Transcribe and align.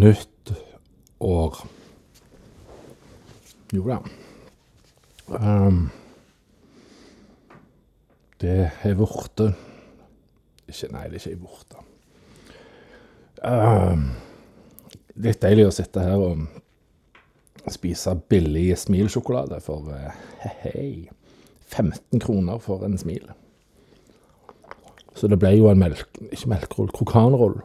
nytt 0.00 0.52
år. 1.20 1.60
Jo 3.72 3.84
da. 3.86 3.98
Um, 5.30 5.84
det 8.40 8.70
er 8.82 8.96
vorte 8.98 9.52
Ikke 10.66 10.88
Nei, 10.90 11.04
det 11.10 11.20
er 11.20 11.28
ikke 11.30 11.44
vorte. 11.44 11.84
Um, 13.46 14.08
litt 15.20 15.40
deilig 15.42 15.68
å 15.68 15.74
sitte 15.74 16.02
her 16.02 16.24
og 16.24 17.70
spise 17.70 18.16
billig 18.32 18.72
smilsjokolade 18.80 19.60
for 19.62 19.92
uh, 19.92 20.10
hei, 20.64 21.10
15 21.70 22.22
kroner 22.22 22.58
for 22.62 22.86
en 22.86 22.98
smil. 22.98 23.28
Så 25.14 25.28
det 25.28 25.38
ble 25.40 25.52
jo 25.58 25.68
en 25.70 25.80
melk... 25.80 26.06
Ikke 26.30 26.52
melkerull, 26.54 26.90
krokanrull. 26.94 27.58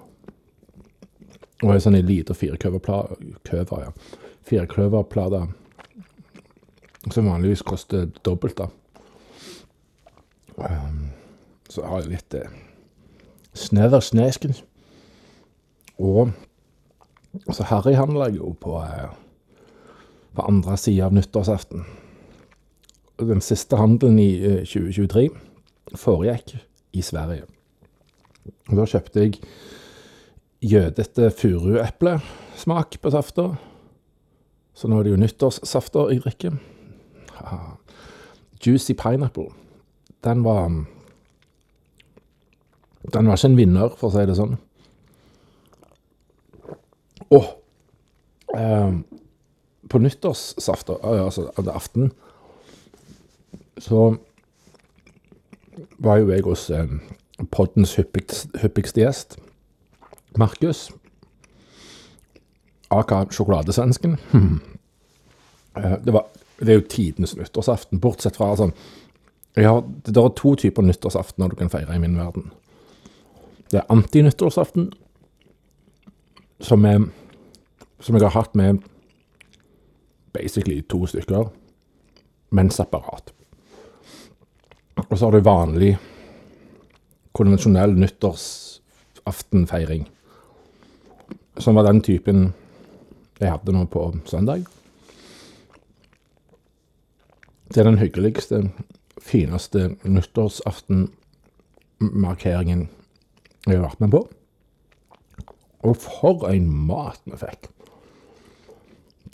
Og 1.65 1.73
ei 1.73 1.81
sånn 1.81 1.97
lita 2.05 2.35
firkløverplate, 2.37 3.79
ja. 3.81 3.91
Firkløverplate 4.45 5.47
som 7.11 7.29
vanligvis 7.29 7.61
koster 7.65 8.07
dobbelt, 8.25 8.57
da. 8.57 8.69
Um, 10.55 11.09
så 11.69 11.83
har 11.85 12.03
jeg 12.03 12.13
litt 12.13 12.37
eh, 12.37 12.53
snever 13.57 14.03
snesken. 14.03 14.55
Og 15.99 16.31
så 17.51 17.67
harryhandla 17.67 18.29
jeg 18.29 18.39
jo 18.39 18.53
på, 18.61 18.77
eh, 18.79 19.11
på 20.35 20.47
andre 20.47 20.77
sida 20.79 21.09
av 21.09 21.17
nyttårsaften. 21.17 21.85
Den 23.19 23.43
siste 23.43 23.79
handelen 23.79 24.19
i 24.19 24.31
eh, 24.39 24.61
2023 24.63 25.27
foregikk 25.95 26.57
i 26.95 27.03
Sverige. 27.05 27.45
Og 28.69 28.79
da 28.79 28.87
kjøpte 28.89 29.25
jeg 29.25 29.39
jødete 30.61 31.31
furueplesmak 31.31 32.97
på 33.01 33.11
safta. 33.11 33.49
Så 34.75 34.87
nå 34.87 34.99
er 34.99 35.07
det 35.07 35.13
jo 35.13 35.21
nyttårssafter 35.21 36.11
jeg 36.11 36.23
drikker. 36.25 36.57
Juicy 38.65 38.93
Pineapple. 38.93 39.49
Den 40.23 40.43
var 40.43 40.85
Den 43.13 43.27
var 43.27 43.37
ikke 43.37 43.47
en 43.47 43.57
vinner, 43.57 43.89
for 43.93 44.09
å 44.09 44.15
si 44.15 44.23
det 44.25 44.33
sånn. 44.33 44.55
Og 47.29 47.43
eh, 48.57 48.95
på 49.89 50.01
nyttårsaften, 50.01 50.97
altså 51.03 51.51
aften, 51.69 52.09
så 53.77 54.15
var 56.01 56.17
jo 56.17 56.31
jeg 56.33 56.45
hos 56.47 56.69
eh, 56.73 56.97
poddens 57.51 57.93
hyppigst, 57.99 58.57
hyppigste 58.63 59.03
gjest, 59.03 59.37
Markus. 60.37 60.91
Aka 62.93 63.25
sjokoladesvensken. 63.31 64.17
Hmm. 64.31 64.59
Eh, 65.77 65.97
det, 66.05 66.13
det 66.59 66.69
er 66.69 66.79
jo 66.79 66.89
tidenes 66.89 67.35
nyttårsaften, 67.35 67.99
bortsett 67.99 68.37
fra 68.39 68.55
sånn 68.59 68.73
har, 69.55 69.83
Det 70.03 70.17
er 70.17 70.29
to 70.35 70.55
typer 70.59 70.83
nyttårsaftener 70.83 71.49
du 71.49 71.55
kan 71.55 71.69
feire 71.71 71.95
i 71.95 71.99
min 71.99 72.17
verden. 72.19 72.51
Det 73.71 73.77
er 73.79 73.85
antinyttårsaften, 73.89 74.93
som, 76.59 76.85
som 77.99 78.15
jeg 78.15 78.23
har 78.23 78.35
hatt 78.35 78.55
med 78.55 78.83
basically 80.35 80.81
to 80.81 81.05
stykker, 81.07 81.49
men 82.51 82.71
separat. 82.71 83.33
Og 85.09 85.17
så 85.17 85.25
har 85.25 85.31
du 85.31 85.39
vanlig, 85.43 85.97
konvensjonell 87.35 87.91
nyttårsaftenfeiring. 87.99 90.07
Som 91.57 91.75
var 91.75 91.83
den 91.87 92.01
typen 92.03 92.53
jeg 93.39 93.51
hadde 93.51 93.71
nå 93.75 93.85
på 93.91 94.13
søndag. 94.27 94.65
Det 97.71 97.77
er 97.81 97.85
den 97.89 97.97
hyggeligste, 97.99 98.69
fineste 99.19 99.95
nyttårsaftenmarkeringen 100.03 102.89
jeg 103.65 103.75
har 103.75 103.87
vært 103.87 104.01
med 104.03 104.11
på. 104.13 104.21
Og 105.85 105.95
for 106.01 106.49
en 106.49 106.67
mat 106.87 107.21
vi 107.25 107.37
fikk! 107.41 107.61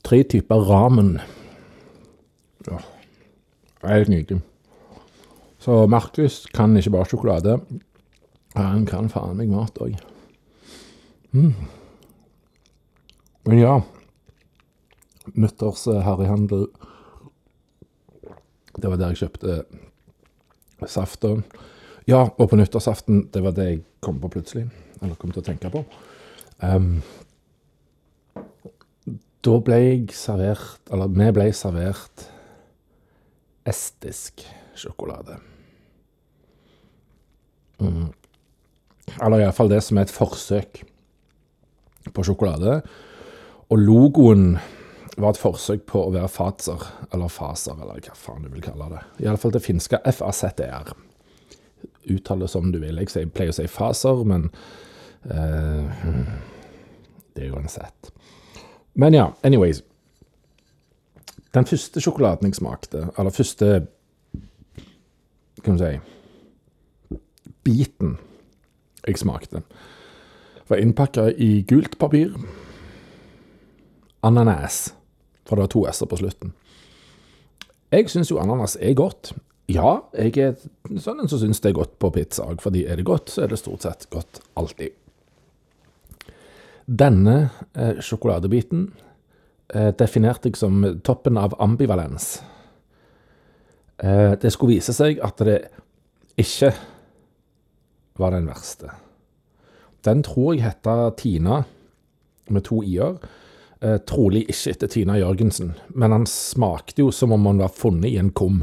Tre 0.01 0.23
typer 0.25 0.59
ramen. 0.65 1.19
Ja, 2.65 2.77
helt 3.85 4.09
nydelig. 4.09 4.41
Så 5.61 5.85
Markus 5.87 6.47
kan 6.55 6.77
ikke 6.77 6.89
bare 6.95 7.05
sjokolade. 7.05 7.59
Han 8.55 8.85
kan 8.89 9.09
faen 9.13 9.37
meg 9.37 9.49
mat 9.53 9.77
òg. 9.83 9.93
Mm. 11.31 11.53
Men 13.43 13.59
ja 13.59 13.81
Nyttårs-harryhandel. 15.33 16.67
Det 18.77 18.89
var 18.89 18.97
der 18.97 19.13
jeg 19.13 19.21
kjøpte 19.21 19.57
safta. 20.89 21.35
Ja, 22.09 22.23
og 22.25 22.49
på 22.49 22.57
nyttårsaften, 22.57 23.27
det 23.33 23.43
var 23.45 23.53
det 23.55 23.67
jeg 23.67 23.81
kom 24.01 24.17
på 24.21 24.31
plutselig. 24.33 24.65
Eller 25.01 25.17
kom 25.19 25.33
til 25.33 25.43
å 25.43 25.45
tenke 25.45 25.69
på. 25.73 25.83
Um, 26.61 27.01
da 29.41 29.53
ble 29.65 29.77
jeg 29.81 30.13
servert 30.13 30.91
Eller 30.93 31.09
vi 31.09 31.29
ble 31.33 31.47
servert 31.57 32.25
estisk 33.65 34.43
sjokolade. 34.77 35.37
Mm. 37.81 38.09
Eller 39.21 39.43
iallfall 39.43 39.69
det 39.69 39.81
som 39.85 39.97
er 39.97 40.07
et 40.07 40.13
forsøk 40.13 40.81
på 42.13 42.25
sjokolade. 42.25 42.79
Og 43.71 43.79
logoen 43.79 44.57
var 45.17 45.31
et 45.31 45.39
forsøk 45.39 45.85
på 45.87 46.01
å 46.03 46.11
være 46.11 46.27
Fazer, 46.31 46.83
eller 47.13 47.31
Faser, 47.31 47.77
eller 47.79 48.01
hva 48.03 48.15
faen 48.19 48.43
du 48.43 48.49
vil 48.51 48.63
kalle 48.63 48.89
det. 48.91 49.03
Iallfall 49.23 49.53
det 49.55 49.63
finske 49.63 49.99
FAZR. 50.03 50.91
Uttale 52.11 52.49
som 52.51 52.71
du 52.73 52.81
vil. 52.81 52.99
Jeg 52.99 53.31
pleier 53.31 53.53
å 53.53 53.55
si 53.55 53.67
Faser, 53.71 54.23
men 54.27 54.49
uh, 55.29 56.01
det 57.31 57.45
er 57.45 57.47
jo 57.47 57.61
en 57.61 57.71
Z. 57.71 58.11
Men 58.99 59.15
ja, 59.15 59.29
anyways. 59.47 59.83
Den 61.55 61.67
første 61.67 62.03
sjokoladen 62.03 62.47
jeg 62.47 62.59
smakte, 62.59 63.09
eller 63.19 63.35
første 63.35 63.85
Kan 65.61 65.75
du 65.77 65.83
si 65.83 67.19
biten 67.61 68.15
jeg 69.05 69.19
smakte, 69.21 69.61
var 70.67 70.79
innpakka 70.81 71.27
i 71.37 71.61
gult 71.69 71.99
papir. 72.01 72.33
Ananas, 74.23 74.93
for 75.45 75.57
det 75.57 75.65
var 75.65 75.71
to 75.73 75.85
s-er 75.89 76.09
på 76.09 76.19
slutten. 76.21 76.53
Jeg 77.91 78.07
syns 78.09 78.31
jo 78.31 78.39
ananas 78.39 78.77
er 78.79 78.93
godt. 78.95 79.33
Ja, 79.71 80.01
jeg 80.15 80.37
er 80.39 80.55
sånn 80.99 81.23
en 81.23 81.29
som 81.31 81.41
syns 81.41 81.59
det 81.63 81.71
er 81.71 81.79
godt 81.81 81.97
på 81.99 82.11
pizza 82.15 82.45
òg, 82.47 82.61
fordi 82.63 82.85
er 82.87 82.99
det 82.99 83.07
godt, 83.07 83.31
så 83.31 83.45
er 83.45 83.51
det 83.51 83.59
stort 83.59 83.83
sett 83.85 84.07
godt 84.13 84.39
alltid. 84.59 84.95
Denne 86.87 87.35
eh, 87.75 87.99
sjokoladebiten 88.03 88.87
eh, 89.73 89.91
definerte 89.97 90.49
jeg 90.49 90.59
som 90.59 90.81
toppen 91.05 91.39
av 91.39 91.55
ambivalens. 91.61 92.41
Eh, 94.01 94.33
det 94.41 94.51
skulle 94.51 94.77
vise 94.77 94.95
seg 94.95 95.21
at 95.23 95.43
det 95.45 95.59
ikke 96.41 96.71
var 98.19 98.35
den 98.35 98.49
verste. 98.49 98.91
Den 100.03 100.23
tror 100.25 100.55
jeg 100.55 100.65
heter 100.65 101.11
Tina, 101.19 101.61
med 102.51 102.65
to 102.67 102.81
i-er. 102.83 103.19
Eh, 103.81 103.97
trolig 104.05 104.43
ikke 104.51 104.75
etter 104.75 104.89
Tina 104.93 105.15
Jørgensen, 105.17 105.71
men 105.97 106.13
han 106.13 106.27
smakte 106.29 107.01
jo 107.01 107.11
som 107.15 107.31
om 107.33 107.47
han 107.49 107.61
var 107.63 107.71
funnet 107.73 108.11
i 108.11 108.17
en 108.21 108.29
kum. 108.29 108.59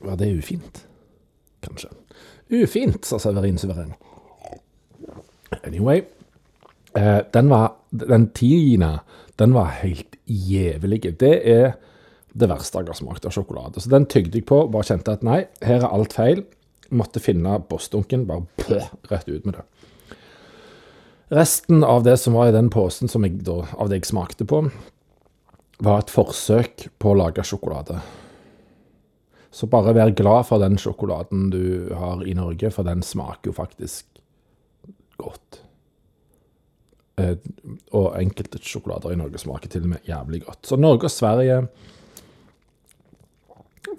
Var 0.00 0.16
det 0.16 0.30
ufint? 0.38 0.84
Kanskje. 1.60 1.90
Ufint, 2.48 3.04
sa 3.04 3.18
Severin 3.20 3.58
Suveren. 3.60 3.92
Anyway. 5.60 6.06
Eh, 6.96 7.20
den 7.32 7.50
var 7.52 7.74
Den 7.90 8.30
Tina, 8.36 9.00
den 9.36 9.54
var 9.54 9.70
helt 9.80 10.16
jævlig. 10.26 11.18
Det 11.18 11.34
er 11.48 11.72
det 12.32 12.48
verste 12.48 12.78
jeg 12.82 12.86
har 12.86 12.98
smakt 12.98 13.24
av 13.24 13.32
sjokolade. 13.32 13.80
Så 13.80 13.88
den 13.88 14.04
tygde 14.06 14.36
jeg 14.36 14.44
på, 14.46 14.66
bare 14.68 14.84
kjente 14.84 15.14
at 15.16 15.24
nei, 15.24 15.46
her 15.64 15.80
er 15.80 15.88
alt 15.88 16.12
feil. 16.12 16.42
Måtte 16.92 17.20
finne 17.20 17.56
bossdunken, 17.68 18.26
bare 18.28 18.44
pøh, 18.60 18.90
rett 19.10 19.28
ut 19.28 19.48
med 19.48 19.56
det. 19.56 19.64
Resten 21.28 21.84
av 21.84 22.02
det 22.02 22.16
som 22.16 22.32
var 22.32 22.48
i 22.48 22.54
den 22.56 22.70
posen 22.72 23.08
som 23.08 23.24
jeg 23.26 23.42
da, 23.44 23.60
av 23.76 23.90
det 23.90 24.00
jeg 24.00 24.08
smakte 24.08 24.46
på, 24.48 24.62
var 25.84 26.00
et 26.00 26.12
forsøk 26.12 26.88
på 26.98 27.12
å 27.12 27.18
lage 27.20 27.44
sjokolade. 27.44 28.00
Så 29.52 29.68
bare 29.68 29.92
vær 29.96 30.14
glad 30.16 30.46
for 30.48 30.62
den 30.62 30.78
sjokoladen 30.80 31.50
du 31.52 31.92
har 31.96 32.24
i 32.24 32.34
Norge, 32.36 32.70
for 32.72 32.86
den 32.88 33.04
smaker 33.04 33.50
jo 33.50 33.56
faktisk 33.56 34.06
godt. 35.20 35.60
Eh, 37.20 37.36
og 37.92 38.16
enkelte 38.16 38.62
sjokolader 38.62 39.12
i 39.12 39.20
Norge 39.20 39.40
smaker 39.42 39.72
til 39.72 39.84
og 39.84 39.94
med 39.94 40.08
jævlig 40.08 40.46
godt. 40.46 40.64
Så 40.64 40.80
Norge 40.80 41.10
og 41.10 41.12
Sverige, 41.12 41.60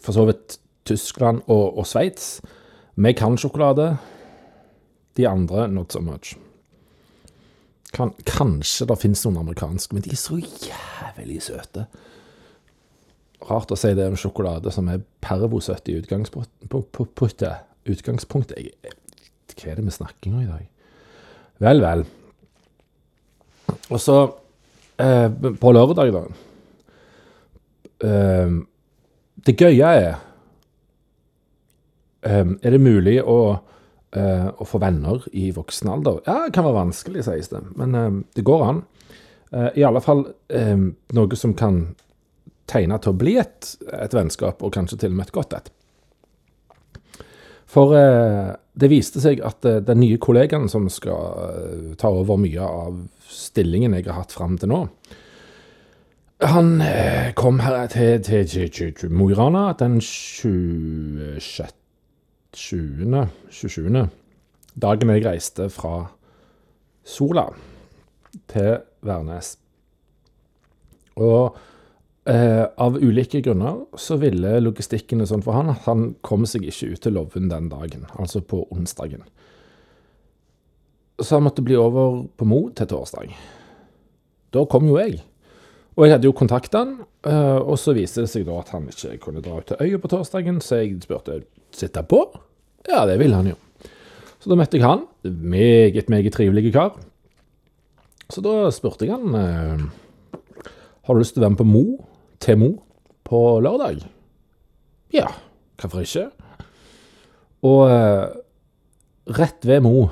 for 0.01 0.15
så 0.15 0.25
vidt 0.29 0.59
Tyskland 0.89 1.45
og, 1.45 1.77
og 1.77 1.85
Sveits, 1.85 2.39
vi 2.97 3.13
kan 3.13 3.37
sjokolade. 3.37 3.93
De 5.17 5.27
andre 5.27 5.67
not 5.67 5.93
so 5.93 6.01
much. 6.01 6.37
Kan, 7.93 8.13
kanskje 8.25 8.85
det 8.89 8.99
finnes 9.01 9.23
noen 9.25 9.41
amerikanske, 9.41 9.95
men 9.95 10.05
de 10.05 10.13
er 10.13 10.19
så 10.21 10.37
jævlig 10.37 11.39
søte. 11.41 11.87
Rart 13.49 13.71
å 13.71 13.77
si 13.79 13.93
det 13.97 14.05
om 14.09 14.17
sjokolade 14.19 14.71
som 14.73 14.89
er 14.91 15.01
pervosøtt 15.23 15.89
i 15.89 15.97
utgangspunktet. 15.97 17.65
Utgangspunktet 17.89 18.57
Hva 19.55 19.71
er 19.71 19.79
det 19.79 19.85
vi 19.87 19.95
snakker 19.95 20.33
om 20.33 20.43
i 20.43 20.49
dag? 20.49 20.65
Vel, 21.63 21.81
vel. 21.83 22.05
Og 23.89 23.99
så, 24.01 24.17
eh, 24.99 25.27
på 25.61 25.71
lørdag, 25.71 26.11
da 26.13 26.23
eh, 28.07 28.49
Det 29.45 29.55
gøye 29.57 29.89
er 29.95 30.15
eh, 32.23 32.45
Er 32.63 32.71
det 32.71 32.81
mulig 32.81 33.19
å 33.23 33.59
eh, 34.15 34.47
å 34.49 34.67
få 34.67 34.81
venner 34.81 35.25
i 35.31 35.49
voksen 35.55 35.89
alder. 35.91 36.21
Ja, 36.25 36.45
det 36.45 36.55
kan 36.55 36.67
være 36.67 36.81
vanskelig, 36.81 37.25
sies 37.27 37.51
det, 37.51 37.61
men 37.79 37.97
uh, 37.97 38.21
det 38.35 38.45
går 38.47 38.65
an. 38.65 38.83
Uh, 39.53 39.69
I 39.77 39.85
alle 39.87 40.01
fall 40.03 40.25
noe 40.49 41.37
som 41.39 41.55
kan 41.57 41.81
tegne 42.69 42.99
til 43.01 43.13
å 43.13 43.17
bli 43.17 43.35
et, 43.41 43.75
et, 43.93 44.13
vennskap, 44.13 44.61
og 44.61 44.73
kanskje 44.75 44.99
til 45.01 45.13
og 45.13 45.19
med 45.19 45.29
et 45.29 45.35
godt 45.35 45.55
et. 45.57 45.71
For 47.69 47.93
det 47.93 48.87
viste 48.89 49.21
seg 49.21 49.43
at 49.45 49.61
den 49.61 49.99
nye 50.01 50.17
kollegaen 50.21 50.65
som 50.73 50.87
skal 50.89 51.93
ta 52.01 52.09
over 52.09 52.39
mye 52.41 52.65
av 52.65 52.95
stillingen 53.29 53.93
jeg 53.93 54.07
har 54.07 54.23
hatt 54.23 54.33
fram 54.33 54.55
til 54.57 54.71
nå, 54.73 54.79
han 56.49 56.71
kom 57.37 57.61
her 57.61 57.85
til, 57.93 58.23
til, 58.25 58.73
til 58.73 59.13
Mo 59.13 59.29
i 59.29 59.37
Rana 59.37 59.67
den 59.77 59.99
26. 60.01 61.78
20. 62.55 63.27
27. 63.49 64.09
Dagen 64.79 65.11
jeg 65.13 65.25
reiste 65.25 65.69
fra 65.73 66.09
Sola 67.05 67.49
til 68.49 68.79
Værnes. 69.05 69.55
Og 71.19 71.57
eh, 72.29 72.65
av 72.65 72.97
ulike 72.97 73.41
grunner 73.45 73.83
så 73.99 74.17
ville 74.21 74.59
logistikken 74.63 75.25
sånn 75.27 75.43
for 75.45 75.57
han 75.57 75.73
at 75.73 75.85
han 75.89 76.13
kom 76.25 76.47
seg 76.49 76.65
ikke 76.69 76.93
ut 76.93 77.03
til 77.03 77.17
Loven 77.17 77.51
den 77.51 77.69
dagen, 77.71 78.07
altså 78.15 78.41
på 78.41 78.63
onsdagen. 78.73 79.25
Så 81.19 81.35
han 81.35 81.45
måtte 81.45 81.65
bli 81.65 81.75
over 81.75 82.23
på 82.39 82.47
Mo 82.47 82.69
til 82.71 82.87
torsdag. 82.87 83.33
Da 84.55 84.63
kom 84.65 84.87
jo 84.87 84.97
jeg. 85.01 85.19
Og 85.99 86.05
jeg 86.05 86.15
hadde 86.15 86.29
jo 86.29 86.37
kontakta 86.37 86.85
han, 86.85 86.93
eh, 87.27 87.59
og 87.59 87.75
så 87.77 87.93
viste 87.97 88.23
det 88.23 88.31
seg 88.31 88.47
da 88.47 88.61
at 88.61 88.71
han 88.71 88.87
ikke 88.87 89.17
kunne 89.25 89.43
dra 89.43 89.59
ut 89.59 89.67
til 89.67 89.81
øya 89.83 89.99
på 89.99 90.11
torsdagen, 90.13 90.61
så 90.63 90.79
jeg 90.79 91.01
spurte 91.03 91.41
sitte 91.75 92.03
på. 92.07 92.23
Ja, 92.87 93.05
det 93.09 93.19
ville 93.21 93.37
han 93.37 93.51
jo. 93.51 93.57
Så 94.39 94.51
da 94.51 94.57
møtte 94.59 94.79
jeg 94.79 94.87
han. 94.87 95.05
Meget, 95.23 96.09
meget 96.09 96.33
trivelig 96.33 96.71
kar. 96.73 96.95
Så 98.29 98.43
da 98.45 98.69
spurte 98.73 99.07
jeg 99.07 99.17
han 99.17 99.35
eh, 99.35 99.87
har 101.09 101.17
du 101.17 101.23
lyst 101.23 101.33
til 101.33 101.41
å 101.41 101.47
være 101.47 101.55
med 101.55 101.61
på 101.63 101.65
Mo, 101.65 101.85
til 102.37 102.57
Mo, 102.61 102.69
på 103.25 103.39
lørdag. 103.65 104.03
Ja, 105.15 105.31
hvorfor 105.81 106.05
ikke? 106.05 106.27
Og 107.65 107.81
eh, 107.89 108.25
rett 109.39 109.65
ved 109.65 109.81
Mo 109.85 110.09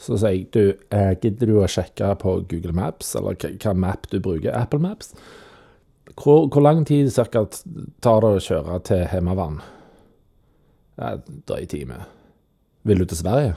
så 0.00 0.16
sier 0.16 0.32
jeg 0.32 0.48
du, 0.54 0.62
eh, 0.96 1.12
gidder 1.20 1.50
du 1.50 1.58
å 1.60 1.68
sjekke 1.68 2.14
på 2.22 2.38
Google 2.48 2.72
Maps, 2.76 3.12
eller 3.18 3.36
hva 3.60 3.74
map 3.76 4.08
du 4.10 4.16
bruker? 4.18 4.50
Apple 4.56 4.80
Maps? 4.80 5.12
Hvor, 6.16 6.48
hvor 6.48 6.64
lang 6.64 6.82
tid 6.88 7.12
cirka 7.12 7.44
tar 8.02 8.24
det 8.24 8.30
å 8.32 8.42
kjøre 8.42 8.80
til 8.88 9.04
Hemavann? 9.12 9.60
Ja, 11.00 11.14
drøy 11.48 11.64
time. 11.68 12.02
Vil 12.84 13.00
du 13.00 13.06
til 13.08 13.20
Sverige? 13.22 13.54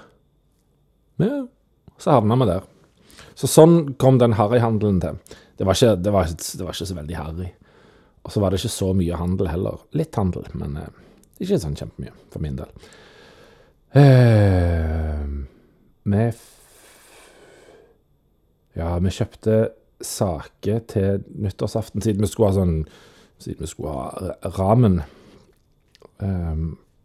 Ja, 1.19 1.43
så 1.99 2.15
havna 2.15 2.37
vi 2.39 2.47
der. 2.47 2.69
Så 3.35 3.49
sånn 3.51 3.93
kom 3.99 4.19
den 4.21 4.37
harryhandelen 4.37 5.01
til. 5.03 5.19
Det 5.59 5.67
var, 5.67 5.75
ikke, 5.75 5.97
det, 5.99 6.13
var, 6.13 6.31
det 6.31 6.63
var, 6.63 6.73
ikke, 6.73 6.87
så 6.87 6.97
veldig 6.97 7.17
harry. 7.19 7.49
Og 8.23 8.31
så 8.31 8.41
var 8.41 8.53
det 8.53 8.61
ikke 8.61 8.73
så 8.73 8.89
mye 8.95 9.19
handel 9.19 9.49
heller. 9.51 9.81
Litt 9.97 10.15
handel, 10.17 10.47
men 10.57 10.77
eh, 10.79 11.01
ikke 11.43 11.59
sånn 11.61 11.75
kjempemye, 11.77 12.13
for 12.31 12.43
min 12.43 12.59
del. 12.59 12.71
Eh, 13.99 15.23
vi 16.03 16.25
Ja, 18.73 18.95
vi 18.97 19.11
kjøpte 19.13 19.57
saker 20.03 20.79
til 20.89 21.27
nyttårsaften, 21.43 22.01
siden 22.01 22.23
vi 22.23 22.31
skulle 22.31 22.53
ha 22.53 22.61
sånn 22.61 22.77
Siden 23.43 23.65
vi 23.65 23.67
skulle 23.67 23.91
ha 23.91 24.51
ramen 24.55 25.01
eh, 26.23 26.63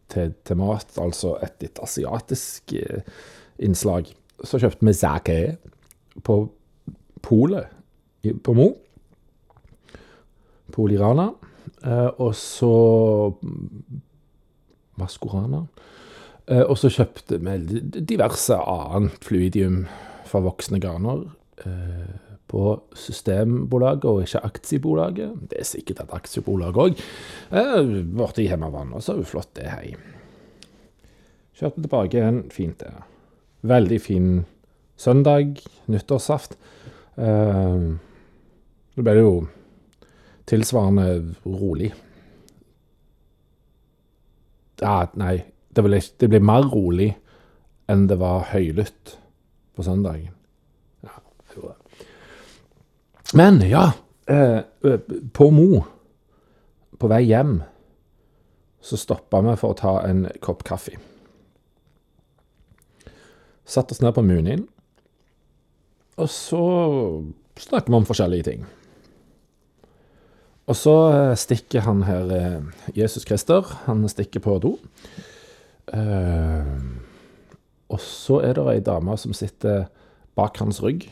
til, 0.09 0.33
til, 0.45 0.59
mat, 0.59 0.95
altså 1.01 1.35
et 1.45 1.63
litt 1.63 1.81
asiatisk 1.83 2.73
eh, 2.79 3.03
innslag, 3.65 4.09
så 4.43 4.59
kjøpte 4.61 4.87
vi 4.87 4.95
sake 4.95 5.37
på 6.25 6.39
polet 7.25 7.75
på 8.43 8.55
Mo. 8.55 8.69
Polirana. 10.73 11.29
Eh, 11.83 12.09
og 12.19 12.35
så 12.35 12.73
Maskorana. 14.99 15.63
Eh, 16.47 16.63
og 16.63 16.77
så 16.81 16.91
kjøpte 16.91 17.39
vi 17.43 17.81
diverse 17.99 18.57
annet 18.57 19.23
fluidium 19.23 19.83
for 20.29 20.45
voksne 20.45 20.81
garner 20.81 21.23
eh, 21.65 22.28
på 22.49 22.73
Systembolaget 22.97 24.07
og 24.09 24.23
ikke 24.25 24.41
Aksjebolaget. 24.47 25.35
Det 25.51 25.59
er 25.61 25.67
sikkert 25.67 26.03
et 26.03 26.15
aksjebolag 26.17 26.79
òg. 26.81 27.03
Borte 28.17 28.43
i 28.43 28.49
Hemavann. 28.49 28.95
Og 28.97 29.05
så 29.05 29.13
er 29.13 29.21
det 29.21 29.29
flott, 29.29 29.51
det, 29.59 29.69
hei. 29.69 29.93
Kjørte 31.59 31.83
tilbake 31.83 32.17
igjen. 32.17 32.41
Fint, 32.53 32.81
det. 32.81 33.05
Veldig 33.69 34.01
fin 34.01 34.29
søndag. 34.97 35.61
Nyttårssaft. 35.91 36.57
Uh, 37.19 37.99
det 38.95 39.05
ble 39.05 39.15
jo 39.19 39.33
tilsvarende 40.49 41.35
rolig. 41.45 41.91
Ja, 44.79 45.03
nei, 45.19 45.41
det 45.75 45.83
ble, 45.85 45.99
det 45.99 46.29
ble 46.31 46.39
mer 46.43 46.65
rolig 46.71 47.11
enn 47.89 48.07
det 48.09 48.19
var 48.21 48.47
høylytt 48.53 49.17
på 49.75 49.85
søndagen. 49.85 50.31
Ja, 51.05 51.19
det 51.19 51.57
gjorde 51.57 51.75
det. 51.75 52.07
Men 53.33 53.61
ja, 53.69 53.91
eh, 54.25 54.59
på 55.33 55.49
Mo, 55.51 55.83
på 56.97 57.09
vei 57.11 57.23
hjem, 57.29 57.59
så 58.81 58.97
stoppa 58.97 59.41
vi 59.45 59.55
for 59.59 59.75
å 59.75 59.77
ta 59.77 59.93
en 60.07 60.25
kopp 60.41 60.63
kaffe. 60.67 60.95
Satt 63.69 63.91
oss 63.93 64.01
ned 64.01 64.15
på 64.15 64.25
Munin, 64.25 64.65
og 66.19 66.29
så 66.33 66.63
snakker 67.59 67.91
vi 67.91 67.99
om 67.99 68.07
forskjellige 68.07 68.47
ting. 68.49 68.65
Og 70.69 70.77
så 70.77 70.95
eh, 71.13 71.35
stikker 71.39 71.85
han 71.85 72.03
her, 72.05 72.33
eh, 72.33 72.89
Jesus 72.97 73.25
Christer, 73.25 73.65
han 73.85 74.05
stikker 74.09 74.43
på 74.45 74.57
do. 74.63 74.75
Uh, 75.89 76.69
og 77.89 77.97
så 77.97 78.35
er 78.45 78.53
det 78.53 78.65
ei 78.69 78.81
dame 78.85 79.15
som 79.17 79.33
sitter 79.33 79.87
bak 80.37 80.59
hans 80.61 80.83
rygg, 80.85 81.07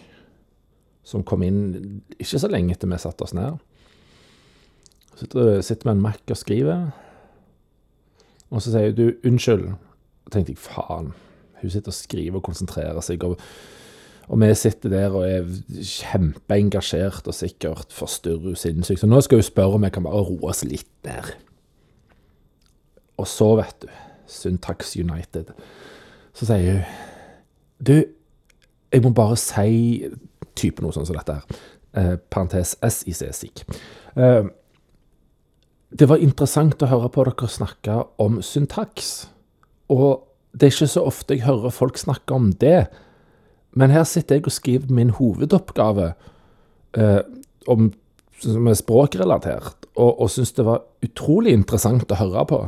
som 1.07 1.23
kom 1.23 1.45
inn 1.45 2.01
ikke 2.19 2.41
så 2.41 2.49
lenge 2.51 2.75
etter 2.75 2.89
vi 2.91 2.99
satte 2.99 3.23
oss 3.23 3.35
ned. 3.37 3.61
Sitter, 5.17 5.61
sitter 5.65 5.87
med 5.89 5.97
en 5.97 6.03
Mac 6.03 6.19
og 6.29 6.37
skriver, 6.37 6.89
og 8.51 8.61
så 8.61 8.71
sier 8.71 8.91
du 8.91 9.11
'unnskyld'. 9.23 9.73
Da 10.25 10.31
tenkte 10.31 10.51
jeg 10.51 10.57
faen, 10.57 11.13
hun 11.61 11.69
sitter 11.69 11.89
og 11.89 11.93
skriver 11.93 12.37
og 12.37 12.43
konsentrerer 12.43 13.01
seg. 13.01 13.23
og 13.23 13.39
og 14.27 14.41
vi 14.41 14.53
sitter 14.55 14.89
der 14.89 15.13
og 15.15 15.23
er 15.29 15.45
kjempeengasjert 15.71 17.27
og 17.27 17.35
sikkert 17.35 17.93
forstyrrer 17.95 18.57
sinnssykt. 18.59 18.99
Så 18.99 19.07
nå 19.07 19.21
skal 19.21 19.39
hun 19.39 19.43
spørre 19.47 19.79
om 19.79 19.83
jeg 19.83 19.93
kan 19.95 20.03
bare 20.03 20.23
roe 20.27 20.49
oss 20.49 20.65
litt 20.67 20.89
ned. 21.07 21.31
Og 23.17 23.27
så, 23.27 23.55
vet 23.55 23.81
du, 23.81 23.87
Syntax 24.27 24.97
United, 24.99 25.53
så 26.33 26.49
sier 26.49 26.73
hun 26.73 26.83
Du, 27.87 28.03
jeg 28.91 29.01
må 29.03 29.11
bare 29.13 29.37
si 29.37 30.07
type 30.57 30.83
noe 30.83 30.95
sånn 30.95 31.07
som 31.07 31.17
dette 31.17 31.39
her. 31.39 31.59
Eh, 31.97 32.15
parentes 32.29 32.75
SIC, 32.81 33.23
SIC. 33.33 33.63
Eh, 34.15 34.49
det 35.97 36.07
var 36.09 36.21
interessant 36.21 36.83
å 36.83 36.89
høre 36.91 37.09
på 37.13 37.23
dere 37.25 37.49
snakke 37.49 38.01
om 38.21 38.41
syntaks. 38.43 39.29
Og 39.93 40.25
det 40.51 40.67
er 40.67 40.75
ikke 40.75 40.89
så 40.91 41.05
ofte 41.07 41.37
jeg 41.37 41.47
hører 41.47 41.73
folk 41.73 41.99
snakke 42.01 42.35
om 42.35 42.51
det. 42.59 42.87
Men 43.77 43.93
her 43.93 44.03
sitter 44.09 44.37
jeg 44.37 44.47
og 44.49 44.55
skriver 44.55 44.93
min 44.93 45.13
hovedoppgave 45.15 46.11
eh, 46.97 47.21
om, 47.69 47.91
som 48.41 48.67
er 48.67 48.77
språkrelatert, 48.79 49.87
og, 49.95 50.11
og 50.21 50.31
syns 50.33 50.53
det 50.57 50.65
var 50.67 50.85
utrolig 51.05 51.53
interessant 51.55 52.11
å 52.11 52.19
høre 52.19 52.45
på. 52.49 52.61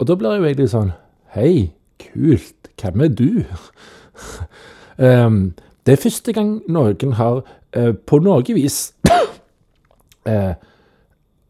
Og 0.00 0.08
da 0.08 0.16
blir 0.16 0.36
jeg 0.36 0.40
jo 0.40 0.50
egentlig 0.50 0.72
sånn 0.72 0.92
Hei, 1.30 1.70
kult, 2.02 2.70
hvem 2.80 3.04
er 3.04 3.10
du? 3.14 3.28
um, 4.98 5.42
det 5.90 5.96
er 5.96 6.04
første 6.04 6.32
gang 6.36 6.50
noen 6.70 7.16
har 7.18 7.40
eh, 7.74 7.90
på 7.90 8.20
noe 8.22 8.54
vis 8.54 8.92
eh, 10.30 10.52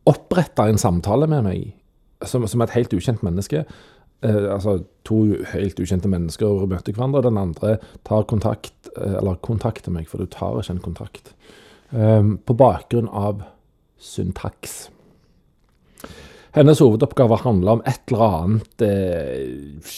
oppretta 0.09 0.65
en 0.65 0.81
samtale 0.81 1.27
med 1.29 1.45
meg 1.45 1.67
som, 2.25 2.47
som, 2.49 2.63
et 2.65 2.73
helt 2.73 2.95
ukjent 2.97 3.21
menneske. 3.27 3.67
eh, 4.25 4.47
altså 4.49 4.79
to 5.05 5.19
helt 5.53 5.81
ukjente 5.81 6.09
mennesker 6.09 6.65
møter 6.71 6.97
hverandre. 6.97 7.21
og 7.21 7.27
Den 7.29 7.41
andre 7.41 7.75
tar 8.09 8.25
kontakt, 8.33 8.89
eh, 8.97 9.19
eller 9.21 9.37
kontakter 9.45 9.93
meg, 9.93 10.09
for 10.09 10.25
du 10.25 10.25
tar 10.25 10.57
ikke 10.57 10.73
en 10.73 10.85
kontakt, 10.87 11.35
eh, 11.93 12.23
på 12.41 12.57
bakgrunn 12.57 13.11
av 13.13 13.43
syntaks. 14.01 14.89
Hennes 16.57 16.81
hovedoppgave 16.81 17.43
handla 17.45 17.77
om 17.77 17.85
et 17.85 18.09
eller 18.09 18.25
annet 18.25 18.87
eh, 18.89 19.93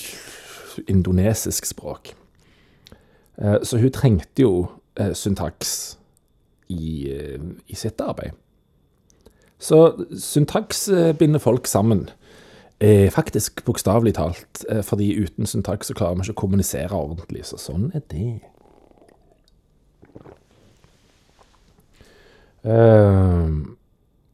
indonesisk 0.91 1.71
språk. 1.71 2.17
Eh, 3.39 3.62
så 3.62 3.79
hun 3.79 3.93
trengte 3.93 4.45
jo 4.45 4.67
eh, 5.01 5.12
syntaks 5.15 5.99
i, 6.69 7.11
eh, 7.12 7.41
i, 7.67 7.75
sitt 7.75 8.01
arbeid. 8.01 8.37
Så 9.59 10.05
syntaks 10.19 10.89
binder 11.19 11.39
folk 11.39 11.67
sammen. 11.67 12.09
Faktisk 13.15 13.65
bokstavelig 13.65 14.17
talt, 14.17 14.65
fordi 14.83 15.12
uten 15.23 15.47
syntaks 15.47 15.87
så 15.87 15.95
klarer 15.95 16.17
vi 16.19 16.25
ikke 16.25 16.35
å 16.35 16.41
kommunisere 16.41 16.99
ordentlig. 16.99 17.45
Så 17.47 17.61
sånn 17.62 17.93
er 17.95 18.03
det. 18.11 18.41
Uh, 22.67 23.55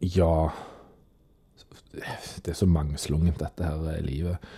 ja 0.01 0.49
Det 1.93 2.49
er 2.49 2.57
så 2.57 2.67
mangslungent, 2.67 3.41
dette 3.41 3.69
her 3.69 4.01
livet. 4.01 4.49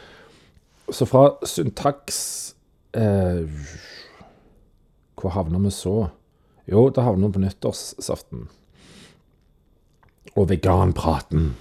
Så 0.92 1.06
fra 1.10 1.32
syntaks 1.42 2.54
uh, 2.94 3.42
Hvor 5.20 5.34
havner 5.34 5.60
vi 5.60 5.72
så? 5.74 6.08
Jo, 6.70 6.88
da 6.94 7.04
havner 7.04 7.28
vi 7.28 7.36
på 7.36 7.42
nyttårssaften. 7.44 8.46
Og 10.36 10.48
veganpraten. 10.48 11.54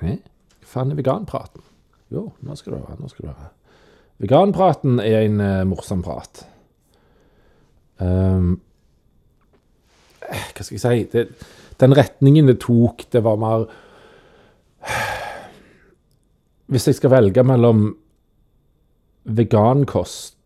Hæ? 0.00 0.18
Hva 0.58 0.72
faen 0.72 0.92
er 0.92 0.98
veganpraten? 0.98 1.62
Jo, 2.12 2.30
nå 2.42 2.56
skal 2.56 2.74
du 2.74 2.78
høre. 2.80 2.96
Nå 3.00 3.10
skal 3.12 3.26
du 3.26 3.30
høre. 3.30 3.50
Veganpraten 4.18 4.98
er 5.02 5.26
en 5.26 5.40
uh, 5.40 5.66
morsom 5.68 6.02
prat. 6.02 6.42
Um, 7.98 8.56
hva 10.28 10.64
skal 10.64 10.76
jeg 10.76 10.82
si 10.82 11.06
det, 11.12 11.24
Den 11.80 11.94
retningen 11.96 12.46
det 12.50 12.60
tok, 12.62 13.06
det 13.10 13.24
var 13.24 13.38
mer 13.42 13.64
Hvis 16.68 16.86
jeg 16.86 16.98
skal 16.98 17.10
velge 17.10 17.42
mellom 17.42 17.88
vegankost 19.28 20.37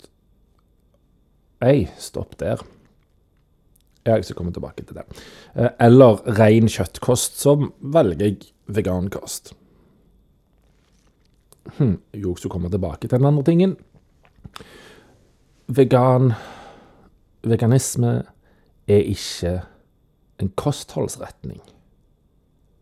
Ei, 1.63 1.87
stopp 1.99 2.35
der. 2.41 2.63
Jeg 4.07 4.25
skal 4.25 4.37
komme 4.37 4.53
tilbake 4.53 4.83
til 4.83 4.97
det. 4.99 5.05
Eh, 5.55 5.71
eller 5.81 6.23
ren 6.39 6.67
kjøttkost, 6.69 7.39
så 7.39 7.55
velger 7.79 8.27
jeg 8.27 8.41
vegankost. 8.67 9.53
Hm, 11.79 12.01
så 12.37 12.49
kommer 12.51 12.69
tilbake 12.69 13.07
til 13.07 13.19
den 13.19 13.27
andre 13.27 13.45
tingen. 13.47 13.77
Vegan 15.69 16.33
Veganisme 17.43 18.23
er 18.87 19.07
ikke 19.07 19.63
en 20.39 20.51
kostholdsretning. 20.59 21.61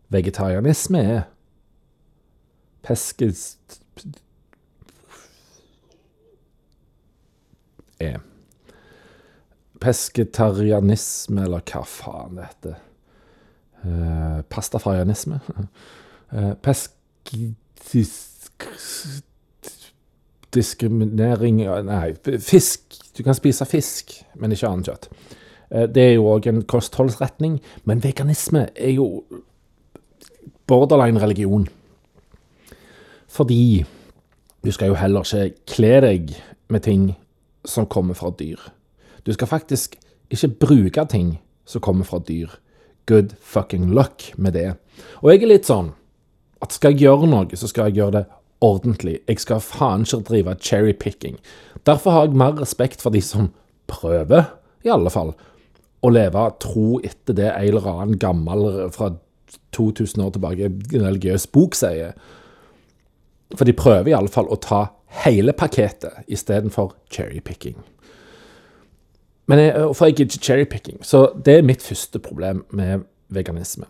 Vegetarianisme 0.09 0.99
er 0.99 1.21
peskest... 2.83 3.81
er 7.99 8.17
Pesketarianisme, 9.81 11.43
eller 11.45 11.63
hva 11.65 11.81
faen 11.87 12.37
det 12.37 12.47
heter. 12.47 12.79
Uh, 13.81 14.41
pastafarianisme. 14.49 15.39
uh, 16.35 16.53
Diskriminering 20.51 21.63
Nei, 21.87 22.13
fisk. 22.39 22.99
Du 23.17 23.23
kan 23.23 23.35
spise 23.35 23.65
fisk, 23.65 24.19
men 24.37 24.53
ikke 24.53 24.69
annet 24.69 24.91
kjøtt. 24.91 25.07
Uh, 25.71 25.87
det 25.89 26.03
er 26.03 26.13
jo 26.19 26.27
òg 26.29 26.49
en 26.51 26.61
kostholdsretning. 26.61 27.57
Men 27.89 28.03
veganisme 28.03 28.67
er 28.75 28.93
jo 28.99 29.23
borderline 30.69 31.21
religion. 31.23 31.65
Fordi 33.31 33.85
du 34.63 34.71
skal 34.71 34.91
jo 34.91 34.99
heller 34.99 35.25
ikke 35.25 35.73
kle 35.73 35.95
deg 36.05 36.35
med 36.69 36.85
ting 36.85 37.09
som 37.65 37.87
kommer 37.89 38.13
fra 38.13 38.29
dyr. 38.39 38.59
Du 39.25 39.33
skal 39.33 39.47
faktisk 39.47 39.97
ikke 40.31 40.53
bruke 40.65 41.05
ting 41.09 41.39
som 41.65 41.81
kommer 41.81 42.07
fra 42.07 42.19
dyr. 42.27 42.49
Good 43.05 43.35
fucking 43.41 43.91
luck 43.93 44.31
med 44.37 44.53
det. 44.53 44.75
Og 45.21 45.31
jeg 45.31 45.43
er 45.43 45.53
litt 45.53 45.69
sånn 45.69 45.93
at 46.61 46.75
skal 46.75 46.93
jeg 46.93 47.07
gjøre 47.07 47.29
noe, 47.29 47.57
så 47.57 47.69
skal 47.69 47.89
jeg 47.89 48.01
gjøre 48.01 48.19
det 48.19 48.25
ordentlig. 48.61 49.19
Jeg 49.27 49.41
skal 49.41 49.63
faen 49.65 50.05
ikke 50.05 50.21
drive 50.29 50.55
cherrypicking. 50.61 51.39
Derfor 51.85 52.11
har 52.11 52.27
jeg 52.27 52.37
mer 52.37 52.59
respekt 52.61 53.01
for 53.01 53.13
de 53.13 53.21
som 53.25 53.49
prøver, 53.89 54.45
i 54.85 54.89
alle 54.93 55.09
fall, 55.13 55.33
å 56.01 56.09
leve 56.09 56.45
tro 56.61 56.99
etter 57.05 57.37
det 57.37 57.49
en 57.49 57.67
eller 57.67 57.89
annen 57.89 58.21
gammel 58.21 58.67
fra 58.93 59.11
2000 59.75 60.23
år 60.23 60.33
tilbake 60.35 60.69
religiøs 60.93 61.47
bok 61.53 61.77
sier. 61.77 62.15
For 63.57 63.67
de 63.67 63.75
prøver 63.77 64.11
i 64.11 64.17
alle 64.17 64.31
fall 64.31 64.49
å 64.49 64.59
ta 64.61 64.85
hele 65.25 65.53
pakketet 65.57 66.29
istedenfor 66.31 66.95
cherrypicking. 67.11 67.77
Men 69.49 69.59
jeg, 69.59 69.87
for 69.97 70.07
jeg 70.07 70.15
gidder 70.19 70.37
ikke 70.37 70.45
cherrypicking. 70.45 70.99
Så 71.05 71.23
det 71.45 71.57
er 71.57 71.65
mitt 71.65 71.81
første 71.83 72.19
problem 72.23 72.63
med 72.77 73.07
veganisme. 73.33 73.87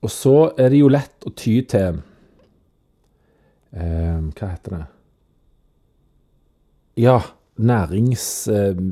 Og 0.00 0.10
så 0.12 0.52
er 0.58 0.70
det 0.72 0.80
jo 0.80 0.92
lett 0.92 1.26
å 1.28 1.32
ty 1.36 1.58
til 1.68 1.98
eh, 3.76 4.20
Hva 4.30 4.52
heter 4.54 4.76
det? 4.78 4.84
Ja, 7.06 7.18
nærings... 7.56 8.30
Eh, 8.48 8.86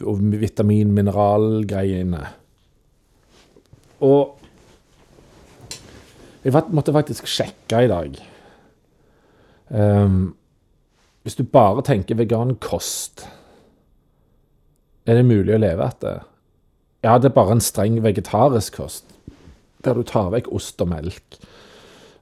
og 0.00 0.22
vitamin-mineralgreiene. 0.40 2.22
Og 4.00 4.38
jeg 6.44 6.54
måtte 6.72 6.94
faktisk 6.94 7.28
sjekke 7.28 7.82
i 7.84 7.90
dag. 7.90 8.16
Um, 9.68 10.36
hvis 11.26 11.34
du 11.34 11.42
bare 11.42 11.82
tenker 11.82 12.14
vegankost, 12.14 13.24
er 15.10 15.18
det 15.18 15.26
mulig 15.26 15.56
å 15.56 15.58
leve 15.58 15.82
etter? 15.82 16.20
Ja, 17.02 17.16
det 17.18 17.32
er 17.32 17.34
bare 17.34 17.56
en 17.56 17.62
streng 17.62 17.96
vegetarisk 18.04 18.78
kost, 18.78 19.10
der 19.82 19.98
du 19.98 20.06
tar 20.06 20.30
vekk 20.36 20.52
ost 20.54 20.78
og 20.82 20.92
melk. 20.92 21.38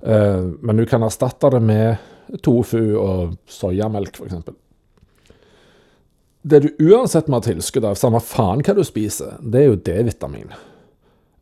Uh, 0.00 0.56
men 0.64 0.80
du 0.80 0.86
kan 0.88 1.04
erstatte 1.04 1.52
det 1.52 1.60
med 1.68 2.40
tofu 2.44 2.96
og 2.96 3.36
soyamelk, 3.44 4.16
f.eks. 4.16 4.40
Det 6.40 6.62
du 6.64 6.70
uansett 6.88 7.28
må 7.28 7.42
ha 7.42 7.44
tilskudd 7.44 7.84
av, 7.84 8.00
samme 8.00 8.24
faen 8.24 8.64
hva 8.64 8.76
du 8.76 8.82
spiser, 8.88 9.36
det 9.44 9.66
er 9.66 9.70
jo 9.70 9.78
D-vitamin. 9.84 10.56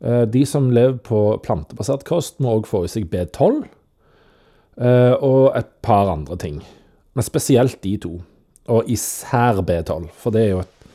Uh, 0.03 0.27
de 0.27 0.43
som 0.43 0.67
lever 0.67 0.99
på 0.99 1.25
plantebasert 1.47 2.03
kost, 2.11 2.43
må 2.43 2.59
òg 2.59 2.67
få 2.67 2.83
i 2.83 2.91
seg 2.91 3.07
B12 3.11 3.63
uh, 3.63 5.15
og 5.15 5.53
et 5.55 5.75
par 5.79 6.11
andre 6.11 6.43
ting. 6.43 6.63
Men 7.13 7.25
spesielt 7.25 7.81
de 7.83 7.97
to. 8.01 8.13
Og 8.71 8.89
især 8.89 9.59
B12, 9.65 10.07
for 10.17 10.33
det 10.33 10.45
er 10.45 10.51
jo 10.53 10.63
et 10.63 10.87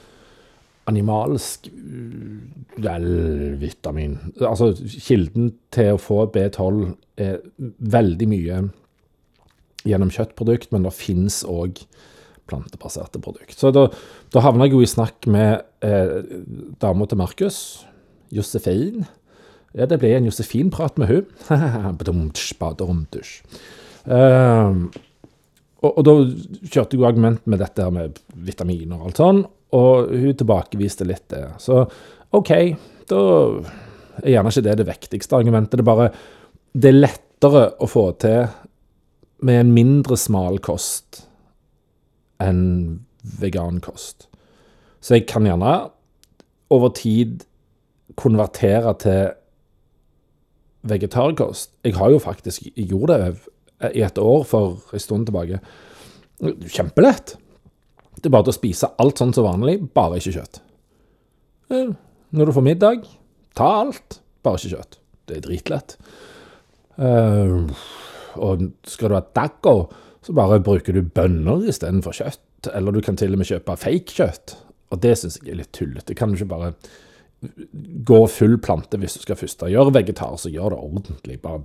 animalsk 0.89 1.69
vel-vitamin. 2.81 4.17
Altså, 4.41 4.73
kilden 5.05 5.53
til 5.75 5.95
å 5.95 6.01
få 6.01 6.23
B12 6.33 6.95
er 7.21 7.41
veldig 7.59 8.29
mye 8.31 8.63
gjennom 9.89 10.13
kjøttprodukt, 10.13 10.73
men 10.73 10.87
det 10.87 10.95
fins 10.97 11.43
òg 11.49 11.83
plantebaserte 12.49 13.21
produkt. 13.21 13.59
Så 13.61 13.71
da, 13.75 13.87
da 14.33 14.43
havna 14.45 14.67
jeg 14.67 14.79
jo 14.79 14.83
i 14.85 14.89
snakk 14.89 15.29
med 15.31 15.61
eh, 15.85 16.17
dama 16.81 17.09
til 17.09 17.21
Markus, 17.21 17.59
Josefin. 18.33 19.05
Ja, 19.77 19.85
det 19.89 20.01
ble 20.01 20.15
en 20.17 20.29
Josefin-prat 20.29 20.97
med 21.01 21.13
hun. 21.13 21.27
uh, 24.09 24.89
og, 25.79 25.91
og, 25.93 26.01
da 26.07 26.15
kjørte 26.67 26.97
jeg 26.97 27.07
argument 27.07 27.45
med 27.47 27.61
dette 27.63 27.85
her 27.85 27.95
med 27.95 28.19
vitaminer 28.35 28.99
og 28.99 29.11
alt 29.11 29.21
sånn, 29.21 29.43
og 29.79 30.11
hun 30.11 30.39
tilbakeviste 30.39 31.07
litt 31.07 31.29
det. 31.31 31.45
Så 31.63 31.85
OK, 32.35 32.51
da 33.11 33.21
er 34.25 34.33
gjerne 34.35 34.53
ikke 34.53 34.65
det 34.67 34.79
det 34.81 34.89
viktigste 34.89 35.39
argumentet. 35.39 35.79
Det 35.79 35.85
er 35.85 35.91
bare 35.93 36.11
Det 36.73 36.91
er 36.91 36.99
lettere 36.99 37.63
å 37.81 37.87
få 37.89 38.11
til 38.21 38.49
med 39.47 39.61
en 39.61 39.73
mindre 39.73 40.19
smal 40.19 40.59
kost 40.59 41.23
enn 42.43 43.05
vegankost. 43.39 44.27
Så 45.01 45.15
jeg 45.17 45.29
kan 45.31 45.47
gjerne 45.47 45.91
over 46.75 46.91
tid 46.95 47.45
konvertere 48.19 48.93
til 48.99 49.31
vegetarkost. 50.89 51.73
Jeg 51.85 51.97
har 51.99 52.11
jo 52.11 52.19
faktisk 52.23 52.67
gjort 52.75 53.13
det 53.13 53.21
i 53.95 54.03
et 54.03 54.19
år 54.19 54.47
for 54.49 54.95
en 54.95 55.03
stund 55.03 55.29
tilbake. 55.29 55.61
Kjempelett. 56.71 57.37
Det 58.19 58.27
er 58.27 58.35
bare 58.35 58.49
til 58.49 58.55
å 58.55 58.59
spise 58.59 58.91
alt 58.99 59.21
sånn 59.21 59.35
som 59.37 59.47
vanlig, 59.47 59.79
bare 59.95 60.19
ikke 60.19 60.35
kjøtt. 60.39 60.61
Eh, 61.71 61.93
når 62.35 62.51
du 62.51 62.57
får 62.57 62.67
middag, 62.67 63.07
ta 63.59 63.69
alt, 63.85 64.19
bare 64.43 64.59
ikke 64.59 64.75
kjøtt. 64.75 64.99
Det 65.29 65.39
er 65.39 65.45
dritlett. 65.45 65.97
Uh, 66.99 67.69
Og 68.39 68.69
skal 68.87 69.11
du 69.13 69.17
ha 69.19 69.25
daggo, 69.35 69.89
så 70.25 70.35
bare 70.35 70.61
bruker 70.63 70.97
du 70.97 71.03
bønner 71.03 71.67
istedenfor 71.71 72.17
kjøtt. 72.17 72.71
Eller 72.75 72.95
du 72.95 73.01
kan 73.05 73.19
til 73.19 73.35
og 73.35 73.41
med 73.41 73.49
kjøpe 73.49 73.77
fake 73.79 74.15
kjøtt. 74.15 74.57
Og 74.93 75.03
det 75.03 75.15
syns 75.21 75.39
jeg 75.43 75.53
er 75.53 75.61
litt 75.61 75.73
tullete. 75.77 76.17
Kan 76.19 76.33
du 76.33 76.39
ikke 76.39 76.51
bare 76.53 76.73
gå 78.09 78.21
full 78.33 78.57
plante 78.63 78.99
hvis 78.99 79.19
du 79.19 79.25
skal 79.25 79.39
først 79.39 79.63
gjøre 79.71 79.95
vegetar, 79.95 80.37
så 80.41 80.51
gjør 80.51 80.75
det 80.75 80.83
ordentlig. 80.83 81.41
Bare 81.43 81.63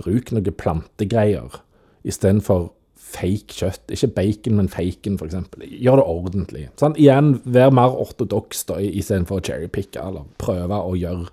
bruk 0.00 0.32
noen 0.34 0.56
plantegreier 0.58 1.60
istedenfor 2.08 2.70
fake 3.12 3.54
kjøtt. 3.54 3.92
Ikke 3.92 4.10
bacon, 4.16 4.58
men 4.58 4.70
faken, 4.72 5.18
f.eks. 5.20 5.36
Gjør 5.62 6.00
det 6.00 6.06
ordentlig. 6.08 6.68
Sånn, 6.80 6.96
igjen, 7.00 7.34
vær 7.44 7.74
mer 7.74 7.98
ortodoks 8.02 8.64
istedenfor 8.78 9.40
å 9.40 9.44
cherrypicke 9.46 10.02
eller 10.02 10.26
prøve 10.42 10.78
å 10.80 10.94
gjøre 10.98 11.28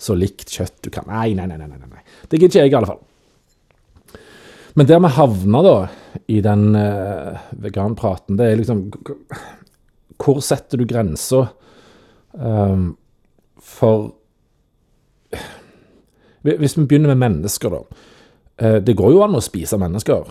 så 0.00 0.16
likt 0.16 0.50
kjøtt 0.52 0.80
du 0.86 0.90
kan. 0.92 1.08
Nei, 1.10 1.34
nei, 1.36 1.46
nei. 1.50 1.60
nei, 1.60 1.68
nei. 1.76 2.04
Det 2.28 2.40
gidder 2.40 2.48
ikke 2.48 2.64
jeg, 2.64 2.72
i 2.72 2.78
alle 2.78 2.90
fall. 2.90 3.06
Men 4.78 4.86
der 4.88 5.00
vi 5.02 5.10
havna 5.16 5.62
da, 5.66 5.76
i 6.30 6.38
den 6.44 6.70
uh, 6.78 7.40
veganpraten, 7.62 8.38
det 8.38 8.46
er 8.46 8.60
liksom 8.60 8.84
Hvor 10.20 10.40
setter 10.44 10.78
du 10.78 10.86
grensa 10.88 11.46
um, 12.32 12.92
for 13.70 14.14
Hvis 16.40 16.78
vi 16.78 16.86
begynner 16.88 17.12
med 17.12 17.20
mennesker, 17.20 17.68
da. 17.68 17.80
Uh, 18.60 18.78
det 18.80 18.96
går 18.96 19.12
jo 19.12 19.20
an 19.24 19.36
å 19.36 19.42
spise 19.44 19.76
mennesker, 19.76 20.24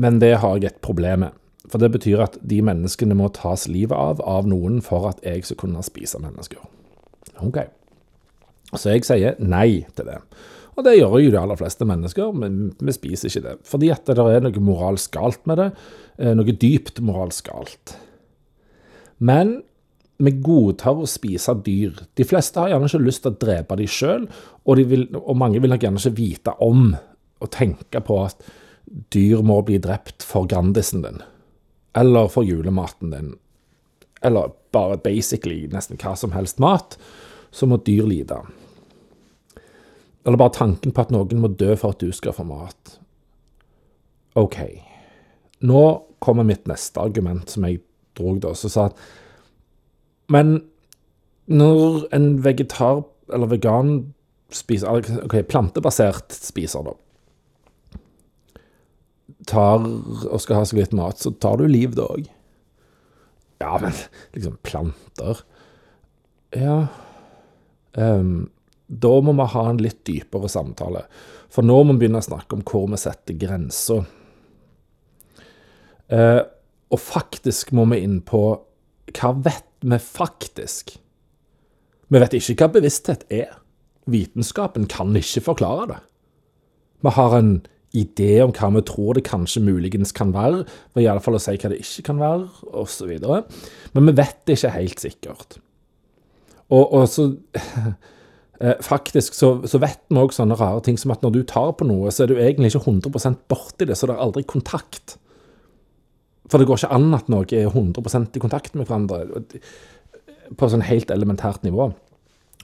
men 0.00 0.22
det 0.22 0.38
har 0.40 0.56
jeg 0.56 0.72
et 0.72 0.80
problem 0.80 1.26
med. 1.26 1.34
For 1.68 1.76
det 1.82 1.90
betyr 1.92 2.22
at 2.24 2.38
de 2.40 2.62
menneskene 2.64 3.16
må 3.18 3.28
tas 3.36 3.66
livet 3.68 3.92
av 3.92 4.22
av 4.24 4.48
noen 4.48 4.80
for 4.84 5.10
at 5.10 5.20
jeg 5.26 5.44
skal 5.44 5.60
kunne 5.60 5.84
spise 5.84 6.20
mennesker. 6.22 6.62
Ok. 7.44 7.60
Så 8.72 8.94
jeg 8.94 9.04
sier 9.04 9.36
nei 9.40 9.84
til 9.96 10.08
det. 10.08 10.22
Og 10.78 10.84
det 10.86 10.94
gjør 10.94 11.16
jo 11.18 11.30
de 11.34 11.40
aller 11.40 11.58
fleste 11.58 11.86
mennesker, 11.88 12.34
men 12.38 12.70
vi 12.78 12.94
spiser 12.94 13.28
ikke 13.30 13.46
det. 13.48 13.54
Fordi 13.66 13.88
at 13.90 14.06
det 14.06 14.22
er 14.22 14.44
noe 14.44 14.62
moralsk 14.62 15.16
galt 15.16 15.40
med 15.50 15.58
det. 15.58 15.72
Eh, 16.22 16.34
noe 16.38 16.54
dypt 16.54 17.00
moralsk 17.02 17.50
galt. 17.50 17.96
Men 19.18 19.58
vi 20.18 20.32
godtar 20.42 20.98
å 20.98 21.06
spise 21.06 21.54
dyr. 21.64 21.94
De 22.18 22.26
fleste 22.26 22.58
har 22.58 22.72
gjerne 22.72 22.90
ikke 22.90 23.04
lyst 23.04 23.22
til 23.24 23.34
å 23.34 23.40
drepe 23.44 23.76
dem 23.78 23.90
sjøl, 23.90 24.24
og, 24.66 24.80
og, 25.20 25.34
mange 25.38 25.62
vil 25.62 25.70
nok 25.70 25.84
gjerne 25.86 26.02
ikke 26.02 26.18
vite 26.18 26.54
om 26.64 26.88
og 27.38 27.50
tenke 27.54 28.02
på 28.02 28.16
at 28.24 28.48
dyr 29.14 29.44
må 29.46 29.60
bli 29.66 29.78
drept 29.82 30.26
for 30.26 30.48
Grandisen 30.50 31.04
din. 31.04 31.20
Eller 31.98 32.30
for 32.32 32.46
julematen 32.46 33.12
din. 33.14 33.36
Eller 34.26 34.50
bare 34.74 34.98
basically 34.98 35.68
nesten 35.70 36.00
hva 36.00 36.16
som 36.18 36.34
helst 36.34 36.58
mat, 36.62 36.98
så 37.54 37.68
må 37.70 37.78
dyr 37.86 38.08
lide. 38.08 38.40
Eller 40.26 40.40
bare 40.40 40.56
tanken 40.58 40.92
på 40.92 41.04
at 41.04 41.14
noen 41.14 41.44
må 41.44 41.52
dø 41.54 41.76
for 41.78 41.94
at 41.94 42.02
du 42.02 42.10
skal 42.12 42.34
få 42.36 42.44
mat. 42.48 42.98
OK. 44.38 44.58
Nå 45.64 45.84
kommer 46.18 46.46
mitt 46.46 46.66
neste 46.68 47.00
argument, 47.00 47.48
som 47.50 47.64
jeg 47.66 47.80
drog 48.18 48.42
da, 48.42 48.52
som 48.58 48.74
sa 48.74 48.90
at 48.90 49.00
Men 50.32 50.58
når 51.48 52.06
en 52.16 52.30
vegetar 52.44 53.02
eller 53.32 53.50
vegan 53.52 53.92
spiser 54.52 55.00
OK, 55.24 55.36
plantebasert 55.48 56.32
spiser, 56.36 56.88
da. 56.88 56.94
Tar 59.48 59.84
og 59.84 60.40
skal 60.42 60.60
ha 60.60 60.68
seg 60.68 60.82
litt 60.82 60.96
mat, 60.96 61.20
så 61.20 61.32
tar 61.40 61.60
du 61.60 61.68
liv 61.68 61.96
da 61.96 62.08
òg. 62.08 62.28
Ja, 63.58 63.74
men 63.82 63.96
liksom 64.36 64.54
planter 64.62 65.40
Ja 66.54 66.76
um, 67.98 68.46
da 68.86 69.10
må 69.20 69.34
vi 69.36 69.46
ha 69.52 69.64
en 69.68 69.80
litt 69.82 69.98
dypere 70.08 70.48
samtale. 70.48 71.02
For 71.52 71.66
nå 71.66 71.76
må 71.84 71.96
vi 71.96 72.04
begynne 72.04 72.22
å 72.22 72.24
snakke 72.24 72.56
om 72.56 72.62
hvor 72.64 72.86
vi 72.88 73.00
setter 73.00 73.36
grenser. 73.36 74.06
Uh, 76.08 76.40
og 76.88 77.02
faktisk 77.02 77.74
må 77.76 77.84
vi 77.90 78.00
inn 78.06 78.22
på 78.24 78.40
hva 79.18 79.32
vet 79.44 79.67
vi 79.80 79.98
faktisk? 80.02 80.96
Vi 82.08 82.20
vet 82.22 82.36
ikke 82.36 82.56
hva 82.62 82.70
bevissthet 82.78 83.26
er. 83.32 83.58
Vitenskapen 84.08 84.88
kan 84.90 85.16
ikke 85.16 85.44
forklare 85.50 85.88
det. 85.92 85.98
Vi 87.04 87.12
har 87.14 87.36
en 87.36 87.52
idé 87.96 88.32
om 88.44 88.52
hva 88.52 88.70
vi 88.74 88.84
tror 88.88 89.16
det 89.16 89.26
kanskje 89.28 89.62
muligens 89.64 90.12
kan 90.16 90.32
være, 90.34 90.64
ved 90.94 91.04
i 91.04 91.08
alle 91.08 91.22
fall 91.24 91.38
å 91.38 91.42
si 91.42 91.56
hva 91.56 91.70
det 91.72 91.80
ikke 91.84 92.08
kan 92.10 92.20
være, 92.20 92.48
osv. 92.80 93.14
Men 93.94 94.10
vi 94.10 94.16
vet 94.18 94.44
det 94.48 94.58
ikke 94.58 94.76
helt 94.76 95.04
sikkert. 95.04 95.58
Og, 96.68 96.84
og 96.84 97.08
så 97.08 97.30
Eh, 98.60 98.74
faktisk 98.82 99.34
så, 99.34 99.52
så, 99.70 99.78
vet 99.78 100.00
vi 100.10 100.18
òg 100.18 100.32
sånne 100.34 100.56
rare 100.58 100.80
ting 100.82 100.96
som 100.98 101.12
at 101.14 101.22
når 101.22 101.34
du 101.36 101.42
tar 101.46 101.70
på 101.78 101.86
noe, 101.86 102.10
så 102.10 102.24
er 102.24 102.32
du 102.32 102.40
egentlig 102.40 102.72
ikke 102.72 102.88
100% 102.90 103.44
borti 103.50 103.86
det, 103.86 103.94
så 103.94 104.08
det 104.10 104.16
er 104.16 104.24
aldri 104.24 104.42
kontakt. 104.50 105.14
For 106.48 106.58
det 106.58 106.68
går 106.68 106.82
ikke 106.82 106.96
an 106.96 107.14
at 107.16 107.30
noe 107.32 107.46
er 107.52 107.70
100% 107.70 108.36
i 108.36 108.42
kontakt 108.42 108.74
med 108.74 108.88
hverandre 108.88 109.44
på 110.56 110.68
sånn 110.72 110.86
helt 110.88 111.10
elementært 111.12 111.64
nivå. 111.66 111.92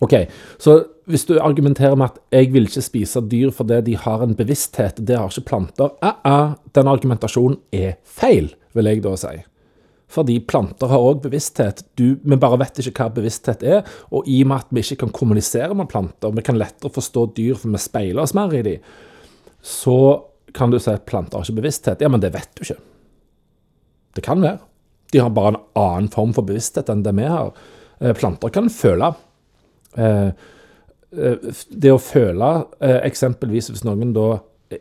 Ok, 0.02 0.14
Så 0.58 0.84
hvis 1.06 1.24
du 1.24 1.38
argumenterer 1.38 1.96
med 1.96 2.10
at 2.10 2.18
'jeg 2.32 2.52
vil 2.52 2.66
ikke 2.66 2.82
spise 2.82 3.20
dyr 3.20 3.50
fordi 3.50 3.80
de 3.84 3.96
har 3.96 4.22
en 4.22 4.34
bevissthet', 4.34 5.04
det 5.04 5.16
har 5.16 5.28
ikke 5.28 5.46
planter, 5.46 5.90
uh 6.02 6.12
-uh, 6.24 6.54
den 6.72 6.88
argumentasjonen 6.88 7.58
er 7.72 7.94
feil, 8.04 8.54
vil 8.74 8.84
jeg 8.84 9.02
da 9.02 9.16
si. 9.16 9.44
Fordi 10.08 10.38
planter 10.40 10.86
har 10.86 10.98
òg 10.98 11.22
bevissthet. 11.22 11.82
Du, 11.96 12.16
vi 12.22 12.36
bare 12.36 12.58
vet 12.58 12.78
ikke 12.78 13.02
hva 13.02 13.14
bevissthet 13.14 13.62
er. 13.62 13.82
Og 14.12 14.22
i 14.26 14.42
og 14.42 14.48
med 14.48 14.56
at 14.56 14.66
vi 14.70 14.80
ikke 14.80 14.96
kan 14.96 15.08
kommunisere 15.08 15.74
med 15.74 15.88
planter, 15.88 16.30
vi 16.30 16.42
kan 16.42 16.58
lettere 16.58 16.90
forstå 16.90 17.34
dyr 17.34 17.54
for 17.54 17.68
vi 17.68 17.78
speiler 17.78 18.22
oss 18.22 18.34
mer 18.34 18.52
i 18.54 18.62
dem, 18.62 18.78
så 19.62 20.22
kan 20.54 20.70
du 20.70 20.78
si 20.78 20.90
at 20.90 21.06
planter 21.06 21.38
har 21.38 21.44
ikke 21.44 21.60
bevissthet. 21.62 22.00
Ja, 22.00 22.08
men 22.08 22.20
det 22.20 22.32
vet 22.32 22.48
du 22.54 22.62
ikke. 22.62 22.80
Det 24.14 24.24
kan 24.24 24.42
være. 24.42 24.60
De 25.12 25.22
har 25.22 25.30
bare 25.34 25.54
en 25.54 25.62
annen 25.78 26.10
form 26.10 26.34
for 26.34 26.46
bevissthet 26.46 26.90
enn 26.90 27.04
det 27.06 27.14
vi 27.18 27.26
har. 27.30 27.52
Eh, 28.00 28.14
planter 28.18 28.52
kan 28.54 28.70
føle. 28.72 29.12
Eh, 29.96 30.30
eh, 31.14 31.50
det 31.70 31.92
å 31.94 32.00
føle, 32.02 32.50
eksempelvis 32.80 33.70
hvis 33.70 33.84
noen 33.86 34.14
da 34.16 34.28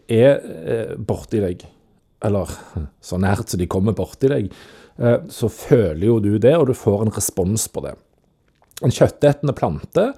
er 0.10 0.96
borti 0.98 1.42
deg, 1.44 1.68
eller 2.26 2.50
så 3.08 3.20
nært 3.22 3.52
som 3.52 3.62
de 3.62 3.70
kommer 3.70 3.96
borti 3.98 4.32
deg, 4.32 4.50
så 5.34 5.48
føler 5.50 6.06
jo 6.06 6.20
du 6.22 6.36
det, 6.38 6.54
og 6.54 6.68
du 6.70 6.76
får 6.78 7.02
en 7.02 7.14
respons 7.14 7.66
på 7.74 7.82
det. 7.82 7.96
En 8.86 8.94
kjøttetende 8.94 9.56
plante 9.58 10.12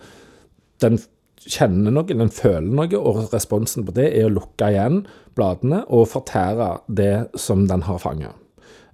den 0.84 0.98
kjenner 1.46 1.94
noe, 1.94 2.08
den 2.10 2.32
føler 2.34 2.68
noe, 2.68 2.90
og 3.00 3.30
responsen 3.34 3.86
på 3.88 3.96
det 3.96 4.10
er 4.18 4.28
å 4.28 4.34
lukke 4.36 4.72
igjen 4.74 5.04
bladene 5.38 5.84
og 5.94 6.10
fortære 6.12 6.72
det 6.88 7.14
som 7.40 7.68
den 7.70 7.86
har 7.88 8.02
fanget. 8.04 8.45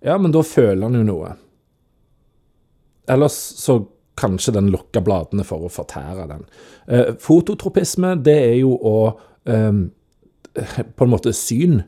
Ja, 0.01 0.17
men 0.17 0.33
da 0.33 0.41
føler 0.45 0.87
han 0.87 0.97
jo 0.97 1.05
noe. 1.05 1.35
Ellers 3.11 3.37
så 3.61 3.79
kanskje 4.19 4.55
den 4.55 4.69
lukker 4.73 5.03
bladene 5.05 5.45
for 5.47 5.65
å 5.65 5.71
fortære 5.71 6.27
den. 6.29 6.45
Eh, 6.87 7.13
fototropisme, 7.21 8.15
det 8.25 8.37
er 8.49 8.57
jo 8.61 8.75
å 8.75 8.95
eh, 9.49 9.81
på 10.97 11.05
en 11.05 11.13
måte 11.13 11.33
syn 11.37 11.81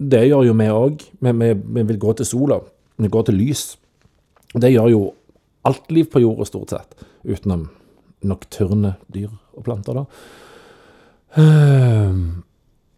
det 0.00 0.22
gjør 0.30 0.46
jo 0.48 0.56
vi 0.56 0.68
òg. 0.72 1.02
Vi, 1.20 1.32
vi, 1.42 1.48
vi, 1.76 1.82
vil 1.90 1.98
gå 2.00 2.14
til 2.16 2.28
sola. 2.28 2.60
Vi 2.96 3.10
går 3.12 3.26
til 3.28 3.36
lys. 3.36 3.64
Det 4.56 4.72
gjør 4.72 4.88
jo 4.94 5.00
alt 5.68 5.90
liv 5.92 6.08
på 6.08 6.22
jorda, 6.22 6.46
stort 6.48 6.72
sett. 6.72 6.94
Utenom 7.28 7.66
nokturne 8.24 8.94
dyr 9.12 9.28
og 9.28 9.64
planter, 9.66 10.00
da. 10.00 10.04
Ehm, 11.40 12.22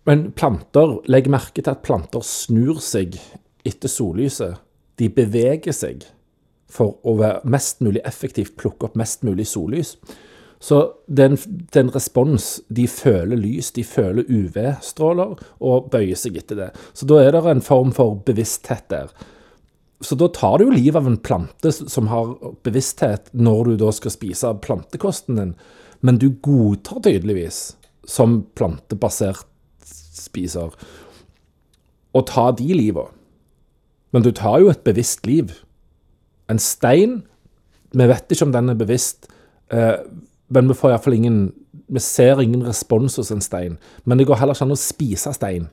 men 0.08 0.22
planter 0.34 0.96
Legg 1.10 1.28
merke 1.30 1.60
til 1.60 1.70
at 1.74 1.82
planter 1.84 2.24
snur 2.26 2.78
seg 2.82 3.18
etter 3.68 3.90
sollyset. 3.90 4.58
De 4.98 5.08
beveger 5.12 5.74
seg 5.76 6.06
for 6.72 6.96
å 7.04 7.16
være 7.20 7.48
mest 7.52 7.82
mulig 7.84 8.02
effektivt 8.08 8.56
plukke 8.60 8.88
opp 8.88 8.96
mest 8.98 9.24
mulig 9.26 9.46
sollys. 9.50 9.96
Så 10.62 10.78
det 11.10 11.24
er 11.26 11.80
en 11.80 11.90
respons. 11.90 12.60
De 12.70 12.86
føler 12.86 13.36
lys, 13.36 13.72
de 13.74 13.82
føler 13.82 14.28
UV-stråler 14.30 15.34
og 15.58 15.88
bøyer 15.90 16.18
seg 16.18 16.38
etter 16.38 16.60
det. 16.60 16.68
Så 16.94 17.08
da 17.10 17.18
er 17.18 17.34
det 17.34 17.42
en 17.50 17.64
form 17.64 17.90
for 17.96 18.20
bevissthet 18.26 18.86
der. 18.92 19.10
Så 20.02 20.14
da 20.18 20.28
tar 20.34 20.58
du 20.58 20.66
jo 20.66 20.74
livet 20.74 20.98
av 20.98 21.06
en 21.10 21.18
plante 21.18 21.72
som 21.74 22.08
har 22.10 22.34
bevissthet, 22.66 23.30
når 23.32 23.72
du 23.72 23.76
da 23.84 23.90
skal 23.94 24.14
spise 24.14 24.54
plantekosten 24.62 25.38
din. 25.38 25.54
Men 26.02 26.18
du 26.18 26.28
godtar 26.42 27.02
tydeligvis, 27.04 27.76
som 28.06 28.40
plantebasert 28.58 29.46
spiser, 29.86 30.74
å 32.12 32.22
ta 32.26 32.50
de 32.58 32.70
liva. 32.74 33.06
Men 34.12 34.24
du 34.24 34.30
tar 34.36 34.60
jo 34.60 34.70
et 34.70 34.84
bevisst 34.84 35.26
liv. 35.26 35.52
En 36.50 36.58
stein 36.58 37.22
Vi 37.92 38.06
vet 38.08 38.32
ikke 38.32 38.46
om 38.46 38.52
den 38.52 38.68
er 38.72 38.74
bevisst. 38.74 39.26
Eh, 39.72 39.98
men 40.48 40.68
vi 40.68 40.74
får 40.74 40.90
iallfall 40.90 41.16
ingen 41.16 41.52
Vi 41.88 42.00
ser 42.00 42.40
ingen 42.40 42.64
respons 42.66 43.16
hos 43.16 43.30
en 43.30 43.40
stein. 43.40 43.78
Men 44.04 44.18
det 44.18 44.26
går 44.26 44.40
heller 44.40 44.56
ikke 44.56 44.64
an 44.64 44.76
å 44.76 44.80
spise 44.80 45.32
stein. 45.36 45.68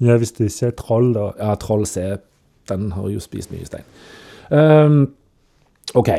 Ja, 0.00 0.16
hvis 0.16 0.32
du 0.32 0.48
ser 0.48 0.70
troll, 0.78 1.12
da. 1.12 1.32
Ja, 1.38 1.54
troll 1.54 1.86
ser 1.86 2.20
Den 2.68 2.92
har 2.92 3.08
jo 3.08 3.20
spist 3.20 3.52
mye 3.52 3.66
stein. 3.66 3.84
Um, 4.50 5.14
OK. 5.94 6.10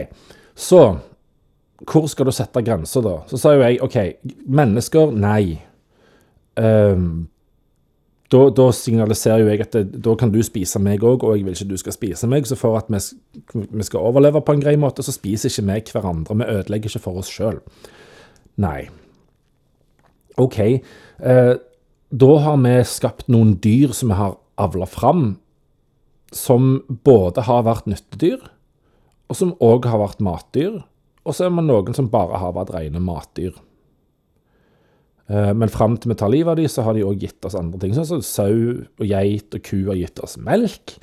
Så 0.56 0.98
hvor 1.88 2.08
skal 2.12 2.26
du 2.26 2.32
sette 2.36 2.62
grenser, 2.66 3.02
da? 3.06 3.20
Så 3.30 3.38
sa 3.40 3.54
jo 3.56 3.64
jeg 3.64 3.82
OK, 3.86 3.98
mennesker, 4.50 5.14
nei. 5.16 5.62
Um, 6.60 7.30
da, 8.30 8.42
da 8.54 8.68
signaliserer 8.76 9.42
jo 9.42 9.50
jeg 9.50 9.64
at 9.64 9.74
det, 9.74 10.02
da 10.06 10.14
kan 10.20 10.30
du 10.34 10.38
spise 10.46 10.82
meg 10.82 11.02
òg, 11.06 11.24
og 11.26 11.38
jeg 11.38 11.46
vil 11.48 11.56
ikke 11.56 11.70
du 11.72 11.80
skal 11.82 11.96
spise 11.96 12.30
meg. 12.30 12.46
Så 12.46 12.58
for 12.60 12.78
at 12.78 12.90
vi, 12.94 13.00
vi 13.56 13.86
skal 13.88 14.06
overleve 14.12 14.44
på 14.46 14.54
en 14.54 14.62
grei 14.62 14.76
måte, 14.80 15.06
så 15.06 15.14
spiser 15.16 15.50
ikke 15.50 15.66
vi 15.66 15.96
hverandre. 15.96 16.38
Vi 16.38 16.50
ødelegger 16.60 16.92
ikke 16.92 17.04
for 17.08 17.22
oss 17.22 17.32
sjøl. 17.34 17.58
Nei. 18.62 18.84
OK. 20.38 20.60
Eh, 20.62 21.56
da 22.10 22.32
har 22.46 22.62
vi 22.62 22.76
skapt 22.90 23.30
noen 23.34 23.56
dyr 23.64 23.96
som 23.98 24.14
vi 24.14 24.20
har 24.20 24.38
avla 24.62 24.86
fram, 24.90 25.40
som 26.36 26.84
både 27.06 27.48
har 27.48 27.66
vært 27.66 27.90
nyttedyr, 27.90 28.44
og 29.30 29.38
som 29.38 29.56
òg 29.64 29.90
har 29.90 30.02
vært 30.04 30.22
matdyr. 30.26 30.84
Og 31.26 31.36
så 31.36 31.48
er 31.48 31.54
man 31.54 31.68
noen 31.70 31.98
som 31.98 32.10
bare 32.14 32.38
har 32.42 32.54
vært 32.56 32.74
rene 32.76 33.02
matdyr. 33.02 33.58
Eh, 35.30 35.52
men 35.54 35.72
fram 35.72 35.98
til 35.98 36.14
vi 36.14 36.20
tar 36.20 36.32
livet 36.34 36.52
av 36.52 36.60
dem, 36.60 36.70
så 36.72 36.86
har 36.86 36.98
de 36.98 37.06
òg 37.06 37.22
gitt 37.22 37.46
oss 37.46 37.58
andre 37.58 37.80
ting. 37.82 37.94
Sånn 37.96 38.10
som 38.10 38.26
sau 38.26 38.54
og 38.82 39.06
geit 39.06 39.56
og 39.56 39.66
ku 39.66 39.78
har 39.92 40.00
gitt 40.00 40.22
oss 40.26 40.38
melk. 40.42 40.98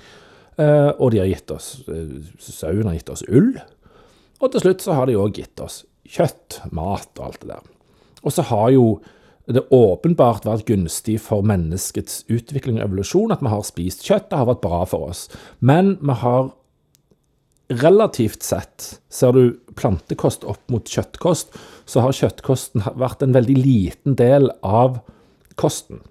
Eh, 0.58 0.90
og 0.98 1.12
de 1.12 1.20
har 1.22 1.30
gitt 1.30 1.52
oss 1.52 1.82
eh, 1.92 2.14
Sauen 2.40 2.88
har 2.88 2.96
gitt 2.96 3.12
oss 3.12 3.26
ull. 3.28 3.54
Og 4.40 4.52
til 4.52 4.64
slutt 4.64 4.84
så 4.84 4.96
har 4.96 5.08
de 5.08 5.18
òg 5.20 5.38
gitt 5.38 5.60
oss 5.62 5.84
kjøtt, 6.06 6.60
mat 6.74 7.10
og 7.18 7.28
alt 7.28 7.42
det 7.42 7.52
der. 7.54 7.68
Og 8.26 8.34
så 8.34 8.44
har 8.50 8.70
jo 8.74 8.86
det 9.46 9.62
åpenbart 9.70 10.46
vært 10.46 10.66
gunstig 10.66 11.20
for 11.22 11.44
menneskets 11.46 12.24
utvikling 12.26 12.80
og 12.80 12.88
evolusjon 12.88 13.34
at 13.34 13.44
vi 13.44 13.52
har 13.52 13.62
spist 13.66 14.02
kjøtt. 14.02 14.30
Det 14.32 14.40
har 14.40 14.48
vært 14.48 14.64
bra 14.64 14.80
for 14.90 15.12
oss. 15.12 15.26
Men 15.62 15.94
vi 16.02 16.16
har 16.18 16.50
relativt 17.68 18.42
sett, 18.46 19.00
ser 19.10 19.34
du 19.34 19.56
plantekost 19.78 20.44
opp 20.46 20.62
mot 20.70 20.86
kjøttkost, 20.86 21.54
så 21.86 22.04
har 22.04 22.14
kjøttkosten 22.14 22.84
vært 22.98 23.24
en 23.24 23.34
veldig 23.34 23.56
liten 23.58 24.16
del 24.18 24.50
av 24.62 25.00
kosten. 25.58 26.02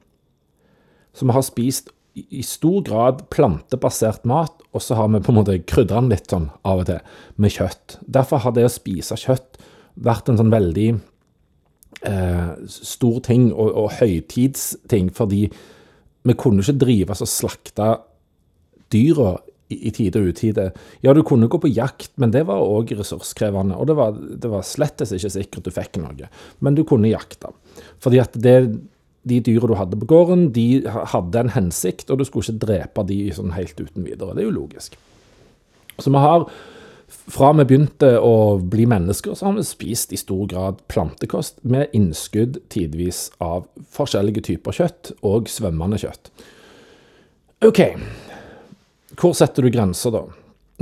Så 1.15 1.27
vi 1.27 1.35
har 1.35 1.45
spist 1.47 1.91
i 2.15 2.43
stor 2.47 2.83
grad 2.87 3.25
plantebasert 3.31 4.25
mat, 4.27 4.61
og 4.71 4.83
så 4.83 4.97
har 4.99 5.09
vi 5.11 5.23
på 5.23 5.31
en 5.31 5.39
måte 5.39 5.57
krydra 5.67 6.01
den 6.01 6.11
litt 6.11 6.31
sånn 6.31 6.49
av 6.67 6.83
og 6.83 6.89
til 6.89 6.99
med 7.39 7.55
kjøtt. 7.55 7.97
Derfor 8.03 8.43
har 8.43 8.55
det 8.55 8.67
å 8.67 8.71
spise 8.71 9.17
kjøtt 9.19 9.59
vært 9.95 10.31
en 10.31 10.39
sånn 10.39 10.51
veldig 10.51 10.89
eh, 12.07 12.51
stor 12.67 13.19
ting 13.27 13.49
og, 13.53 13.71
og 13.71 13.95
høytidsting, 13.99 15.11
fordi 15.15 15.47
vi 16.25 16.37
kunne 16.39 16.63
ikke 16.63 16.83
drive 16.83 17.15
og 17.19 17.29
slakte 17.29 17.89
dyra 18.91 19.35
i, 19.69 19.91
tide 19.91 20.21
og 20.21 20.33
utide. 20.33 20.67
Ja, 21.01 21.13
du 21.13 21.23
kunne 21.25 21.49
gå 21.51 21.59
på 21.61 21.71
jakt, 21.71 22.11
men 22.21 22.33
det 22.35 22.45
var 22.49 22.61
òg 22.61 22.93
ressurskrevende. 22.97 23.77
Og 23.79 23.89
det 23.89 23.95
var, 23.97 24.13
det 24.15 24.51
var 24.51 24.65
slettes 24.67 25.13
ikke 25.15 25.33
sikkert 25.33 25.65
du 25.65 25.73
fikk 25.73 25.99
noe, 26.01 26.29
men 26.59 26.77
du 26.77 26.83
kunne 26.87 27.11
jakte. 27.11 27.51
Fordi 28.03 28.21
at 28.21 28.37
det, 28.37 28.55
de 29.25 29.41
dyra 29.45 29.71
du 29.71 29.75
hadde 29.79 29.99
på 30.01 30.09
gården, 30.11 30.47
de 30.55 30.85
hadde 30.85 31.41
en 31.41 31.55
hensikt, 31.55 32.11
og 32.11 32.21
du 32.21 32.27
skulle 32.27 32.45
ikke 32.45 32.67
drepe 32.67 33.07
de 33.09 33.19
sånn 33.35 33.55
helt 33.57 33.79
uten 33.81 34.05
videre. 34.05 34.35
Det 34.35 34.45
er 34.45 34.49
jo 34.49 34.57
logisk. 34.59 34.97
Så 35.97 36.11
vi 36.11 36.21
har 36.21 36.49
fra 37.07 37.51
vi 37.53 37.65
begynte 37.67 38.15
å 38.21 38.57
bli 38.61 38.85
mennesker, 38.89 39.35
så 39.37 39.47
har 39.47 39.57
vi 39.57 39.65
spist 39.65 40.13
i 40.13 40.19
stor 40.19 40.45
grad 40.49 40.81
plantekost, 40.91 41.61
med 41.61 41.93
innskudd 41.97 42.59
tidvis 42.73 43.27
av 43.43 43.67
forskjellige 43.95 44.45
typer 44.49 44.75
kjøtt 44.75 45.13
og 45.25 45.49
svømmende 45.51 46.01
kjøtt. 46.01 46.31
OK, 47.65 47.81
hvor 49.19 49.35
setter 49.37 49.65
du 49.65 49.71
grenser, 49.73 50.13
da? 50.15 50.23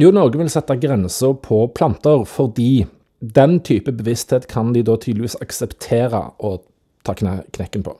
Jo, 0.02 0.10
Norge 0.16 0.40
vil 0.40 0.50
sette 0.50 0.78
grenser 0.82 1.36
på 1.44 1.68
planter, 1.78 2.24
fordi 2.26 2.86
den 3.24 3.60
type 3.64 3.94
bevissthet 3.96 4.50
kan 4.52 4.74
de 4.74 4.82
da 4.84 4.98
tydeligvis 5.00 5.38
akseptere 5.44 6.26
å 6.44 6.58
ta 7.06 7.16
knekken 7.16 7.86
på. 7.86 7.96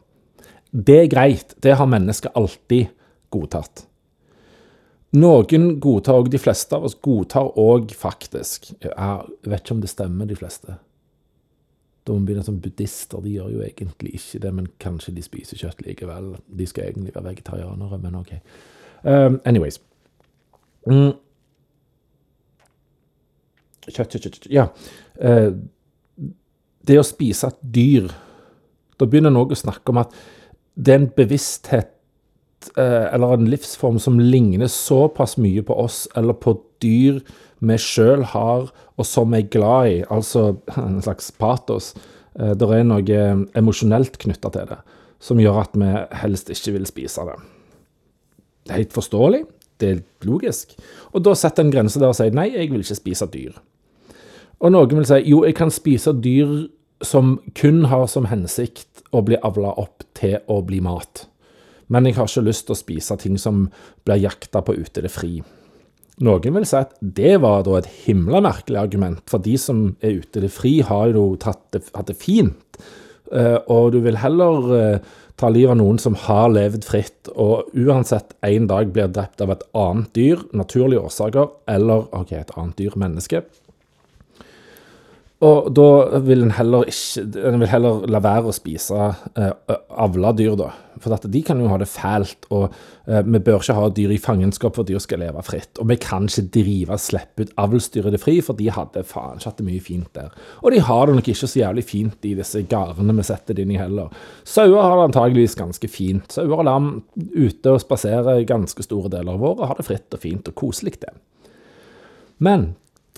Det 0.74 1.00
er 1.04 1.12
greit, 1.12 1.54
det 1.62 1.78
har 1.78 1.90
mennesker 1.90 2.34
alltid 2.36 2.90
godtatt. 3.32 3.86
Noen 5.14 5.76
godtar 5.78 6.18
òg, 6.18 6.32
de 6.34 6.42
fleste 6.42 6.74
av 6.74 6.88
oss 6.88 6.96
godtar 6.98 7.52
òg 7.62 7.92
faktisk 7.94 8.72
Jeg 8.82 9.20
vet 9.46 9.62
ikke 9.62 9.76
om 9.76 9.84
det 9.84 9.92
stemmer, 9.92 10.26
de 10.26 10.38
fleste. 10.40 10.80
Da 12.04 12.12
må 12.12 12.24
vi 12.24 12.32
begynne 12.32 12.46
som 12.48 12.58
buddhister, 12.60 13.22
de 13.22 13.36
gjør 13.38 13.52
jo 13.54 13.62
egentlig 13.64 14.16
ikke 14.18 14.42
det, 14.44 14.54
men 14.58 14.72
kanskje 14.82 15.14
de 15.16 15.24
spiser 15.24 15.62
kjøtt 15.62 15.86
likevel. 15.86 16.34
De 16.50 16.66
skal 16.68 16.90
egentlig 16.90 17.14
være 17.14 17.30
vegetarianere, 17.30 18.00
men 18.02 18.18
OK. 18.20 18.34
Um, 19.04 19.40
anyways. 19.46 19.78
Mm. 20.90 21.14
Kjøtt, 23.88 24.16
kjøtt, 24.16 24.28
kjøtt 24.28 24.52
Ja. 24.52 24.68
Eh, 25.20 25.52
det 26.84 27.00
å 27.00 27.06
spise 27.08 27.48
et 27.48 27.60
dyr 27.76 28.12
Da 29.00 29.08
begynner 29.08 29.32
noen 29.32 29.54
å 29.56 29.60
snakke 29.60 29.94
om 29.94 30.02
at 30.04 30.16
det 30.74 30.90
er 30.90 31.00
en 31.02 31.12
bevissthet 31.14 31.92
eh, 32.82 33.06
eller 33.14 33.36
en 33.36 33.50
livsform 33.52 34.00
som 34.02 34.18
ligner 34.18 34.72
såpass 34.72 35.36
mye 35.38 35.62
på 35.66 35.76
oss 35.78 36.08
eller 36.18 36.34
på 36.34 36.56
dyr 36.82 37.20
vi 37.64 37.78
sjøl 37.80 38.26
har, 38.34 38.72
og 38.98 39.08
som 39.08 39.32
vi 39.32 39.44
er 39.44 39.52
glad 39.54 39.92
i, 39.92 40.00
altså 40.10 40.56
en 40.82 40.98
slags 41.06 41.30
patos. 41.38 41.92
Eh, 42.40 42.56
det 42.58 42.70
er 42.74 42.88
noe 42.90 43.20
emosjonelt 43.60 44.18
knytta 44.22 44.50
til 44.56 44.72
det, 44.72 44.80
som 45.22 45.42
gjør 45.42 45.62
at 45.62 45.78
vi 45.78 45.92
helst 46.24 46.50
ikke 46.54 46.74
vil 46.80 46.90
spise 46.90 47.28
det. 47.30 47.38
Helt 48.74 48.96
forståelig, 48.96 49.44
det 49.84 49.92
er 49.92 50.02
logisk. 50.28 50.74
Og 51.14 51.26
da 51.28 51.36
setter 51.38 51.66
en 51.66 51.74
grense 51.74 52.02
der 52.02 52.14
og 52.14 52.18
sier 52.18 52.34
nei, 52.36 52.50
jeg 52.56 52.72
vil 52.72 52.84
ikke 52.84 53.00
spise 53.02 53.30
dyr. 53.34 53.60
Og 54.64 54.72
noen 54.72 55.02
vil 55.02 55.08
si 55.10 55.20
jo, 55.28 55.44
jeg 55.44 55.58
kan 55.60 55.74
spise 55.74 56.16
dyr 56.24 56.64
som 57.04 57.36
kun 57.60 57.84
har 57.92 58.08
som 58.08 58.30
hensikt 58.32 59.04
å 59.12 59.22
bli 59.28 59.38
avla 59.44 59.74
opp 59.82 60.06
til 60.16 60.40
å 60.48 60.62
bli 60.66 60.80
mat. 60.84 61.26
Men 61.92 62.08
jeg 62.08 62.16
har 62.18 62.30
ikke 62.30 62.46
lyst 62.48 62.68
til 62.68 62.76
å 62.76 62.80
spise 62.80 63.18
ting 63.20 63.36
som 63.42 63.68
blir 64.08 64.24
jakta 64.24 64.64
på 64.64 64.76
ute 64.78 65.02
i 65.02 65.06
det 65.06 65.12
fri. 65.12 65.34
Noen 66.24 66.56
vil 66.56 66.66
si 66.70 66.78
at 66.78 66.94
det 67.02 67.36
var 67.42 67.66
da 67.66 67.80
et 67.80 67.90
himla 68.06 68.40
merkelig 68.46 68.80
argument, 68.80 69.24
for 69.30 69.42
de 69.44 69.58
som 69.60 69.86
er 70.00 70.22
ute 70.22 70.40
i 70.40 70.46
det 70.46 70.52
fri, 70.54 70.78
har 70.86 71.12
jo 71.12 71.34
hatt 71.44 71.74
det, 71.74 72.16
fint. 72.18 72.78
Eh, 73.34 73.58
og 73.72 73.94
du 73.96 74.00
vil 74.06 74.20
heller 74.22 75.02
ta 75.40 75.50
livet 75.50 75.74
av 75.74 75.80
noen 75.80 76.00
som 76.02 76.16
har 76.28 76.52
levd 76.54 76.86
fritt, 76.86 77.32
og 77.34 77.72
uansett 77.74 78.36
en 78.46 78.68
dag 78.70 78.92
blir 78.94 79.12
drept 79.12 79.42
av 79.44 79.54
et 79.56 79.66
annet 79.78 80.12
dyr, 80.16 80.44
naturlige 80.54 81.02
årsaker, 81.02 81.50
eller 81.74 82.08
ok, 82.14 82.36
et 82.38 82.56
annet 82.58 82.78
dyr, 82.80 82.98
menneske. 83.00 83.44
Og 85.44 85.68
da 85.76 86.20
vil 86.24 86.46
en 86.46 86.54
heller 86.56 86.88
ikke 86.88 87.24
En 87.50 87.60
vil 87.60 87.72
heller 87.72 88.06
la 88.12 88.22
være 88.24 88.52
å 88.52 88.56
spise 88.56 89.10
eh, 89.40 89.78
avla 90.04 90.32
dyr, 90.38 90.56
da. 90.60 90.70
For 91.04 91.12
at 91.16 91.26
de 91.28 91.42
kan 91.44 91.60
jo 91.60 91.68
ha 91.72 91.78
det 91.82 91.90
fælt, 91.92 92.46
og 92.54 92.70
eh, 93.10 93.24
vi 93.26 93.42
bør 93.44 93.60
ikke 93.60 93.76
ha 93.76 93.90
dyr 93.98 94.14
i 94.14 94.20
fangenskap 94.22 94.78
for 94.78 94.88
dyr 94.88 95.02
skal 95.04 95.20
leve 95.24 95.42
fritt. 95.44 95.82
Og 95.82 95.90
vi 95.90 95.98
kan 96.02 96.30
ikke 96.30 96.46
drive 96.54 97.00
slippe 97.02 97.44
ut 97.44 97.52
avlsdyr 97.60 98.08
det 98.14 98.22
fri, 98.24 98.38
for 98.46 98.60
de 98.60 98.70
hadde 98.72 99.04
faen 99.10 99.42
ikke 99.42 99.50
hatt 99.50 99.60
det 99.60 99.68
mye 99.68 99.84
fint 99.84 100.14
der. 100.16 100.32
Og 100.62 100.72
de 100.76 100.84
har 100.86 101.10
det 101.10 101.18
nok 101.18 101.32
ikke 101.34 101.50
så 101.50 101.60
jævlig 101.60 101.84
fint 101.90 102.30
i 102.30 102.36
disse 102.40 102.64
gardene 102.72 103.18
vi 103.18 103.28
setter 103.28 103.58
det 103.58 103.66
inn 103.66 103.76
i 103.76 103.82
heller. 103.82 104.14
Sauer 104.48 104.80
har 104.80 104.96
det 105.00 105.10
antageligvis 105.10 105.58
ganske 105.60 105.92
fint. 105.92 106.38
Sauer 106.38 106.62
og 106.62 106.70
lam 106.70 106.90
ute 107.34 107.74
og 107.74 107.84
spaserer 107.84 108.46
ganske 108.48 108.86
store 108.86 109.12
deler 109.18 109.36
av 109.36 109.44
året, 109.52 109.68
har 109.74 109.82
det 109.82 109.90
fritt 109.90 110.16
og 110.16 110.24
fint 110.24 110.54
og 110.54 110.58
koselig, 110.64 110.96
det. 111.04 111.12
Men 112.44 112.74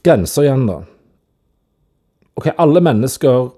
grenser 0.05 0.47
igjen, 0.47 0.67
da. 0.69 0.81
OK, 2.35 2.49
alle 2.59 2.81
mennesker 2.83 3.49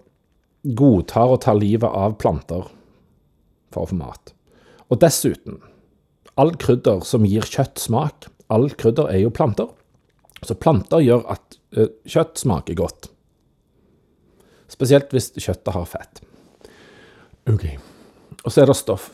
godtar 0.78 1.34
å 1.34 1.40
ta 1.42 1.54
livet 1.58 1.90
av 1.90 2.18
planter 2.22 2.68
for 3.74 3.84
å 3.84 3.90
få 3.90 3.98
mat. 3.98 4.34
Og 4.88 5.00
dessuten, 5.02 5.58
all 6.38 6.54
krydder 6.62 7.02
som 7.08 7.26
gir 7.26 7.48
kjøtt 7.48 7.82
smak, 7.82 8.30
all 8.54 8.70
krydder 8.78 9.10
er 9.10 9.24
jo 9.24 9.34
planter. 9.34 9.72
Så 10.46 10.56
planter 10.62 11.02
gjør 11.02 11.26
at 11.34 11.58
uh, 11.78 11.90
kjøtt 12.06 12.38
smaker 12.44 12.78
godt. 12.78 13.10
Spesielt 14.70 15.14
hvis 15.16 15.32
kjøttet 15.34 15.74
har 15.74 15.90
fett. 15.90 16.22
OK. 17.50 17.66
Og 18.44 18.52
så 18.52 18.62
er 18.62 18.70
det 18.70 18.78
stoff 18.78 19.10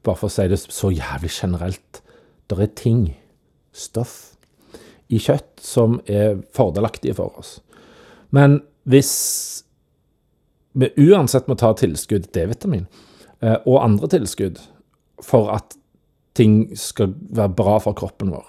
Bare 0.00 0.16
for 0.16 0.30
å 0.30 0.32
si 0.32 0.46
det 0.48 0.56
så 0.62 0.88
jævlig 0.88 1.28
generelt. 1.28 1.98
Det 2.48 2.56
er 2.56 2.70
ting, 2.72 3.02
stoff, 3.76 4.32
i 5.12 5.18
kjøtt 5.20 5.60
som 5.60 5.98
er 6.08 6.38
fordelaktige 6.56 7.18
for 7.18 7.36
oss. 7.36 7.58
Men 8.30 8.60
hvis 8.90 9.12
vi 10.72 10.90
uansett 11.10 11.48
må 11.50 11.56
ta 11.58 11.72
tilskudd 11.74 12.30
D-vitamin 12.34 12.86
eh, 13.42 13.58
og 13.66 13.82
andre 13.82 14.10
tilskudd 14.14 14.60
for 15.24 15.50
at 15.54 15.76
ting 16.38 16.70
skal 16.78 17.14
være 17.34 17.54
bra 17.58 17.78
for 17.82 17.96
kroppen 17.98 18.30
vår, 18.32 18.46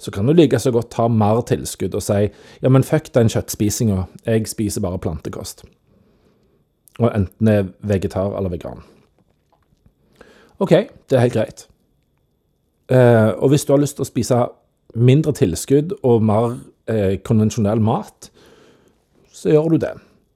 så 0.00 0.10
kan 0.10 0.26
du 0.26 0.32
like 0.32 0.58
så 0.58 0.72
godt 0.72 0.90
ta 0.90 1.06
mer 1.12 1.42
tilskudd 1.46 1.94
og 1.94 2.02
si 2.02 2.22
ja, 2.26 2.68
men 2.68 2.86
fuck 2.86 3.12
den 3.14 3.30
kjøttspisinga, 3.30 4.06
jeg 4.26 4.48
spiser 4.48 4.84
bare 4.84 4.98
plantekost. 4.98 5.64
Og 7.00 7.12
enten 7.14 7.48
er 7.48 7.68
vegetar 7.86 8.34
eller 8.36 8.52
vegan. 8.52 8.82
OK, 10.60 10.72
det 11.08 11.16
er 11.16 11.24
helt 11.24 11.36
greit. 11.36 11.66
Eh, 12.90 13.30
og 13.38 13.52
hvis 13.52 13.64
du 13.64 13.72
har 13.72 13.80
lyst 13.80 13.96
til 13.96 14.04
å 14.04 14.08
spise 14.08 14.40
mindre 14.98 15.32
tilskudd 15.36 15.94
og 16.02 16.24
mer 16.26 16.56
eh, 16.90 17.16
konvensjonell 17.24 17.80
mat, 17.84 18.29
så 19.40 19.52
gjør 19.52 19.74
du 19.74 19.80
det. 19.80 19.94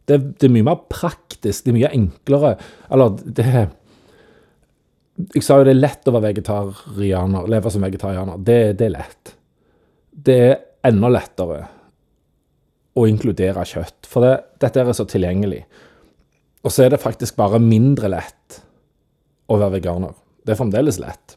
det. 0.08 0.18
Det, 0.38 0.48
er 0.48 0.54
mye 0.54 0.66
mer 0.70 0.82
praktisk, 0.90 1.64
det 1.64 1.72
er 1.72 1.78
mye 1.78 1.94
enklere. 1.96 2.54
Eller 2.92 3.16
det 3.24 3.46
Jeg 5.34 5.44
sa 5.46 5.60
jo 5.60 5.66
det 5.68 5.76
er 5.76 5.82
lett 5.82 6.08
å 6.08 6.16
være 6.16 6.32
vegetarianer, 6.32 7.48
leve 7.52 7.70
som 7.70 7.84
vegetarianer. 7.84 8.40
Det, 8.42 8.60
det 8.80 8.88
er 8.88 8.96
lett. 8.96 9.34
Det 10.10 10.38
er 10.48 10.56
enda 10.88 11.10
lettere 11.12 11.60
å 12.94 13.06
inkludere 13.10 13.64
kjøtt, 13.66 14.06
for 14.06 14.22
det, 14.22 14.34
dette 14.62 14.82
er 14.82 14.94
så 14.94 15.06
tilgjengelig. 15.10 15.64
Og 16.64 16.72
så 16.72 16.84
er 16.84 16.94
det 16.94 17.02
faktisk 17.02 17.36
bare 17.36 17.60
mindre 17.60 18.10
lett 18.12 18.60
å 19.50 19.58
være 19.58 19.76
veganer. 19.76 20.14
Det 20.44 20.54
er 20.54 20.60
fremdeles 20.60 21.00
lett. 21.02 21.36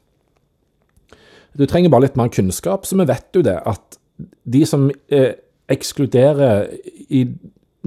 Du 1.57 1.65
trenger 1.65 1.91
bare 1.91 2.05
litt 2.05 2.17
mer 2.19 2.29
kunnskap, 2.33 2.85
så 2.85 2.97
vi 2.99 3.07
vet 3.09 3.27
jo 3.35 3.43
det 3.45 3.57
at 3.65 3.97
de 4.45 4.61
som 4.69 4.87
eh, 5.13 5.33
ekskluderer 5.73 6.69
i 7.09 7.25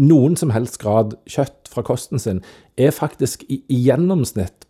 noen 0.00 0.36
som 0.38 0.50
helst 0.54 0.78
grad 0.82 1.16
kjøtt 1.30 1.68
fra 1.70 1.82
kosten 1.86 2.18
sin, 2.22 2.42
er 2.78 2.90
faktisk 2.94 3.44
i, 3.48 3.62
i 3.68 3.76
gjennomsnitt 3.86 4.66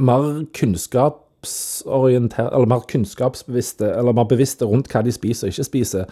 mer 0.00 0.44
kunnskapsorientert, 0.56 2.52
eller 2.52 2.66
mer 2.70 2.80
kunnskapsbevisste, 2.90 3.86
eller 3.98 4.16
mer 4.16 4.28
bevisste 4.30 4.64
rundt 4.68 4.88
hva 4.92 5.02
de 5.04 5.12
spiser 5.14 5.48
og 5.48 5.52
ikke 5.54 5.68
spiser, 5.68 6.04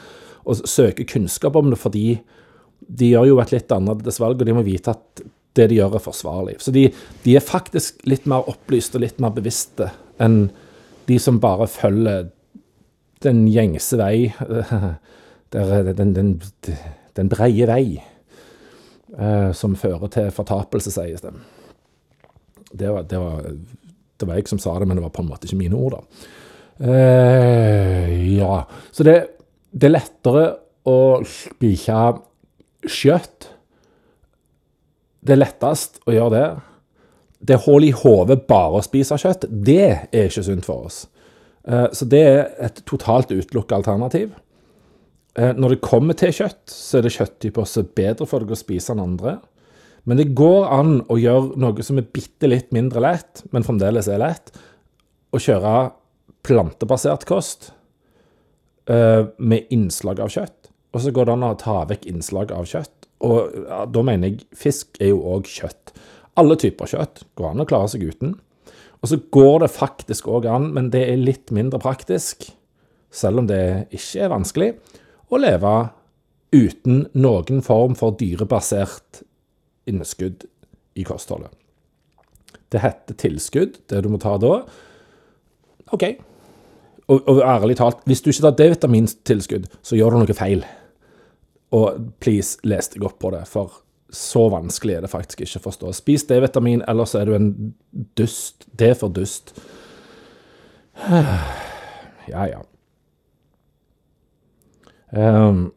og 0.48 0.62
søker 0.68 1.04
kunnskap 1.08 1.56
om 1.58 1.70
det 1.72 1.80
fordi 1.80 2.06
de 2.88 3.11
gjør 3.11 3.26
jo 3.32 3.40
et 3.42 3.52
litt 3.52 3.72
annerledes 3.74 4.20
valg, 4.22 4.40
og 4.40 4.46
de 4.46 4.54
må 4.56 4.62
vite 4.66 4.94
at 4.94 5.22
det 5.58 5.66
de 5.72 5.78
gjør, 5.80 5.96
er 5.98 6.04
forsvarlig. 6.04 6.56
Så 6.62 6.70
de, 6.74 6.84
de 7.24 7.37
er 7.37 7.44
faktisk 7.44 8.06
litt 8.08 8.26
mer 8.30 8.46
opplyst 8.50 8.94
og 8.94 9.02
litt 9.02 9.18
mer 9.22 9.32
bevisste 9.34 9.90
enn 10.22 10.48
de 11.08 11.18
som 11.22 11.40
bare 11.42 11.66
følger 11.70 12.28
den 13.24 13.46
gjengse 13.50 13.98
vei, 13.98 14.30
der, 15.54 15.92
den, 15.98 16.14
den, 16.14 16.14
den 16.14 16.78
breie 17.26 17.66
vei, 17.66 17.98
eh, 19.18 19.50
som 19.52 19.74
fører 19.78 20.12
til 20.14 20.31
fortapelse, 20.35 20.92
sies 20.94 21.24
det. 21.24 21.35
Det 22.70 22.92
var, 22.92 23.02
det, 23.09 23.18
var, 23.18 23.50
det 24.20 24.28
var, 24.28 24.38
jeg 24.38 24.50
som 24.52 24.61
sa 24.62 24.76
det, 24.78 24.87
men 24.87 25.00
det 25.00 25.07
var 25.07 25.14
på 25.16 25.24
en 25.24 25.31
måte 25.33 25.48
ikke 25.48 25.59
mine 25.59 25.78
ord, 25.78 25.98
da. 25.98 26.35
Eh, 26.78 28.37
ja. 28.37 28.62
Så 28.94 29.02
det, 29.02 29.18
det, 29.72 29.88
er 29.88 29.96
lettere 29.96 30.46
å 30.87 30.98
spise 31.26 32.00
kjøtt. 32.87 33.50
Det 35.18 35.35
er 35.35 35.42
lettest 35.42 35.98
å 36.07 36.14
gjøre 36.14 36.35
det. 36.37 36.48
Det 37.38 37.57
er 37.57 37.64
hull 37.66 37.87
i 37.87 37.94
hodet 37.94 38.42
bare 38.48 38.78
å 38.78 38.85
spise 38.85 39.18
kjøtt. 39.18 39.48
Det 39.48 39.85
er 39.88 40.28
ikke 40.28 40.46
sunt 40.46 40.66
for 40.66 40.87
oss. 40.88 41.07
Eh, 41.68 41.88
så 41.92 42.07
det 42.09 42.22
er 42.22 42.44
et 42.68 42.83
totalt 42.88 43.33
utelukka 43.35 43.78
alternativ. 43.78 44.33
Eh, 45.38 45.55
når 45.55 45.77
det 45.77 45.85
kommer 45.85 46.18
til 46.18 46.35
kjøtt, 46.35 46.66
så 46.72 46.98
er 46.98 47.07
det 47.07 47.14
kjøtttyper 47.14 47.68
som 47.68 47.87
er 47.87 47.94
bedre 48.01 48.27
for 48.27 48.42
deg 48.42 48.55
å 48.55 48.59
spise 48.59 48.94
enn 48.94 49.05
andre. 49.05 49.38
Men 50.09 50.18
det 50.18 50.33
går 50.38 50.66
an 50.72 50.92
å 51.12 51.18
gjøre 51.20 51.61
noe 51.61 51.85
som 51.85 52.01
er 52.01 52.09
bitte 52.14 52.48
litt 52.48 52.72
mindre 52.74 53.03
lett, 53.05 53.44
men 53.53 53.66
fremdeles 53.66 54.09
er 54.11 54.22
lett. 54.22 54.51
Å 55.31 55.40
kjøre 55.42 55.74
plantebasert 56.46 57.27
kost 57.29 57.72
uh, 58.88 59.29
med 59.37 59.68
innslag 59.74 60.22
av 60.24 60.33
kjøtt. 60.33 60.70
Og 60.96 61.03
så 61.05 61.12
går 61.12 61.29
det 61.29 61.35
an 61.35 61.44
å 61.51 61.59
ta 61.61 61.83
vekk 61.90 62.07
innslag 62.09 62.55
av 62.57 62.64
kjøtt. 62.70 63.11
Og 63.27 63.59
ja, 63.66 63.83
da 63.90 64.05
mener 64.07 64.31
jeg 64.31 64.46
fisk 64.57 64.96
er 65.03 65.12
jo 65.12 65.20
òg 65.35 65.51
kjøtt. 65.51 65.92
Alle 66.40 66.57
typer 66.57 66.88
kjøtt 66.88 67.27
går 67.37 67.51
an 67.51 67.66
å 67.66 67.68
klare 67.68 67.90
seg 67.92 68.07
uten. 68.09 68.38
Og 69.03 69.12
så 69.12 69.18
går 69.35 69.66
det 69.66 69.74
faktisk 69.74 70.31
òg 70.31 70.48
an, 70.51 70.70
men 70.74 70.88
det 70.94 71.05
er 71.11 71.20
litt 71.20 71.53
mindre 71.55 71.83
praktisk, 71.83 72.48
selv 73.12 73.42
om 73.42 73.51
det 73.51 73.61
ikke 73.94 74.24
er 74.24 74.33
vanskelig, 74.33 74.70
å 75.28 75.40
leve 75.40 75.74
uten 76.54 77.06
noen 77.18 77.62
form 77.64 77.96
for 77.98 78.16
dyrebasert 78.18 79.22
innskudd 79.88 80.46
i 80.98 81.04
kostholdet. 81.06 81.52
Det 82.68 82.82
heter 82.82 83.16
tilskudd, 83.16 83.78
det 83.88 84.02
du 84.04 84.10
må 84.12 84.20
ta 84.20 84.34
da. 84.40 84.60
OK. 85.96 86.04
Og, 87.08 87.22
og 87.24 87.40
ærlig 87.40 87.78
talt, 87.80 88.02
hvis 88.08 88.20
du 88.20 88.28
ikke 88.30 88.44
tar 88.44 88.56
D-vitamintilskudd, 88.58 89.68
så 89.80 89.96
gjør 89.96 90.16
du 90.16 90.22
noe 90.22 90.36
feil. 90.36 90.64
Og 91.76 92.10
please, 92.20 92.58
les 92.68 92.90
deg 92.92 93.04
opp 93.08 93.16
på 93.22 93.32
det, 93.32 93.44
for 93.48 93.80
så 94.12 94.46
vanskelig 94.52 94.98
er 94.98 95.04
det 95.04 95.12
faktisk 95.12 95.42
ikke 95.44 95.60
å 95.60 95.66
forstå. 95.68 95.92
Spis 95.96 96.24
D-vitamin, 96.28 96.84
ellers 96.88 97.14
er 97.16 97.28
du 97.28 97.34
en 97.36 97.48
dust. 98.16 98.68
Det 98.72 98.92
er 98.92 99.00
for 99.00 99.12
dust. 99.12 99.54
Ja, 102.28 102.42
ja. 102.44 102.58
Um, 105.12 105.72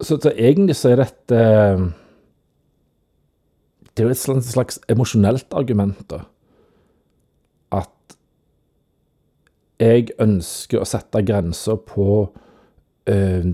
så, 0.00 0.18
så, 0.20 0.30
egentlig 0.30 0.76
så 0.78 0.92
er 0.92 1.00
dette 1.02 1.38
Det 3.90 4.02
er 4.02 4.06
jo 4.06 4.12
et 4.14 4.46
slags 4.46 4.78
emosjonelt 4.90 5.54
argument, 5.54 6.04
da. 6.10 6.20
At 7.74 8.16
jeg 9.82 10.14
ønsker 10.22 10.82
å 10.82 10.86
sette 10.86 11.22
grenser 11.26 11.78
på 11.86 12.08
uh, 13.10 13.48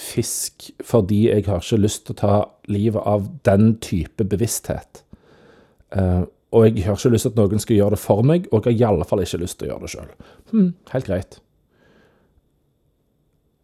fisk 0.00 0.70
fordi 0.86 1.24
jeg 1.28 1.46
har 1.46 1.62
ikke 1.62 1.82
lyst 1.82 2.06
til 2.06 2.16
å 2.16 2.20
ta 2.20 2.34
livet 2.70 3.06
av 3.06 3.26
den 3.46 3.74
type 3.82 4.26
bevissthet. 4.30 5.04
Uh, 5.90 6.22
og 6.54 6.66
jeg 6.66 6.86
har 6.86 6.98
ikke 6.98 7.14
lyst 7.14 7.26
til 7.26 7.34
at 7.34 7.38
noen 7.38 7.62
skal 7.62 7.78
gjøre 7.78 7.94
det 7.94 8.02
for 8.02 8.26
meg, 8.26 8.46
og 8.50 8.66
jeg 8.66 8.78
har 8.78 8.80
i 8.80 8.88
alle 8.94 9.06
fall 9.06 9.22
ikke 9.22 9.42
lyst 9.42 9.60
til 9.60 9.68
å 9.68 9.72
gjøre 9.72 9.86
det 9.86 9.92
sjøl. 9.94 10.10
Hmm, 10.50 10.72
helt 10.94 11.10
greit. 11.10 11.40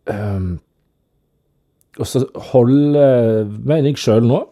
Um, 0.07 0.57
og 1.97 2.09
så 2.09 2.23
holder, 2.53 3.47
mener 3.49 3.91
jeg 3.91 4.01
sjøl 4.01 4.27
nå, 4.29 4.43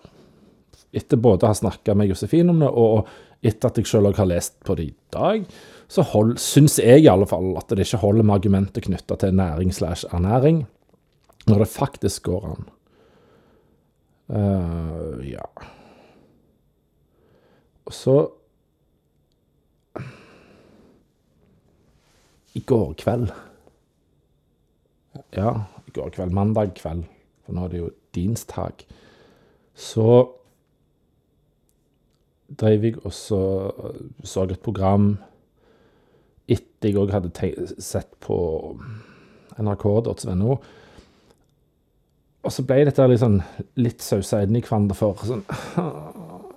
etter 0.94 1.20
både 1.20 1.44
å 1.44 1.52
ha 1.52 1.58
snakka 1.58 1.96
med 1.98 2.08
Josefin 2.12 2.52
om 2.52 2.62
det, 2.62 2.70
og 2.70 3.08
etter 3.44 3.68
at 3.68 3.80
jeg 3.80 3.90
sjøl 3.90 4.08
òg 4.08 4.20
har 4.20 4.30
lest 4.30 4.56
på 4.64 4.76
det 4.78 4.86
i 4.88 4.94
dag, 5.12 5.44
så 5.90 6.04
syns 6.40 6.78
jeg 6.80 7.04
i 7.04 7.10
alle 7.10 7.28
fall 7.28 7.52
at 7.60 7.74
det 7.74 7.84
ikke 7.84 8.00
holder 8.02 8.26
med 8.26 8.38
argumenter 8.38 8.86
knytta 8.86 9.18
til 9.20 9.36
næring 9.36 9.74
slash 9.74 10.08
ernæring, 10.14 10.64
når 11.44 11.64
det 11.64 11.72
faktisk 11.74 12.30
går 12.30 12.46
an. 12.54 12.70
Uh, 14.32 15.20
ja. 15.28 15.44
Og 17.84 17.92
så 17.92 18.16
I 22.54 22.62
går 22.64 22.94
kveld 23.02 23.32
ja, 25.36 25.50
i 25.86 25.94
går 25.94 26.14
kveld, 26.14 26.34
mandag 26.34 26.74
kveld, 26.78 27.04
for 27.44 27.56
nå 27.56 27.66
er 27.66 27.72
det 27.72 27.82
jo 27.82 27.90
dinsdag, 28.16 28.84
så 29.74 30.08
drev 32.60 32.84
jeg 32.86 32.98
og 33.02 33.12
så, 33.12 33.42
et 34.44 34.62
program 34.62 35.14
etter 36.48 36.90
jeg 36.90 37.00
òg 37.00 37.12
hadde 37.14 37.52
sett 37.82 38.12
på 38.22 38.36
nrk.no. 39.58 40.56
Og 42.44 42.52
så 42.52 42.64
ble 42.68 42.82
dette 42.84 43.06
litt 43.08 43.22
sånn 43.22 43.40
sausa 44.04 44.42
inn 44.44 44.58
i 44.58 44.62
hverandre 44.64 44.96
for 44.98 45.24
sånn 45.24 45.44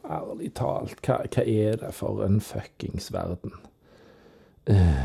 Ærlig 0.08 0.54
talt, 0.56 1.02
hva, 1.04 1.17
hva, 1.28 1.43
er 1.43 1.80
det 1.82 1.89
for 1.96 2.22
en 2.24 2.38
fuckings 2.39 3.10
verden? 3.12 3.52
Uh. 4.72 5.04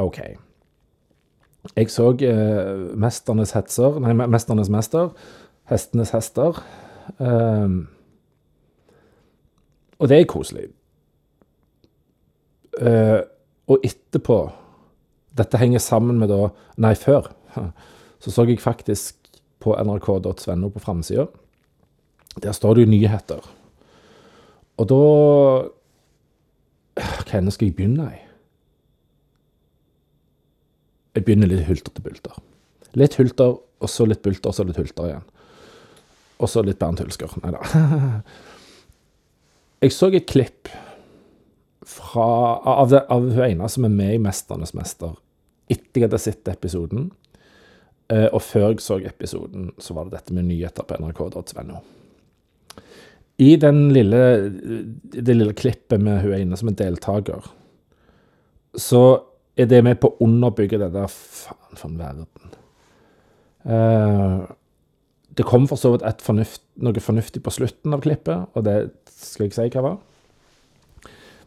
OK. 0.00 0.20
Jeg 1.76 1.90
så 1.90 2.10
eh, 2.20 2.96
'Mesternes 2.96 3.52
hetser', 3.52 3.98
nei, 4.00 4.12
'Mesternes 4.12 4.68
mester', 4.68 5.10
'Hestenes 5.70 6.10
hester'. 6.10 6.62
Um, 7.18 7.88
og 9.98 10.08
det 10.08 10.20
er 10.20 10.24
koselig. 10.24 10.66
Uh, 12.80 13.22
og 13.66 13.80
etterpå 13.84 14.50
Dette 15.36 15.58
henger 15.58 15.78
sammen 15.78 16.18
med 16.18 16.28
da 16.28 16.48
Nei, 16.76 16.94
før. 16.94 17.32
Så 18.20 18.30
så 18.30 18.44
jeg 18.44 18.60
faktisk 18.60 19.16
på 19.60 19.74
nrk.no 19.76 20.68
på 20.68 20.78
framsida. 20.78 21.26
Der 22.42 22.52
står 22.52 22.74
det 22.74 22.82
jo 22.86 22.90
nyheter. 22.90 23.50
Og 24.76 24.88
da 24.88 25.00
Hva 26.96 27.50
skal 27.50 27.66
jeg 27.68 27.76
begynne 27.76 28.08
i? 28.12 28.25
Jeg 31.16 31.24
begynner 31.24 31.48
litt 31.48 31.64
hulter 31.64 31.94
til 31.96 32.04
bulter. 32.04 32.36
Litt 32.96 33.16
hulter, 33.16 33.56
og 33.56 33.92
så 33.92 34.04
litt 34.08 34.20
bulter, 34.24 34.52
og 34.52 34.56
så 34.56 34.64
litt 34.68 34.80
hulter 34.80 35.08
igjen. 35.08 35.24
Og 36.36 36.50
så 36.52 36.62
litt 36.64 36.80
Bernt 36.80 37.00
Hulsker. 37.00 37.32
Nei 37.42 37.54
da. 37.54 37.62
Jeg 39.84 39.92
så 39.92 40.08
et 40.12 40.28
klipp 40.28 40.70
fra, 41.86 42.26
av, 42.58 42.88
det, 42.90 43.02
av 43.12 43.28
hun 43.28 43.44
ene 43.44 43.68
som 43.70 43.84
er 43.86 43.92
med 43.92 44.14
i 44.14 44.18
'Mesternes 44.18 44.72
mester', 44.74 45.14
etter 45.70 46.00
jeg 46.00 46.06
hadde 46.06 46.18
sett 46.18 46.48
episoden. 46.48 47.10
Eh, 48.08 48.26
og 48.32 48.40
før 48.42 48.72
jeg 48.72 48.80
så 48.82 48.96
episoden, 49.04 49.70
så 49.78 49.94
var 49.94 50.06
det 50.06 50.16
dette 50.16 50.34
med 50.34 50.48
nyheter 50.48 50.86
på 50.86 50.96
nrk.no. 50.98 51.82
I 53.38 53.56
lille, 53.60 54.22
det 55.12 55.36
lille 55.36 55.52
klippet 55.52 56.00
med 56.00 56.22
hun 56.24 56.34
ene 56.34 56.56
som 56.56 56.72
er 56.72 56.80
deltaker, 56.80 57.44
så 58.74 59.02
er 59.56 59.68
det 59.70 59.82
med 59.84 59.98
på 60.00 60.12
å 60.12 60.26
underbygge 60.26 60.78
det 60.82 60.92
der 60.94 61.08
Faen 61.08 61.80
for 61.80 61.88
en 61.88 61.98
verden. 62.00 62.54
Uh, 63.66 64.46
Det 65.36 65.44
kom 65.44 65.66
for 65.68 65.76
så 65.76 65.92
vidt 65.92 66.22
fornuft, 66.24 66.62
noe 66.80 67.02
fornuftig 67.02 67.42
på 67.44 67.52
slutten 67.52 67.92
av 67.92 68.00
klippet, 68.00 68.46
og 68.56 68.64
det 68.64 68.76
skal 69.12 69.44
jeg 69.44 69.50
ikke 69.50 69.58
si 69.58 69.74
hva 69.74 69.82
var. 69.84 69.98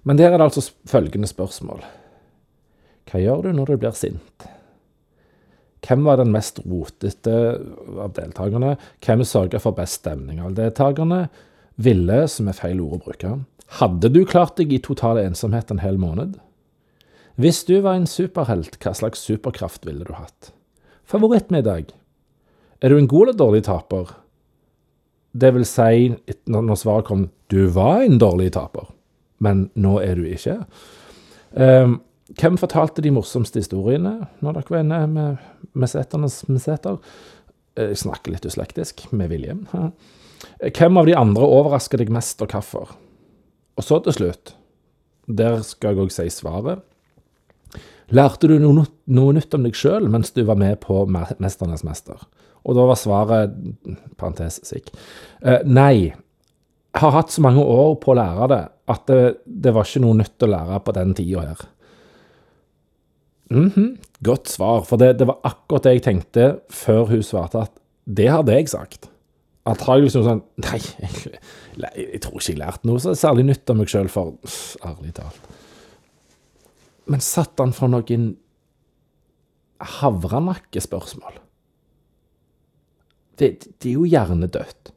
Men 0.06 0.20
der 0.20 0.30
er 0.30 0.38
det 0.38 0.46
altså 0.46 0.62
følgende 0.88 1.30
spørsmål. 1.30 1.82
Hva 3.10 3.22
gjør 3.24 3.48
du 3.48 3.54
når 3.58 3.72
du 3.72 3.78
blir 3.82 3.98
sint? 3.98 4.46
Hvem 5.82 6.04
var 6.06 6.20
den 6.20 6.34
mest 6.34 6.60
rotete 6.66 7.34
av 7.98 8.14
deltakerne? 8.14 8.76
Hvem 9.02 9.24
sørga 9.26 9.62
for 9.64 9.78
best 9.78 10.04
stemning 10.04 10.42
av 10.44 10.54
deltakerne? 10.58 11.24
Ville, 11.80 12.28
som 12.28 12.52
er 12.52 12.58
feil 12.58 12.84
ord 12.84 13.00
å 13.00 13.04
bruke. 13.08 13.34
Hadde 13.80 14.12
du 14.12 14.22
klart 14.28 14.60
deg 14.60 14.74
i 14.76 14.82
total 14.84 15.22
ensomhet 15.24 15.72
en 15.72 15.82
hel 15.82 15.98
måned? 15.98 16.38
Hvis 17.40 17.62
du 17.64 17.78
var 17.80 17.96
en 17.96 18.08
superhelt, 18.10 18.76
hva 18.84 18.92
slags 18.98 19.22
superkraft 19.24 19.86
ville 19.88 20.04
du 20.04 20.12
hatt? 20.12 20.50
Favorittmiddag? 21.08 21.94
Er 22.84 22.92
du 22.92 22.98
en 23.00 23.08
god 23.08 23.30
eller 23.30 23.38
dårlig 23.40 23.62
taper? 23.64 24.12
Det 25.32 25.54
vil 25.56 25.64
si, 25.68 26.10
når 26.52 26.80
svaret 26.82 27.08
kom, 27.08 27.30
du 27.48 27.70
var 27.72 28.04
en 28.04 28.20
dårlig 28.20 28.50
taper, 28.58 28.90
men 29.40 29.70
nå 29.80 30.02
er 30.04 30.20
du 30.20 30.28
ikke. 30.28 30.58
Um, 31.56 32.02
hvem 32.36 32.60
fortalte 32.60 33.06
de 33.06 33.14
morsomste 33.16 33.64
historiene 33.64 34.18
når 34.44 34.60
dere 34.60 34.76
var 34.76 34.84
inne 34.84 35.00
med 35.10 35.72
meseternes 35.80 36.42
meseter? 36.52 37.00
Jeg 37.80 38.04
snakker 38.04 38.36
litt 38.36 38.46
uslektisk, 38.52 39.06
med 39.16 39.32
vilje. 39.32 39.56
Hvem 40.76 41.00
av 41.00 41.08
de 41.08 41.16
andre 41.16 41.48
overrasker 41.48 42.04
deg 42.04 42.12
mest, 42.12 42.42
og 42.44 42.52
hvorfor? 42.52 42.92
Og 43.80 43.86
så 43.86 44.04
til 44.04 44.16
slutt, 44.18 44.54
der 45.32 45.62
skal 45.64 45.96
jeg 45.96 46.04
òg 46.04 46.12
si 46.12 46.28
svaret. 46.36 46.84
Lærte 48.16 48.50
du 48.50 48.56
noe, 48.62 48.86
noe 49.14 49.36
nytt 49.38 49.54
om 49.54 49.66
deg 49.66 49.78
sjøl 49.78 50.10
mens 50.10 50.34
du 50.34 50.42
var 50.48 50.58
med 50.60 50.80
på 50.82 51.04
Mesternes 51.10 51.86
mester? 51.86 52.18
Og 52.68 52.76
da 52.76 52.86
var 52.90 53.00
svaret 53.00 53.54
parentes 54.20 54.60
sikk. 54.68 54.92
Eh, 55.42 55.62
nei. 55.66 56.12
Har 56.98 57.14
hatt 57.14 57.32
så 57.32 57.44
mange 57.46 57.62
år 57.62 57.96
på 58.02 58.14
å 58.14 58.18
lære 58.18 58.48
det 58.52 58.64
at 58.90 59.04
det, 59.10 59.20
det 59.46 59.74
var 59.76 59.86
ikke 59.86 60.02
noe 60.04 60.18
nytt 60.18 60.46
å 60.46 60.50
lære 60.50 60.80
på 60.86 60.96
den 60.98 61.14
tida 61.18 61.44
her. 61.46 61.62
Mm 63.50 63.70
-hmm. 63.76 63.98
Godt 64.24 64.48
svar, 64.48 64.82
for 64.82 64.98
det, 64.98 65.20
det, 65.20 65.28
var 65.28 65.40
akkurat 65.44 65.84
det 65.84 65.94
jeg 65.94 66.04
tenkte 66.04 66.60
før 66.70 67.06
hun 67.06 67.24
svarte 67.24 67.62
at 67.62 67.72
det 68.06 68.30
hadde 68.30 68.54
jeg 68.54 68.70
sagt. 68.70 69.10
Antagelig 69.66 70.12
sånn 70.12 70.42
Nei, 70.58 70.80
jeg, 71.00 71.40
jeg, 71.96 72.22
tror 72.22 72.40
ikke 72.40 72.52
jeg 72.52 72.60
lærte 72.60 72.88
noe 72.88 73.00
så 73.00 73.16
særlig 73.16 73.46
nytt 73.46 73.70
av 73.70 73.76
meg 73.76 73.88
sjøl, 73.88 74.10
for 74.10 74.34
ærlig 74.86 75.14
talt. 75.14 75.40
Men 77.10 77.24
satt 77.26 77.58
han 77.62 77.74
for 77.74 77.92
noen 77.92 78.32
havranakkespørsmål? 80.00 81.40
Det, 83.40 83.50
det, 83.80 83.88
er 83.88 83.96
jo 83.96 84.08
hjernedødt. 84.10 84.92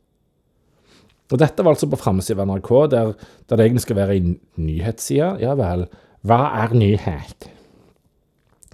Og 1.33 1.41
dette 1.41 1.65
var 1.65 1.73
altså 1.73 1.89
på 1.89 1.97
framsida 1.97 2.43
av 2.43 2.51
NRK, 2.51 2.71
der, 2.93 3.13
der, 3.47 3.57
det 3.57 3.65
egentlig 3.65 3.85
skal 3.87 3.97
være 3.97 4.17
ei 4.19 4.25
nyhetsside. 4.61 5.31
Ja 5.41 5.55
vel, 5.57 5.87
hva 6.27 6.41
er 6.65 6.75
nyhet? 6.77 7.49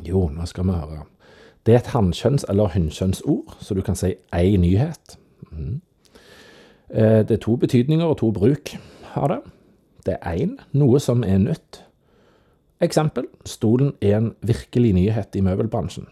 Jo, 0.05 0.27
nå 0.33 0.47
skal 0.49 0.67
vi 0.67 0.79
høre. 0.79 1.05
Det 1.67 1.75
er 1.75 1.83
et 1.83 1.93
hannkjønns- 1.93 2.47
eller 2.49 2.73
hunnkjønnsord, 2.73 3.55
så 3.61 3.77
du 3.77 3.83
kan 3.85 3.99
si 3.99 4.15
ei 4.35 4.57
nyhet. 4.57 5.19
Mm. 5.53 5.81
Det 6.89 7.37
er 7.37 7.43
to 7.45 7.59
betydninger 7.61 8.07
og 8.07 8.19
to 8.23 8.31
bruk 8.33 8.73
av 9.15 9.29
det. 9.29 9.39
Det 10.07 10.17
er 10.17 10.41
én, 10.41 10.57
noe 10.73 11.01
som 11.03 11.23
er 11.27 11.39
nytt. 11.43 11.83
Eksempel, 12.81 13.27
stolen 13.45 13.93
er 14.01 14.17
en 14.17 14.31
virkelig 14.47 14.93
nyhet 14.95 15.35
i 15.35 15.43
møbelbransjen. 15.43 16.07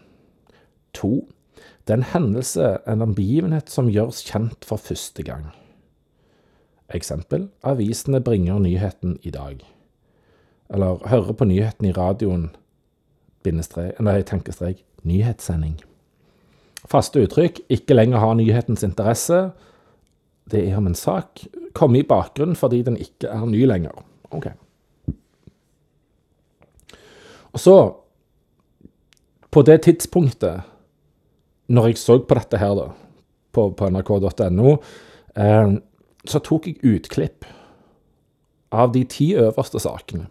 To, 0.93 1.27
det 1.87 1.93
er 1.93 2.01
en 2.01 2.11
hendelse 2.11 2.73
en 2.87 3.15
begivenhet 3.15 3.71
som 3.71 3.91
gjøres 3.91 4.25
kjent 4.27 4.67
for 4.67 4.81
første 4.81 5.23
gang. 5.23 5.47
Eksempel, 6.93 7.47
avisene 7.63 8.19
bringer 8.23 8.59
nyheten 8.59 9.17
i 9.23 9.31
dag. 9.31 9.63
Eller 10.73 11.07
hører 11.07 11.33
på 11.33 11.47
nyheten 11.47 11.87
i 11.87 11.95
radioen 11.95 12.49
nei, 13.47 14.21
tenkestrek, 14.27 14.81
nyhetssending. 15.07 15.77
Faste 16.87 17.21
uttrykk, 17.23 17.61
ikke 17.71 17.95
lenger 17.95 18.19
har 18.19 18.35
nyhetens 18.35 18.83
interesse. 18.83 19.51
Det 20.51 20.65
er 20.67 20.75
om 20.75 20.87
en 20.87 20.95
sak 20.95 21.45
Komme 21.77 21.99
i 21.99 22.07
bakgrunnen 22.07 22.55
fordi 22.57 22.81
den 22.81 22.95
ikke 22.97 23.29
er 23.29 23.45
ny 23.45 23.59
lenger. 23.69 23.93
Ok. 24.33 24.47
Og 27.57 27.61
så, 27.61 27.75
på 29.49 29.61
det 29.65 29.79
tidspunktet, 29.87 30.61
når 31.73 31.87
jeg 31.89 31.97
så 31.97 32.19
på 32.21 32.35
dette 32.37 32.59
her, 32.61 32.75
da, 32.77 32.91
på, 33.51 33.71
på 33.73 33.87
nrk.no, 33.89 34.73
eh, 35.41 35.71
så 36.29 36.41
tok 36.45 36.67
jeg 36.69 36.83
utklipp 36.85 37.47
av 38.77 38.91
de 38.93 39.01
ti 39.09 39.31
øverste 39.41 39.81
sakene. 39.81 40.27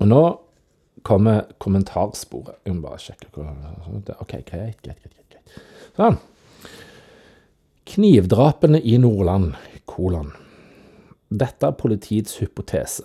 Og 0.00 0.08
nå 0.08 0.22
kommer 1.04 1.42
kommentarsporet. 1.60 2.62
Jeg 2.64 2.78
må 2.78 2.86
bare 2.86 3.02
sjekke 3.02 3.28
OK, 3.34 4.38
greit, 4.48 4.80
greit, 4.80 5.02
greit. 5.04 5.20
greit. 5.34 5.60
Sånn. 5.98 6.16
Knivdrapene 7.92 8.80
i 8.80 8.96
Nordland, 8.96 9.52
kolon. 9.84 10.32
Dette 11.28 11.68
er 11.68 11.76
politiets 11.76 12.38
hypotese. 12.40 13.04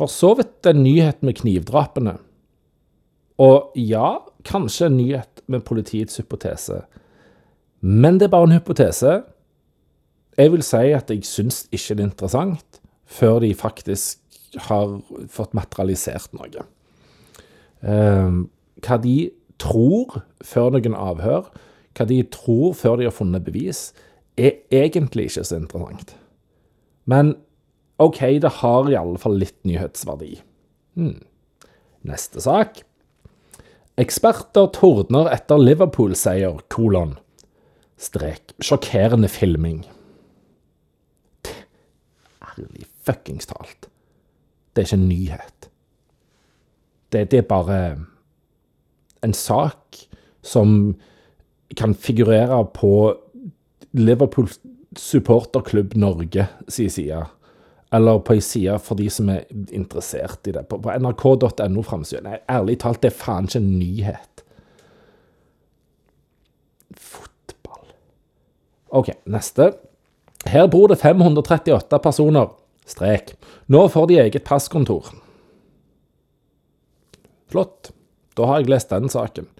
For 0.00 0.08
så 0.08 0.32
vidt 0.38 0.64
en 0.64 0.80
nyhet 0.80 1.20
med 1.20 1.36
knivdrapene. 1.42 2.16
Og 3.40 3.74
ja, 3.76 4.20
kanskje 4.48 4.88
en 4.88 4.96
nyhet 4.96 5.42
med 5.50 5.64
politiets 5.68 6.16
hypotese. 6.16 6.82
Men 7.80 8.16
det 8.20 8.28
er 8.28 8.32
bare 8.32 8.48
en 8.48 8.56
hypotese. 8.56 9.18
Jeg 10.38 10.52
vil 10.52 10.64
si 10.64 10.92
at 10.96 11.12
jeg 11.12 11.24
syns 11.28 11.66
ikke 11.68 11.98
det 11.98 12.04
er 12.04 12.08
interessant 12.08 12.80
før 13.10 13.40
de 13.44 13.50
faktisk 13.54 14.38
har 14.68 14.96
fått 15.28 15.52
materialisert 15.54 16.32
noe. 16.36 16.64
Eh, 17.84 18.38
hva 18.80 18.98
de 19.04 19.16
tror 19.60 20.22
før 20.44 20.72
noen 20.76 20.96
avhør, 20.96 21.50
hva 21.96 22.08
de 22.08 22.22
tror 22.32 22.72
før 22.78 23.00
de 23.00 23.08
har 23.08 23.14
funnet 23.14 23.44
bevis, 23.44 23.90
er 24.40 24.62
egentlig 24.72 25.28
ikke 25.28 25.44
så 25.44 25.60
interessant. 25.60 26.16
Men 27.04 27.34
OK, 28.00 28.20
det 28.40 28.52
har 28.62 28.88
i 28.88 28.96
alle 28.96 29.20
fall 29.20 29.36
litt 29.40 29.58
nyhetsverdi. 29.68 30.38
Hmm. 30.96 31.18
Neste 32.08 32.40
sak. 32.40 32.80
Eksperter 34.00 34.70
tordner 34.72 35.28
etter 35.34 35.60
Liverpool-seier, 35.60 36.62
kolon. 36.72 37.18
Strek. 38.00 38.54
Sjokkerende 38.64 39.28
filming. 39.28 39.82
Ærlig 42.54 42.86
fuckings 43.04 43.50
talt. 43.50 43.90
Det 44.72 44.82
er 44.82 44.88
ikke 44.88 45.00
en 45.00 45.08
nyhet. 45.10 45.68
Det, 47.12 47.26
det 47.32 47.42
er 47.42 47.50
bare 47.50 47.80
en 49.26 49.36
sak 49.36 49.98
som 50.40 50.94
kan 51.76 51.92
figurere 51.94 52.62
på 52.72 52.94
Liverpool 53.92 54.48
supporterklubb 54.96 55.96
Norge 56.00 56.46
sin 56.68 56.90
side. 56.90 57.26
Eller 57.92 58.20
på 58.22 58.36
ei 58.36 58.42
side 58.44 58.76
for 58.84 58.98
de 58.98 59.08
som 59.10 59.30
er 59.32 59.46
interessert 59.74 60.46
i 60.46 60.54
det. 60.54 60.62
På, 60.70 60.78
på 60.82 60.94
nrk.no 60.94 61.82
framsida. 61.86 62.22
Nei, 62.26 62.38
ærlig 62.50 62.78
talt, 62.84 63.00
det 63.02 63.10
er 63.10 63.18
faen 63.18 63.48
ikke 63.50 63.58
en 63.58 63.70
nyhet. 63.80 64.44
Fotball. 66.94 67.88
OK, 69.00 69.10
neste. 69.26 69.72
Her 70.46 70.70
bor 70.70 70.86
det 70.92 71.00
538 71.02 71.98
personer. 72.02 72.54
Strek. 72.90 73.34
Nå 73.70 73.84
får 73.90 74.06
de 74.10 74.20
eget 74.22 74.46
passkontor. 74.46 75.10
Flott. 77.50 77.90
Da 78.38 78.46
har 78.46 78.62
jeg 78.62 78.70
lest 78.70 78.94
den 78.94 79.10
saken. 79.10 79.50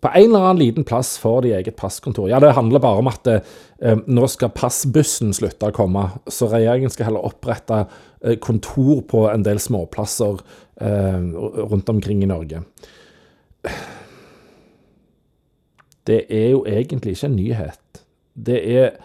På 0.00 0.08
en 0.08 0.30
eller 0.30 0.40
annen 0.40 0.58
liten 0.62 0.84
plass 0.84 1.18
får 1.18 1.42
de 1.42 1.52
eget 1.58 1.76
passkontor. 1.76 2.30
Ja, 2.30 2.40
det 2.40 2.54
handler 2.56 2.80
bare 2.80 3.02
om 3.02 3.10
at 3.10 3.26
eh, 3.28 3.98
nå 4.08 4.28
skal 4.32 4.52
passbussen 4.56 5.34
slutte 5.36 5.68
å 5.68 5.76
komme, 5.76 6.06
så 6.24 6.48
regjeringen 6.48 6.92
skal 6.92 7.10
heller 7.10 7.26
opprette 7.28 7.82
eh, 7.84 8.38
kontor 8.40 9.02
på 9.10 9.26
en 9.28 9.44
del 9.44 9.60
småplasser 9.60 10.40
eh, 10.80 11.20
rundt 11.68 11.92
omkring 11.92 12.24
i 12.24 12.30
Norge. 12.30 12.62
Det 16.08 16.22
er 16.32 16.48
jo 16.54 16.64
egentlig 16.64 17.18
ikke 17.18 17.28
en 17.28 17.36
nyhet. 17.36 18.04
Det 18.32 18.60
er 18.72 18.96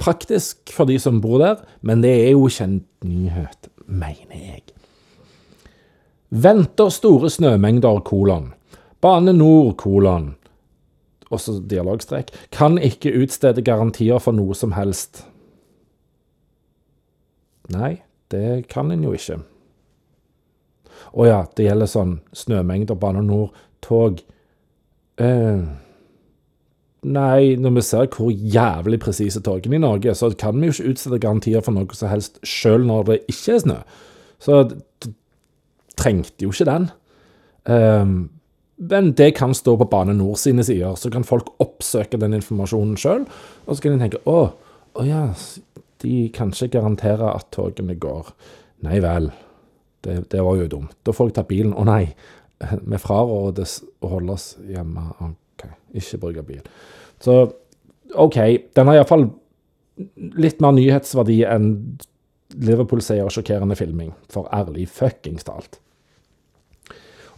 praktisk 0.00 0.72
for 0.72 0.88
de 0.88 0.96
som 0.98 1.20
bor 1.20 1.38
der, 1.44 1.60
men 1.84 2.00
det 2.00 2.16
er 2.24 2.32
jo 2.32 2.48
ikke 2.48 2.64
en 2.64 2.78
nyhet, 3.04 3.68
mener 3.84 4.40
jeg. 4.40 4.64
Venter 6.32 6.88
store 6.90 7.28
snømengder, 7.30 8.00
kolon. 8.08 8.55
Bane 9.00 9.32
Nor, 9.36 9.72
kolon. 9.78 10.34
Også 11.30 11.58
dialogstrek. 11.70 12.30
Kan 12.54 12.78
ikke 12.78 13.14
utstede 13.22 13.64
garantier 13.66 14.20
for 14.22 14.36
noe 14.36 14.54
som 14.54 14.74
helst. 14.76 15.24
Nei, 17.72 17.96
det 18.30 18.68
kan 18.70 18.92
en 18.94 19.04
jo 19.04 19.14
ikke. 19.16 19.40
Å 21.16 21.26
ja, 21.26 21.40
det 21.56 21.66
gjelder 21.66 21.90
sånn 21.90 22.14
snømengder, 22.36 22.98
Bane 22.98 23.24
Nor 23.26 23.50
tog 23.84 24.22
eh, 25.20 25.66
Nei, 27.06 27.54
når 27.60 27.74
vi 27.76 27.82
ser 27.86 28.08
hvor 28.10 28.32
jævlig 28.32 28.98
presise 28.98 29.38
togene 29.44 29.78
i 29.78 29.82
Norge, 29.82 30.14
så 30.18 30.32
kan 30.34 30.56
vi 30.58 30.66
jo 30.66 30.74
ikke 30.74 30.94
utstede 30.94 31.20
garantier 31.22 31.62
for 31.62 31.76
noe 31.76 31.94
som 31.94 32.10
helst, 32.10 32.40
sjøl 32.42 32.82
når 32.88 33.04
det 33.06 33.18
ikke 33.30 33.52
er 33.54 33.60
snø. 33.62 33.76
Så 34.42 34.56
trengte 35.94 36.42
jo 36.42 36.50
ikke 36.50 36.66
den. 36.66 36.88
Um, 37.66 38.16
men 38.76 39.12
det 39.16 39.30
kan 39.38 39.54
stå 39.56 39.76
på 39.80 39.88
Bane 39.88 40.12
Nor 40.14 40.36
sine 40.36 40.64
sider, 40.64 40.94
så 41.00 41.10
kan 41.10 41.24
folk 41.24 41.48
oppsøke 41.62 42.18
den 42.20 42.36
informasjonen 42.36 42.96
sjøl. 43.00 43.24
Og 43.64 43.76
så 43.76 43.82
kan 43.82 43.96
de 43.96 44.02
tenke 44.04 44.20
å, 44.28 44.50
å 44.92 45.06
ja, 45.06 45.22
de 46.04 46.16
kan 46.36 46.52
ikke 46.52 46.74
garantere 46.76 47.30
at 47.32 47.48
togene 47.56 47.96
går. 48.00 48.28
Nei 48.84 49.00
vel, 49.00 49.30
det, 50.04 50.18
det 50.32 50.44
var 50.44 50.58
jo 50.60 50.68
dumt. 50.70 50.96
Da 51.08 51.14
får 51.16 51.30
jeg 51.30 51.38
ta 51.38 51.46
bilen. 51.48 51.72
Å 51.72 51.86
nei, 51.88 52.02
vi 52.90 53.00
frarådes 53.00 53.78
å 54.04 54.12
holde 54.12 54.36
oss 54.36 54.50
hjemme. 54.68 55.08
OK, 55.24 55.64
ikke 55.96 56.20
bruke 56.26 56.44
bil. 56.46 56.68
Så 57.22 57.46
OK, 58.14 58.38
den 58.76 58.90
har 58.90 59.00
iallfall 59.00 59.30
litt 60.36 60.60
mer 60.60 60.76
nyhetsverdi 60.76 61.40
enn 61.48 61.72
Liverpool-seier 62.60 63.32
sjokkerende 63.32 63.76
filming, 63.76 64.12
for 64.32 64.46
ærlig 64.54 64.86
fuckings 64.92 65.48
talt. 65.48 65.80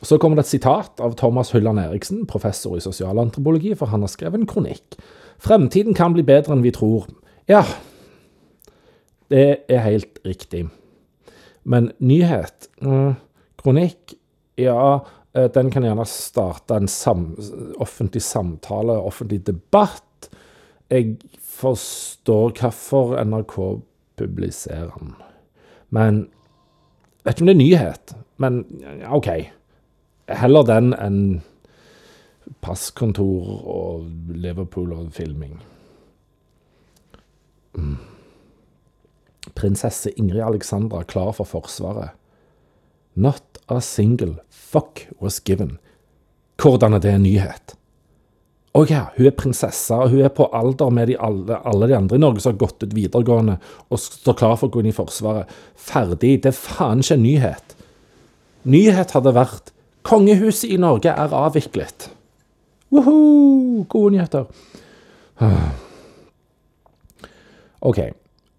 Og 0.01 0.07
Så 0.07 0.19
kommer 0.19 0.39
det 0.39 0.47
et 0.47 0.55
sitat 0.55 1.01
av 1.01 1.17
Thomas 1.19 1.51
Hylland 1.51 1.81
Eriksen, 1.83 2.27
professor 2.27 2.77
i 2.77 2.81
sosialantropologi, 2.81 3.75
for 3.75 3.91
han 3.91 4.05
har 4.05 4.13
skrevet 4.13 4.41
en 4.41 4.47
kronikk. 4.47 4.99
Fremtiden 5.39 5.95
kan 5.95 6.15
bli 6.15 6.23
bedre 6.23 6.55
enn 6.55 6.63
vi 6.63 6.75
tror. 6.75 7.09
Ja, 7.51 7.65
det 9.31 9.65
er 9.69 9.85
helt 9.85 10.21
riktig. 10.25 10.69
Men 11.65 11.93
nyhet, 11.99 12.69
mm, 12.81 13.17
kronikk, 13.63 14.15
ja, 14.57 15.01
eh, 15.35 15.49
den 15.55 15.71
kan 15.71 15.83
gjerne 15.83 16.07
starte 16.07 16.77
en 16.77 16.89
sam 16.89 17.37
offentlig 17.79 18.23
samtale, 18.23 18.93
offentlig 18.93 19.45
debatt. 19.47 20.31
Jeg 20.91 21.19
forstår 21.43 22.53
hvorfor 22.53 23.19
NRK 23.25 23.83
publiserer 24.17 24.91
den. 24.99 25.15
Men 25.91 26.29
jeg 27.25 27.25
vet 27.25 27.35
ikke 27.35 27.43
om 27.43 27.47
det 27.47 27.55
er 27.55 27.65
nyhet. 27.65 28.17
Men 28.39 28.65
OK. 29.11 29.29
Heller 30.29 30.67
den 30.69 30.93
enn 30.93 31.23
passkontor 32.65 33.65
og 33.69 34.07
Liverpool 34.29 34.93
og 34.97 35.11
filming. 35.17 35.59
Mm. 37.77 37.97
Prinsesse 39.57 40.13
Ingrid 40.21 40.45
Alexandra 40.45 41.03
klar 41.09 41.33
for 41.37 41.49
Forsvaret. 41.49 42.15
Not 43.15 43.59
a 43.69 43.81
single 43.81 44.37
fuck 44.49 45.09
was 45.21 45.41
given. 45.41 45.79
Hvordan 46.61 46.95
er 46.95 47.03
det 47.03 47.15
en 47.15 47.25
nyhet? 47.27 47.75
Å 48.77 48.85
ja, 48.87 49.07
hun 49.17 49.27
er 49.27 49.35
prinsesse, 49.35 49.95
og 49.97 50.13
hun 50.13 50.27
er 50.27 50.33
på 50.35 50.47
alder 50.55 50.91
med 50.95 51.09
de 51.11 51.17
alle, 51.25 51.57
alle 51.67 51.89
de 51.89 51.97
andre 51.97 52.19
i 52.19 52.23
Norge 52.23 52.43
som 52.45 52.53
har 52.53 52.61
gått 52.61 52.85
ut 52.85 52.95
videregående 52.95 53.57
og 53.89 54.01
står 54.03 54.37
klar 54.39 54.55
for 54.61 54.69
å 54.69 54.75
gå 54.75 54.83
inn 54.83 54.91
i 54.93 54.95
Forsvaret. 54.95 55.51
Ferdig. 55.75 56.37
Det 56.45 56.53
er 56.53 56.59
faen 56.59 57.03
ikke 57.03 57.17
en 57.17 57.25
nyhet. 57.25 57.75
Nyhet 58.69 59.15
hadde 59.17 59.35
vært 59.35 59.73
Kongehuset 60.03 60.71
i 60.71 60.77
Norge 60.81 61.11
er 61.11 61.35
avviklet. 61.35 62.11
Woho! 62.93 63.85
Gode 63.89 64.15
nyheter. 64.15 64.45
OK. 67.81 67.99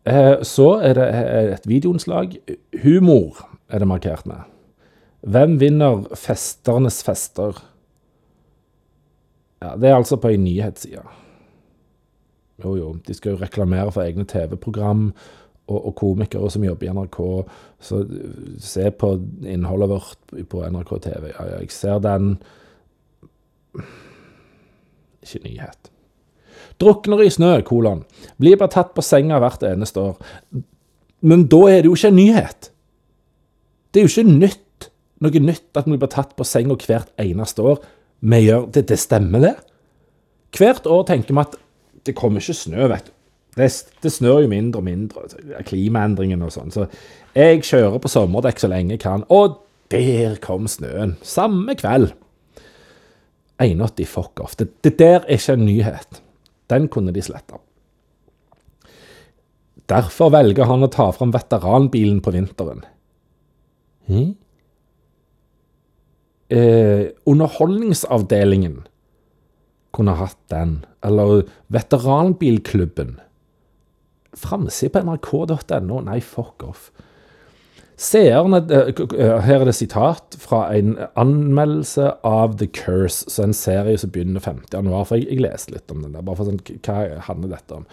Eh, 0.05 0.35
Så 0.43 0.67
er 0.83 0.93
det 0.97 1.07
eh, 1.09 1.53
et 1.53 1.67
videoinnslag. 1.67 2.37
Humor 2.83 3.41
er 3.69 3.79
det 3.79 3.87
markert 3.87 4.25
med. 4.29 4.45
Hvem 5.27 5.57
vinner 5.59 6.05
festernes 6.15 7.01
fester? 7.03 7.57
Ja, 9.61 9.75
Det 9.75 9.89
er 9.89 9.95
altså 9.95 10.15
på 10.15 10.29
ei 10.31 10.37
nyhetsside. 10.37 11.03
Jo, 12.63 12.75
jo, 12.75 12.93
de 13.07 13.13
skal 13.13 13.31
jo 13.33 13.41
reklamere 13.41 13.91
for 13.91 14.03
egne 14.03 14.25
TV-program 14.27 15.13
og, 15.69 15.77
og 15.89 15.95
komikere 15.99 16.49
som 16.51 16.65
jobber 16.65 16.87
i 16.87 16.93
NRK. 16.95 17.19
Så 17.83 18.01
se 18.63 18.89
på 18.91 19.13
innholdet 19.45 19.91
vårt 19.93 20.33
på 20.51 20.63
NRK 20.65 20.95
TV. 21.05 21.29
Ja, 21.31 21.45
ja, 21.51 21.61
jeg 21.61 21.71
ser 21.75 22.01
den. 22.03 22.33
Ikke 25.23 25.43
nyhet. 25.45 25.91
Drukner 26.79 27.23
i 27.25 27.29
snø, 27.31 27.53
kolon. 27.67 28.05
Blir 28.39 28.59
bare 28.59 28.73
tatt 28.73 28.95
på 28.95 29.03
senga 29.05 29.39
hvert 29.43 29.63
eneste 29.67 30.01
år. 30.11 30.19
Men 31.19 31.45
da 31.51 31.61
er 31.67 31.83
det 31.83 31.91
jo 31.91 31.97
ikke 31.97 32.11
en 32.13 32.19
nyhet. 32.19 32.69
Det 33.91 34.01
er 34.01 34.07
jo 34.07 34.13
ikke 34.13 34.37
nytt, 34.45 34.89
noe 35.19 35.41
nytt 35.43 35.79
at 35.79 35.89
vi 35.89 35.97
blir 35.97 36.11
tatt 36.11 36.35
på 36.37 36.47
senga 36.47 36.77
hvert 36.79 37.11
eneste 37.19 37.65
år. 37.65 37.81
Vi 38.19 38.43
gjør 38.45 38.69
det, 38.75 38.87
det 38.91 38.99
stemmer, 38.99 39.43
det. 39.43 39.55
Hvert 40.55 40.87
år 40.89 41.05
tenker 41.07 41.35
vi 41.35 41.43
at 41.43 41.57
det 42.07 42.15
kommer 42.17 42.41
ikke 42.41 42.57
snø, 42.57 42.87
vet 42.91 43.09
du. 43.09 43.15
Det, 43.57 43.69
det 44.03 44.11
snør 44.13 44.43
jo 44.45 44.51
mindre 44.51 44.81
og 44.81 44.85
mindre. 44.85 45.25
Klimaendringene 45.67 46.47
og 46.47 46.53
sånn. 46.53 46.73
Så 46.73 46.85
jeg 47.35 47.63
kjører 47.65 47.99
på 48.01 48.11
sommerdekk 48.11 48.61
så 48.61 48.69
lenge 48.71 48.95
jeg 48.95 49.03
kan. 49.03 49.25
Og 49.33 49.59
der 49.91 50.37
kom 50.43 50.67
snøen. 50.69 51.17
Samme 51.25 51.75
kveld. 51.79 52.11
81 53.59 54.05
fuck 54.07 54.39
off. 54.43 54.55
Det, 54.55 54.69
det 54.85 54.95
der 54.99 55.23
er 55.25 55.35
ikke 55.35 55.57
en 55.57 55.65
nyhet. 55.67 56.21
Den 56.69 56.87
kunne 56.91 57.11
de 57.15 57.23
sletta. 57.25 57.59
Derfor 59.89 60.29
velger 60.33 60.69
han 60.69 60.85
å 60.85 60.91
ta 60.93 61.09
fram 61.15 61.33
veteranbilen 61.33 62.21
på 62.21 62.33
vinteren. 62.35 62.83
Hm? 64.09 64.35
Eh, 66.49 67.09
underholdningsavdelingen 67.29 68.83
kunne 69.97 70.15
hatt 70.21 70.39
den. 70.53 70.83
Eller 71.05 71.47
veteranbilklubben. 71.73 73.17
Framside 74.39 74.93
på 74.95 75.01
nrk.no. 75.03 75.99
Nei, 76.07 76.19
fuck 76.23 76.63
off. 76.67 76.89
Seerne 77.99 78.61
eh, 78.71 78.93
k- 78.95 79.11
Her 79.43 79.59
er 79.59 79.65
det 79.67 79.73
sitat 79.75 80.37
fra 80.39 80.61
en 80.71 80.93
anmeldelse 81.19 82.05
av 82.23 82.53
The 82.61 82.69
Curse, 82.71 83.27
så 83.27 83.43
en 83.43 83.53
serie 83.57 83.97
som 83.99 84.13
begynner 84.15 84.39
50. 84.39 84.69
januar. 84.77 85.03
For 85.09 85.19
jeg, 85.19 85.27
jeg 85.33 85.43
leste 85.43 85.73
litt 85.75 85.91
om 85.91 86.05
den 86.05 86.13
der, 86.15 86.23
bare 86.23 86.39
for 86.39 86.47
sånn, 86.47 86.61
hva 86.87 86.99
handler 87.27 87.57
dette 87.57 87.75
om? 87.81 87.83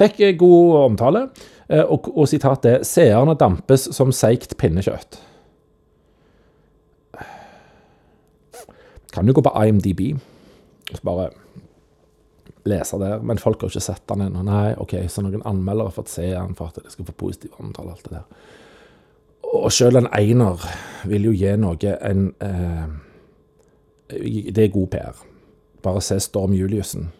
Fikk 0.00 0.22
eh, 0.24 0.32
god 0.40 0.78
omtale, 0.86 1.26
eh, 1.68 1.84
og, 1.84 2.08
og 2.16 2.30
sitat 2.32 2.64
er 2.70 2.86
'Seerne 2.88 3.36
dampes 3.36 3.84
som 3.96 4.12
seigt 4.16 4.56
pinnekjøtt'. 4.56 5.20
Kan 9.12 9.26
jo 9.26 9.34
gå 9.34 9.42
på 9.42 9.52
IMDb, 9.66 10.00
så 10.94 11.00
bare 11.04 11.30
lese 12.68 12.98
der, 13.00 13.22
men 13.24 13.40
folk 13.40 13.60
har 13.60 13.68
jo 13.68 13.76
ikke 13.76 13.88
sett 13.88 14.06
den 14.10 14.26
ennå. 14.26 14.42
Nei, 14.46 14.74
OK, 14.80 14.96
så 15.08 15.24
noen 15.24 15.44
anmeldere 15.48 15.90
har 15.90 15.96
fått 15.96 16.12
se 16.12 16.26
den 16.32 16.56
for 16.58 16.70
at 16.70 16.80
det 16.80 16.92
skal 16.92 17.08
få 17.08 17.16
positiv 17.24 17.56
omtale, 17.62 17.94
alt 17.94 18.08
det 18.08 18.18
der. 18.18 18.48
Og 19.50 19.72
selv 19.74 19.98
en 19.98 20.10
einer 20.14 20.62
vil 21.10 21.30
jo 21.30 21.32
gi 21.34 21.54
noe 21.58 21.94
en 22.06 22.28
eh, 22.44 22.90
Det 24.10 24.62
er 24.64 24.74
god 24.74 24.88
PR. 24.92 25.24
Bare 25.82 26.02
se 26.04 26.20
Storm 26.20 26.54
Juliussen. 26.54 27.10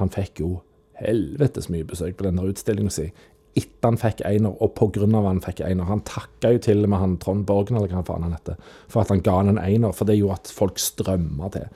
Han 0.00 0.10
fikk 0.10 0.40
jo 0.40 0.60
helvetes 1.00 1.68
mye 1.72 1.86
besøk 1.86 2.16
på 2.16 2.26
denne 2.26 2.46
utstillinga 2.48 2.92
si. 2.92 3.10
Etter 3.56 3.88
han 3.88 3.98
fikk 4.00 4.20
einer, 4.28 4.52
og 4.60 4.80
av 5.16 5.26
han 5.26 5.40
fikk 5.40 5.62
einer. 5.64 5.88
Han 5.88 6.02
takka 6.04 6.52
jo 6.52 6.58
til 6.58 6.84
og 6.84 6.90
med 6.92 7.00
han 7.00 7.16
Trond 7.18 7.46
Borgen, 7.46 7.76
eller 7.76 7.88
hva 7.88 8.04
faen 8.04 8.26
han 8.26 8.34
heter, 8.36 8.56
for 8.88 9.02
at 9.02 9.12
han 9.12 9.22
ga 9.24 9.36
han 9.38 9.54
en 9.54 9.62
einer, 9.62 9.92
for 9.92 10.04
det 10.04 10.18
gjorde 10.18 10.40
at 10.40 10.52
folk 10.52 10.78
strømma 10.78 11.48
til. 11.54 11.70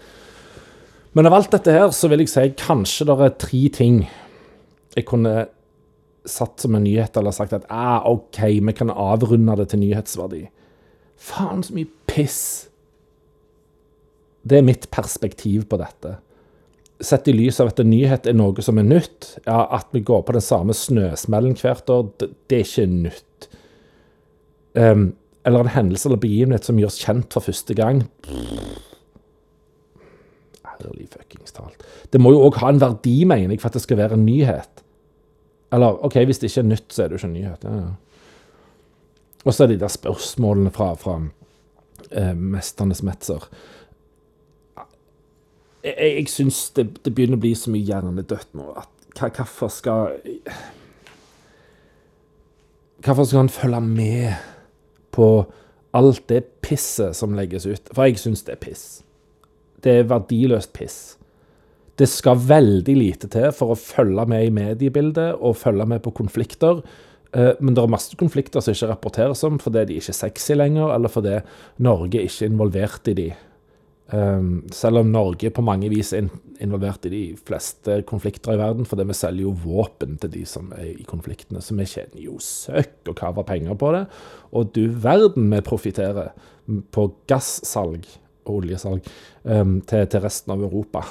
Men 1.13 1.27
av 1.27 1.35
alt 1.35 1.51
dette 1.51 1.75
her, 1.75 1.89
så 1.95 2.11
vil 2.11 2.23
jeg 2.23 2.31
si 2.31 2.45
kanskje 2.61 3.09
det 3.09 3.17
er 3.19 3.39
tre 3.43 3.63
ting 3.75 4.05
jeg 4.95 5.07
kunne 5.07 5.49
satt 6.29 6.63
som 6.63 6.75
en 6.77 6.85
nyhet, 6.85 7.17
eller 7.17 7.35
sagt 7.35 7.55
at 7.57 7.67
ah, 7.73 8.05
OK, 8.07 8.43
vi 8.61 8.75
kan 8.77 8.93
avrunde 8.93 9.57
det 9.59 9.71
til 9.73 9.83
nyhetsverdi. 9.83 10.45
Faen, 11.21 11.63
så 11.65 11.75
mye 11.77 11.89
piss. 12.11 12.41
Det 14.43 14.61
er 14.61 14.67
mitt 14.67 14.89
perspektiv 14.93 15.67
på 15.71 15.79
dette. 15.81 16.17
Sett 17.01 17.29
i 17.29 17.35
lys 17.35 17.61
av 17.63 17.73
at 17.73 17.81
en 17.81 17.91
nyhet 17.91 18.29
er 18.29 18.37
noe 18.37 18.65
som 18.65 18.79
er 18.81 18.89
nytt, 18.89 19.33
ja, 19.47 19.65
at 19.73 19.89
vi 19.97 20.05
går 20.05 20.25
på 20.27 20.37
den 20.37 20.45
samme 20.45 20.77
snøsmellen 20.77 21.57
hvert 21.61 21.91
år, 21.93 22.11
det, 22.21 22.31
det 22.51 22.61
er 22.61 22.69
ikke 22.69 22.89
nytt. 22.93 23.51
Um, 24.77 25.07
eller 25.49 25.65
en 25.65 25.75
hendelse 25.75 26.09
eller 26.09 26.21
begivenhet 26.21 26.69
som 26.69 26.79
gjøres 26.79 27.01
kjent 27.01 27.33
for 27.33 27.49
første 27.49 27.75
gang. 27.75 28.05
Ærlig 30.81 31.09
fuckings 31.13 31.53
talt. 31.57 31.83
Det 32.13 32.21
må 32.21 32.33
jo 32.35 32.45
òg 32.47 32.61
ha 32.63 32.71
en 32.73 32.81
verdi, 32.81 33.25
mener 33.29 33.55
jeg, 33.55 33.61
for 33.63 33.71
at 33.71 33.79
det 33.79 33.85
skal 33.85 34.01
være 34.01 34.17
en 34.19 34.27
nyhet. 34.27 34.85
Eller 35.73 36.05
OK, 36.05 36.17
hvis 36.27 36.41
det 36.43 36.51
ikke 36.51 36.65
er 36.65 36.71
nytt, 36.71 36.89
så 36.93 37.03
er 37.03 37.09
det 37.09 37.19
jo 37.19 37.21
ikke 37.21 37.31
en 37.31 37.37
nyhet. 37.39 37.65
Ja, 37.65 37.75
ja. 37.81 37.91
Og 39.45 39.55
så 39.55 39.65
er 39.65 39.71
det 39.71 39.79
de 39.79 39.85
der 39.85 39.93
spørsmålene 39.93 40.71
fra, 40.71 40.95
fra 40.95 41.21
eh, 42.11 42.37
Mesternes 42.37 43.03
Metzer. 43.03 43.47
Jeg, 45.85 45.95
jeg, 46.01 46.29
syns 46.29 46.71
det, 46.77 46.91
det 47.05 47.15
begynner 47.15 47.41
å 47.41 47.45
bli 47.45 47.55
så 47.57 47.73
mye 47.73 47.87
hjernedødt 47.89 48.51
nå 48.59 48.67
at 48.77 48.91
hvorfor 49.17 49.71
skal 49.73 50.19
Hvorfor 53.01 53.25
skal 53.25 53.39
han 53.39 53.49
følge 53.49 53.81
med 53.81 54.35
på 55.13 55.29
alt 55.97 56.27
det 56.29 56.43
pisset 56.61 57.17
som 57.17 57.33
legges 57.33 57.65
ut? 57.67 57.89
For 57.95 58.05
jeg 58.05 58.21
syns 58.21 58.45
det 58.45 58.59
er 58.59 58.61
piss. 58.61 59.01
Det 59.85 59.97
er 59.99 60.11
verdiløst 60.11 60.73
piss. 60.77 60.99
Det 62.01 62.09
skal 62.09 62.41
veldig 62.49 62.97
lite 62.97 63.29
til 63.33 63.51
for 63.53 63.75
å 63.75 63.79
følge 63.79 64.25
med 64.31 64.47
i 64.47 64.55
mediebildet 64.57 65.37
og 65.37 65.59
følge 65.61 65.87
med 65.91 66.03
på 66.05 66.15
konflikter. 66.17 66.81
Eh, 67.33 67.53
Men 67.61 67.75
det 67.75 67.83
er 67.83 67.93
masse 67.93 68.17
konflikter 68.17 68.61
som 68.61 68.75
ikke 68.75 68.91
rapporteres 68.91 69.45
om 69.45 69.59
fordi 69.59 69.85
de 69.87 70.01
ikke 70.01 70.15
er 70.15 70.23
sexy 70.23 70.57
lenger, 70.57 70.95
eller 70.95 71.09
fordi 71.09 71.41
Norge 71.79 72.25
ikke 72.25 72.47
er 72.47 72.51
involvert 72.51 73.09
i 73.09 73.15
de. 73.15 73.31
Um, 74.13 74.65
selv 74.75 75.05
om 75.05 75.13
Norge 75.13 75.53
på 75.55 75.63
mange 75.63 75.87
vis 75.89 76.09
er 76.13 76.27
involvert 76.59 77.05
i 77.07 77.13
de 77.13 77.21
fleste 77.47 78.01
konflikter 78.09 78.57
i 78.57 78.59
verden, 78.59 78.89
fordi 78.89 79.05
vi 79.07 79.15
selger 79.15 79.45
jo 79.45 79.53
våpen 79.63 80.17
til 80.19 80.33
de 80.33 80.43
som 80.51 80.73
er 80.75 80.97
i 80.97 81.07
konfliktene, 81.07 81.63
så 81.63 81.77
vi 81.79 81.87
tjener 81.87 82.25
jo 82.25 82.35
søkk 82.43 83.13
og 83.13 83.15
kaver 83.21 83.47
penger 83.47 83.79
på 83.79 83.93
det. 83.95 84.03
Og 84.51 84.73
du 84.75 84.89
verden 84.91 85.47
vi 85.55 85.63
profitterer 85.63 86.33
på 86.91 87.07
gassalg 87.31 88.09
og 88.47 88.61
oljesalg 88.61 89.07
um, 89.43 89.79
til, 89.87 90.07
til 90.11 90.25
resten 90.25 90.55
av 90.55 90.63
Europa. 90.65 91.05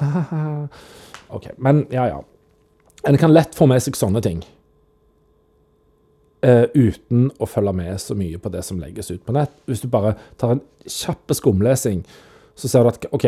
ok, 1.35 1.51
men 1.57 1.85
ja, 1.93 2.07
ja. 2.11 2.23
En 3.07 3.17
kan 3.17 3.33
lett 3.33 3.55
få 3.55 3.67
med 3.69 3.83
seg 3.83 3.97
sånne 3.97 4.21
ting. 4.23 4.41
Uh, 6.39 6.65
uten 6.71 7.27
å 7.39 7.47
følge 7.49 7.75
med 7.75 7.99
så 7.99 8.15
mye 8.15 8.39
på 8.39 8.51
det 8.53 8.63
som 8.67 8.79
legges 8.79 9.11
ut 9.11 9.23
på 9.25 9.35
nett. 9.35 9.53
Hvis 9.67 9.83
du 9.83 9.89
bare 9.91 10.15
tar 10.39 10.55
en 10.55 10.65
kjapp 10.87 11.35
skumlesing, 11.35 12.03
så 12.59 12.67
ser 12.67 12.83
du 12.83 12.91
at 12.91 13.07
ok, 13.15 13.25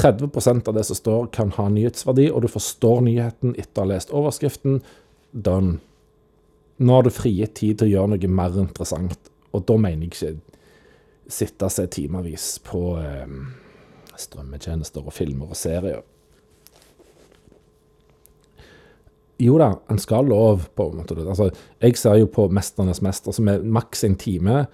30% 0.00 0.68
av 0.68 0.76
det 0.76 0.84
som 0.88 0.98
står, 0.98 1.28
kan 1.32 1.52
ha 1.56 1.68
nyhetsverdi, 1.72 2.28
og 2.30 2.44
du 2.44 2.50
forstår 2.52 3.00
nyheten 3.06 3.54
etter 3.56 3.80
å 3.80 3.86
ha 3.86 3.92
lest 3.94 4.12
overskriften. 4.12 4.82
Done. 5.32 5.78
Nå 6.84 6.96
har 6.96 7.06
du 7.06 7.12
frigitt 7.14 7.56
tid 7.60 7.78
til 7.80 7.88
å 7.88 7.92
gjøre 7.94 8.14
noe 8.14 8.32
mer 8.40 8.58
interessant, 8.60 9.30
og 9.54 9.64
da 9.68 9.78
mener 9.80 10.04
jeg 10.04 10.12
ikke 10.12 10.53
sitte 11.30 11.68
seg 11.72 11.90
timevis 11.94 12.58
på 12.64 12.96
eh, 13.00 13.38
strømmetjenester 14.20 15.04
og 15.04 15.14
filmer 15.14 15.54
og 15.54 15.58
serier. 15.58 16.02
Jo 19.42 19.56
da, 19.58 19.72
en 19.90 19.98
skal 19.98 20.28
lov 20.30 20.68
på 20.78 20.86
en 20.90 21.00
måte. 21.00 21.16
Altså, 21.24 21.50
jeg 21.82 21.96
ser 21.98 22.20
jo 22.20 22.26
på 22.30 22.46
'Mesternes 22.48 23.02
mester' 23.02 23.34
som 23.34 23.48
er 23.48 23.62
maks 23.62 24.04
en 24.04 24.16
time 24.16 24.66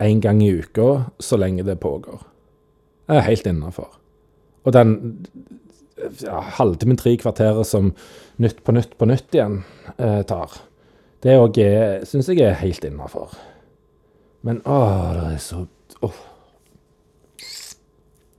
én 0.00 0.20
gang 0.20 0.42
i 0.42 0.52
uka 0.52 1.10
så 1.20 1.36
lenge 1.36 1.64
det 1.64 1.80
pågår. 1.80 2.24
Jeg 3.08 3.16
er 3.16 3.28
helt 3.28 3.46
innafor. 3.46 3.98
Og 4.64 4.72
den 4.72 5.26
ja, 6.22 6.40
halvtimen, 6.40 6.96
tre 6.96 7.16
kvarterer 7.16 7.62
som 7.62 7.94
Nytt 8.36 8.64
på 8.64 8.72
nytt 8.72 8.98
på 8.98 9.06
nytt 9.08 9.32
igjen 9.32 9.62
eh, 9.96 10.20
tar, 10.28 10.50
det 11.24 11.38
òg 11.40 11.56
syns 12.04 12.28
jeg 12.28 12.42
er 12.44 12.58
helt 12.60 12.84
innafor. 12.84 13.32
Men 14.44 14.60
å, 14.68 14.80
det 15.16 15.30
er 15.30 15.38
så 15.40 15.62
åh. 16.02 16.18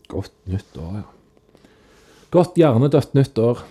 Godt 0.07 0.35
nytt 0.47 0.77
år, 0.77 0.93
ja. 1.01 1.05
Godt 2.31 2.59
hjernedødt 2.59 3.13
nytt 3.15 3.39
år. 3.39 3.63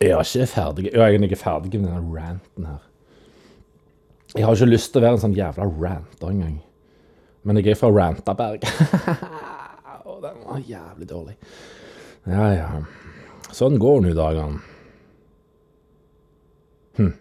Jeg 0.00 0.12
er 0.12 0.20
ikke 0.20 0.46
ferdig. 0.50 0.90
Jeg 0.92 1.00
er 1.00 1.14
egentlig 1.14 1.38
ferdig 1.40 1.80
med 1.80 1.88
denne 1.88 2.20
ranten 2.20 2.68
her. 2.68 2.82
Jeg 4.36 4.44
har 4.44 4.56
ikke 4.56 4.68
lyst 4.68 4.92
til 4.92 5.00
å 5.00 5.06
være 5.06 5.16
en 5.16 5.22
sånn 5.22 5.36
jævla 5.36 5.66
ranter 5.70 6.32
engang. 6.32 6.56
Men 7.46 7.60
jeg 7.60 7.72
er 7.72 7.78
fra 7.78 7.92
Rantaberg. 7.94 8.64
Og 10.10 10.18
den 10.24 10.40
var 10.44 10.64
jævlig 10.66 11.08
dårlig. 11.08 11.36
Ja, 12.26 12.48
ja. 12.52 12.70
Sånn 13.54 13.78
går 13.80 14.02
nå 14.02 14.12
dagene. 14.18 14.58
Hm. 16.98 17.12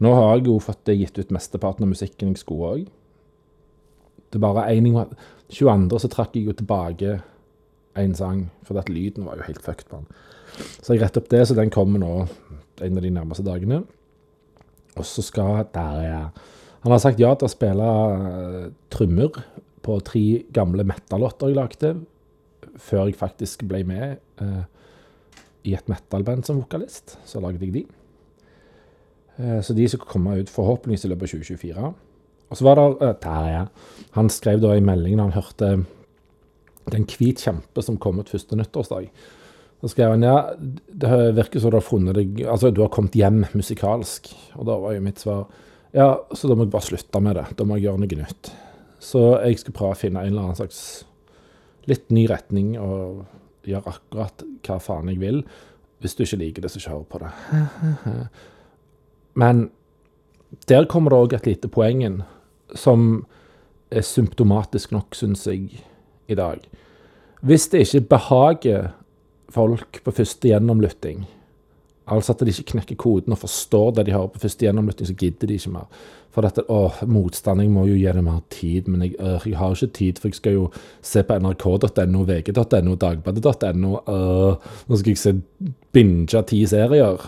Nå 0.00 0.14
har 0.16 0.38
jeg 0.38 0.48
jo 0.48 0.56
fått 0.64 0.88
gitt 0.96 1.18
ut 1.20 1.34
mesteparten 1.34 1.84
av 1.84 1.92
musikken 1.92 2.32
jeg 2.32 2.40
skulle 2.40 2.72
òg. 2.72 2.86
Det 4.30 4.38
er 4.38 4.44
bare 4.44 4.68
én 4.72 4.86
22. 5.50 5.98
så 6.00 6.10
trakk 6.10 6.36
jeg 6.38 6.46
jo 6.46 6.56
tilbake 6.56 7.18
en 7.98 8.14
sang, 8.14 8.44
fordi 8.64 8.80
at 8.80 8.92
lyden 8.92 9.26
var 9.26 9.40
jo 9.40 9.48
helt 9.48 9.62
fucked 9.64 9.90
på 9.90 10.00
den. 10.00 10.06
Så 10.80 10.94
jeg 10.94 11.02
retter 11.02 11.22
opp 11.22 11.30
det, 11.32 11.42
så 11.48 11.56
den 11.58 11.72
kommer 11.74 12.00
nå 12.00 12.12
en 12.80 12.96
av 12.96 13.04
de 13.04 13.12
nærmeste 13.12 13.44
dagene. 13.44 13.82
Og 14.96 15.06
så 15.06 15.22
skal 15.22 15.66
Der, 15.74 16.02
ja. 16.02 16.24
Han 16.82 16.92
har 16.92 17.02
sagt 17.02 17.20
ja 17.20 17.34
til 17.34 17.46
å 17.46 17.52
spille 17.52 17.84
uh, 17.84 18.72
trommer 18.88 19.36
på 19.84 19.98
tre 20.04 20.24
gamle 20.52 20.84
metal-låter 20.84 21.50
jeg 21.50 21.58
lagde, 21.58 21.92
før 22.80 23.08
jeg 23.08 23.18
faktisk 23.20 23.64
ble 23.68 23.80
med 23.84 24.20
eh, 24.40 24.64
i 25.68 25.72
et 25.74 25.88
metal-band 25.88 26.44
som 26.46 26.60
vokalist. 26.60 27.16
Så 27.24 27.40
lagde 27.40 27.64
jeg 27.64 27.72
de. 27.74 27.82
Eh, 29.40 29.60
så 29.64 29.76
de 29.76 29.88
skal 29.88 30.08
komme 30.08 30.36
ut 30.40 30.52
forhåpentligvis 30.52 31.06
i 31.06 31.12
løpet 31.12 31.28
av 31.28 31.34
2024. 31.40 31.90
Og 32.50 32.58
så 32.58 32.66
var 32.66 32.78
det 32.78 32.86
uh, 33.00 33.16
Terje. 33.22 33.64
Han 34.18 34.30
skrev 34.32 34.62
da 34.62 34.74
i 34.74 34.84
meldingen 34.84 35.22
han 35.22 35.36
hørte 35.36 35.84
'Den 36.90 37.04
hvit 37.06 37.38
kjempe 37.38 37.82
som 37.82 37.96
kom 37.96 38.18
ut 38.18 38.28
første 38.28 38.56
nyttårsdag. 38.56 39.10
Så 39.80 39.88
skrev 39.88 40.10
han 40.10 40.22
ja, 40.22 40.52
det 40.58 41.36
virker 41.36 41.60
som 41.60 41.70
du 41.70 41.76
har 41.76 41.86
funnet 41.86 42.14
deg 42.14 42.42
Altså, 42.44 42.70
du 42.70 42.80
har 42.82 42.88
kommet 42.88 43.14
hjem 43.14 43.44
musikalsk. 43.54 44.34
Og 44.56 44.66
da 44.66 44.76
var 44.76 44.92
jo 44.92 45.00
mitt 45.00 45.20
svar 45.20 45.46
ja, 45.92 46.20
så 46.32 46.46
da 46.46 46.54
må 46.54 46.64
jeg 46.64 46.70
bare 46.70 46.86
slutte 46.86 47.20
med 47.20 47.34
det. 47.34 47.46
Da 47.58 47.64
må 47.64 47.76
jeg 47.76 47.88
gjøre 47.88 47.98
noe 47.98 48.18
nytt. 48.20 48.52
Så 49.02 49.20
jeg 49.42 49.58
skal 49.58 49.74
prøve 49.74 49.96
å 49.96 49.98
finne 49.98 50.22
en 50.22 50.30
eller 50.30 50.42
annen 50.42 50.58
slags 50.58 51.04
litt 51.90 52.10
ny 52.10 52.26
retning 52.30 52.76
og 52.78 53.24
gjøre 53.66 53.94
akkurat 53.96 54.44
hva 54.66 54.78
faen 54.78 55.10
jeg 55.10 55.18
vil. 55.18 55.42
Hvis 56.00 56.14
du 56.14 56.22
ikke 56.22 56.38
liker 56.44 56.62
det, 56.62 56.70
så 56.70 56.82
kjør 56.84 57.02
på 57.10 57.22
det. 57.24 57.32
Men 59.40 59.68
der 60.68 60.88
kommer 60.90 61.12
det 61.12 61.20
òg 61.20 61.34
et 61.38 61.48
lite 61.48 61.70
poeng 61.72 62.04
som 62.76 63.24
er 63.90 64.06
symptomatisk 64.06 64.92
nok, 64.94 65.16
syns 65.16 65.46
jeg, 65.48 65.82
i 66.30 66.36
dag. 66.38 66.62
Hvis 67.42 67.68
det 67.72 67.86
ikke 67.86 68.06
behager 68.14 68.90
folk 69.50 70.02
på 70.04 70.14
første 70.14 70.50
gjennomlytting, 70.50 71.24
altså 72.10 72.34
at 72.34 72.42
de 72.44 72.52
ikke 72.52 72.72
knekker 72.74 72.98
koden 73.00 73.34
og 73.34 73.42
forstår 73.42 73.96
det 73.96 74.06
de 74.06 74.14
har 74.14 74.28
på 74.30 74.42
første 74.42 74.66
gjennomlytting, 74.66 75.08
så 75.08 75.16
gidder 75.18 75.50
de 75.50 75.58
ikke 75.58 75.72
mer. 75.74 75.88
For 76.30 76.46
dette, 76.46 76.62
åh, 76.70 77.00
motstand, 77.10 77.62
jeg 77.64 77.72
må 77.74 77.88
jo 77.88 77.96
gi 77.98 78.06
det 78.06 78.22
mer 78.22 78.42
tid, 78.54 78.86
men 78.86 79.02
jeg, 79.02 79.16
øh, 79.18 79.48
jeg 79.50 79.58
har 79.58 79.74
ikke 79.74 79.94
tid, 79.96 80.20
for 80.22 80.28
jeg 80.28 80.38
skal 80.38 80.52
jo 80.54 80.68
se 81.02 81.24
på 81.26 81.38
nrk.no, 81.38 82.22
vg.no, 82.28 82.94
dagbladet.no, 82.94 83.96
øh, 83.96 84.70
nå 84.86 85.00
skal 85.00 85.10
jeg 85.10 85.18
se 85.18 85.34
binge 85.92 86.42
ti 86.46 86.62
serier. 86.66 87.26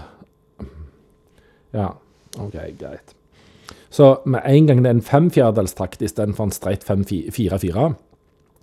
Ja, 1.75 1.89
ok, 2.39 2.57
greit. 2.78 3.14
Så 3.93 4.16
med 4.24 4.41
en 4.49 4.66
gang 4.66 4.80
det 4.83 4.89
er 4.89 4.97
en 4.97 5.05
femfjerdedelstakt 5.05 6.03
istedenfor 6.03 6.49
en 6.49 6.55
streit 6.55 6.85
5-4-4, 6.89 7.91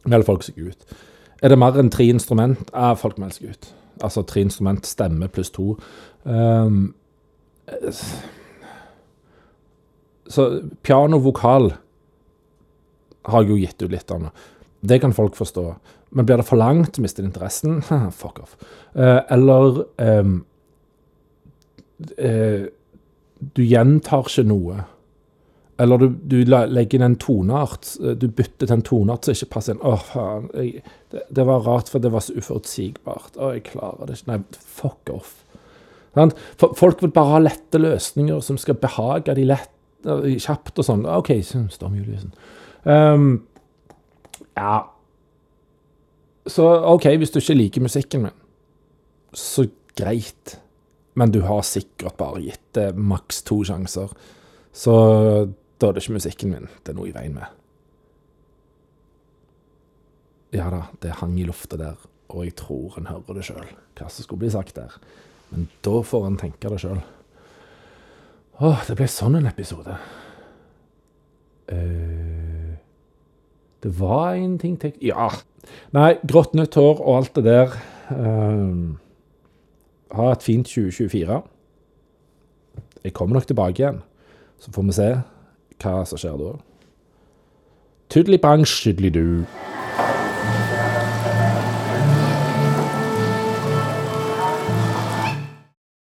melder 0.09 0.25
folk 0.25 0.45
seg 0.47 0.57
ut. 0.57 0.95
Er 1.41 1.53
det 1.53 1.59
mer 1.59 1.77
enn 1.79 1.91
tre 1.93 2.09
instrument? 2.09 2.71
Ja, 2.73 2.95
folk 2.97 3.19
melder 3.21 3.37
seg 3.37 3.53
ut. 3.53 3.69
Altså 4.03 4.23
tre 4.27 4.41
instrument, 4.47 4.87
stemme 4.87 5.29
pluss 5.31 5.51
to. 5.53 5.75
Um, 6.23 6.95
så 10.29 10.47
piano, 10.83 11.19
vokal 11.21 11.71
har 13.29 13.45
jeg 13.45 13.51
jo 13.51 13.59
gitt 13.59 13.85
ut 13.85 13.93
litt 13.93 14.11
av 14.11 14.23
nå. 14.23 14.33
Det 14.81 15.01
kan 15.03 15.13
folk 15.13 15.37
forstå. 15.37 15.65
Men 16.15 16.25
blir 16.25 16.41
det 16.41 16.47
for 16.47 16.57
langt, 16.57 16.97
mister 17.03 17.25
interessen. 17.25 17.81
Fuck 18.21 18.39
off. 18.41 18.57
Uh, 18.95 19.21
eller 19.29 19.83
um, 20.01 20.39
eh, 22.17 22.65
Du 23.55 23.61
gjentar 23.63 24.25
ikke 24.27 24.43
noe. 24.49 24.81
Eller 25.79 25.97
du, 26.01 26.07
du 26.27 26.37
legger 26.43 26.97
inn 26.99 27.05
en 27.05 27.15
toneart. 27.21 27.93
eh, 28.03 28.15
Du 28.19 28.27
bytter 28.27 28.67
til 28.67 28.75
en 28.75 28.83
toneart 28.83 29.25
som 29.29 29.37
ikke 29.37 29.51
passer 29.53 29.75
inn. 29.77 29.83
Å, 29.87 29.93
faen. 30.09 30.49
Jeg, 30.59 30.83
det, 31.13 31.23
det 31.37 31.45
var 31.47 31.63
rart, 31.63 31.87
for 31.91 32.03
det 32.03 32.11
var 32.11 32.25
så 32.25 32.35
uforutsigbart. 32.35 33.37
Å, 33.39 33.53
jeg 33.55 33.63
klarer 33.71 34.09
det 34.09 34.17
ikke. 34.19 34.31
Nei, 34.33 34.63
fuck 34.81 35.13
off. 35.15 35.37
For 36.59 36.73
folk 36.75 37.03
vil 37.05 37.13
bare 37.15 37.35
ha 37.37 37.39
lette 37.45 37.79
løsninger 37.79 38.41
som 38.43 38.57
skal 38.59 38.75
behage 38.81 39.35
de 39.37 39.45
lett, 39.47 39.71
eh, 40.03 40.33
kjapt 40.41 40.81
og 40.81 40.87
sånn. 40.89 41.05
OK, 41.07 41.31
Storm 41.47 41.95
Juliussen. 41.95 42.33
Um, 42.83 43.29
ja 44.55 44.77
Så 46.47 46.63
OK, 46.93 47.05
hvis 47.19 47.31
du 47.33 47.37
ikke 47.41 47.55
liker 47.59 47.83
musikken 47.83 48.23
min, 48.23 48.37
så 49.35 49.65
greit. 49.99 50.55
Men 51.19 51.33
du 51.35 51.41
har 51.43 51.65
sikkert 51.67 52.15
bare 52.19 52.41
gitt 52.45 52.63
det 52.77 52.93
maks 52.95 53.41
to 53.47 53.59
sjanser. 53.67 54.13
Så 54.71 54.93
da 55.79 55.89
er 55.89 55.95
det 55.95 56.03
ikke 56.03 56.15
musikken 56.15 56.53
min 56.53 56.69
det 56.83 56.93
er 56.93 56.99
noe 56.99 57.09
i 57.09 57.15
veien 57.15 57.35
med. 57.35 57.55
Ja 60.55 60.69
da, 60.73 60.85
det 61.03 61.19
hang 61.19 61.35
i 61.37 61.45
lufta 61.45 61.77
der, 61.77 61.99
og 62.33 62.45
jeg 62.45 62.55
tror 62.57 62.95
en 62.97 63.09
hører 63.11 63.37
det 63.37 63.45
sjøl, 63.45 63.67
hva 63.99 64.07
som 64.09 64.25
skulle 64.25 64.45
bli 64.45 64.53
sagt 64.53 64.79
der. 64.79 64.95
Men 65.51 65.67
da 65.85 65.99
får 66.05 66.25
en 66.25 66.39
tenke 66.41 66.71
det 66.71 66.79
sjøl. 66.81 67.03
Åh, 68.59 68.81
det 68.87 68.95
ble 68.97 69.07
sånn 69.11 69.37
en 69.39 69.49
episode. 69.49 69.99
Uh, 71.69 72.73
det 73.83 73.91
var 73.99 74.33
en 74.39 74.57
ting 74.59 74.79
til 74.81 74.97
Ja. 75.05 75.29
Nei, 75.95 76.17
grått 76.27 76.55
nytt 76.57 76.75
hår 76.79 76.97
og 76.97 77.13
alt 77.13 77.37
det 77.37 77.45
der. 77.45 77.75
Eh, 78.09 78.73
ha 80.15 80.31
et 80.31 80.43
fint 80.43 80.67
2024. 80.67 81.41
Jeg 83.03 83.13
kommer 83.13 83.37
nok 83.37 83.47
tilbake 83.47 83.83
igjen, 83.83 84.01
så 84.59 84.71
får 84.71 84.87
vi 84.89 84.97
se 84.97 85.09
hva 85.79 85.93
som 86.05 86.19
skjer 86.19 86.39
da. 86.41 86.53
Tudeli 88.09 88.39
bang, 88.41 88.65
skydli 88.67 89.11
du. 89.13 89.25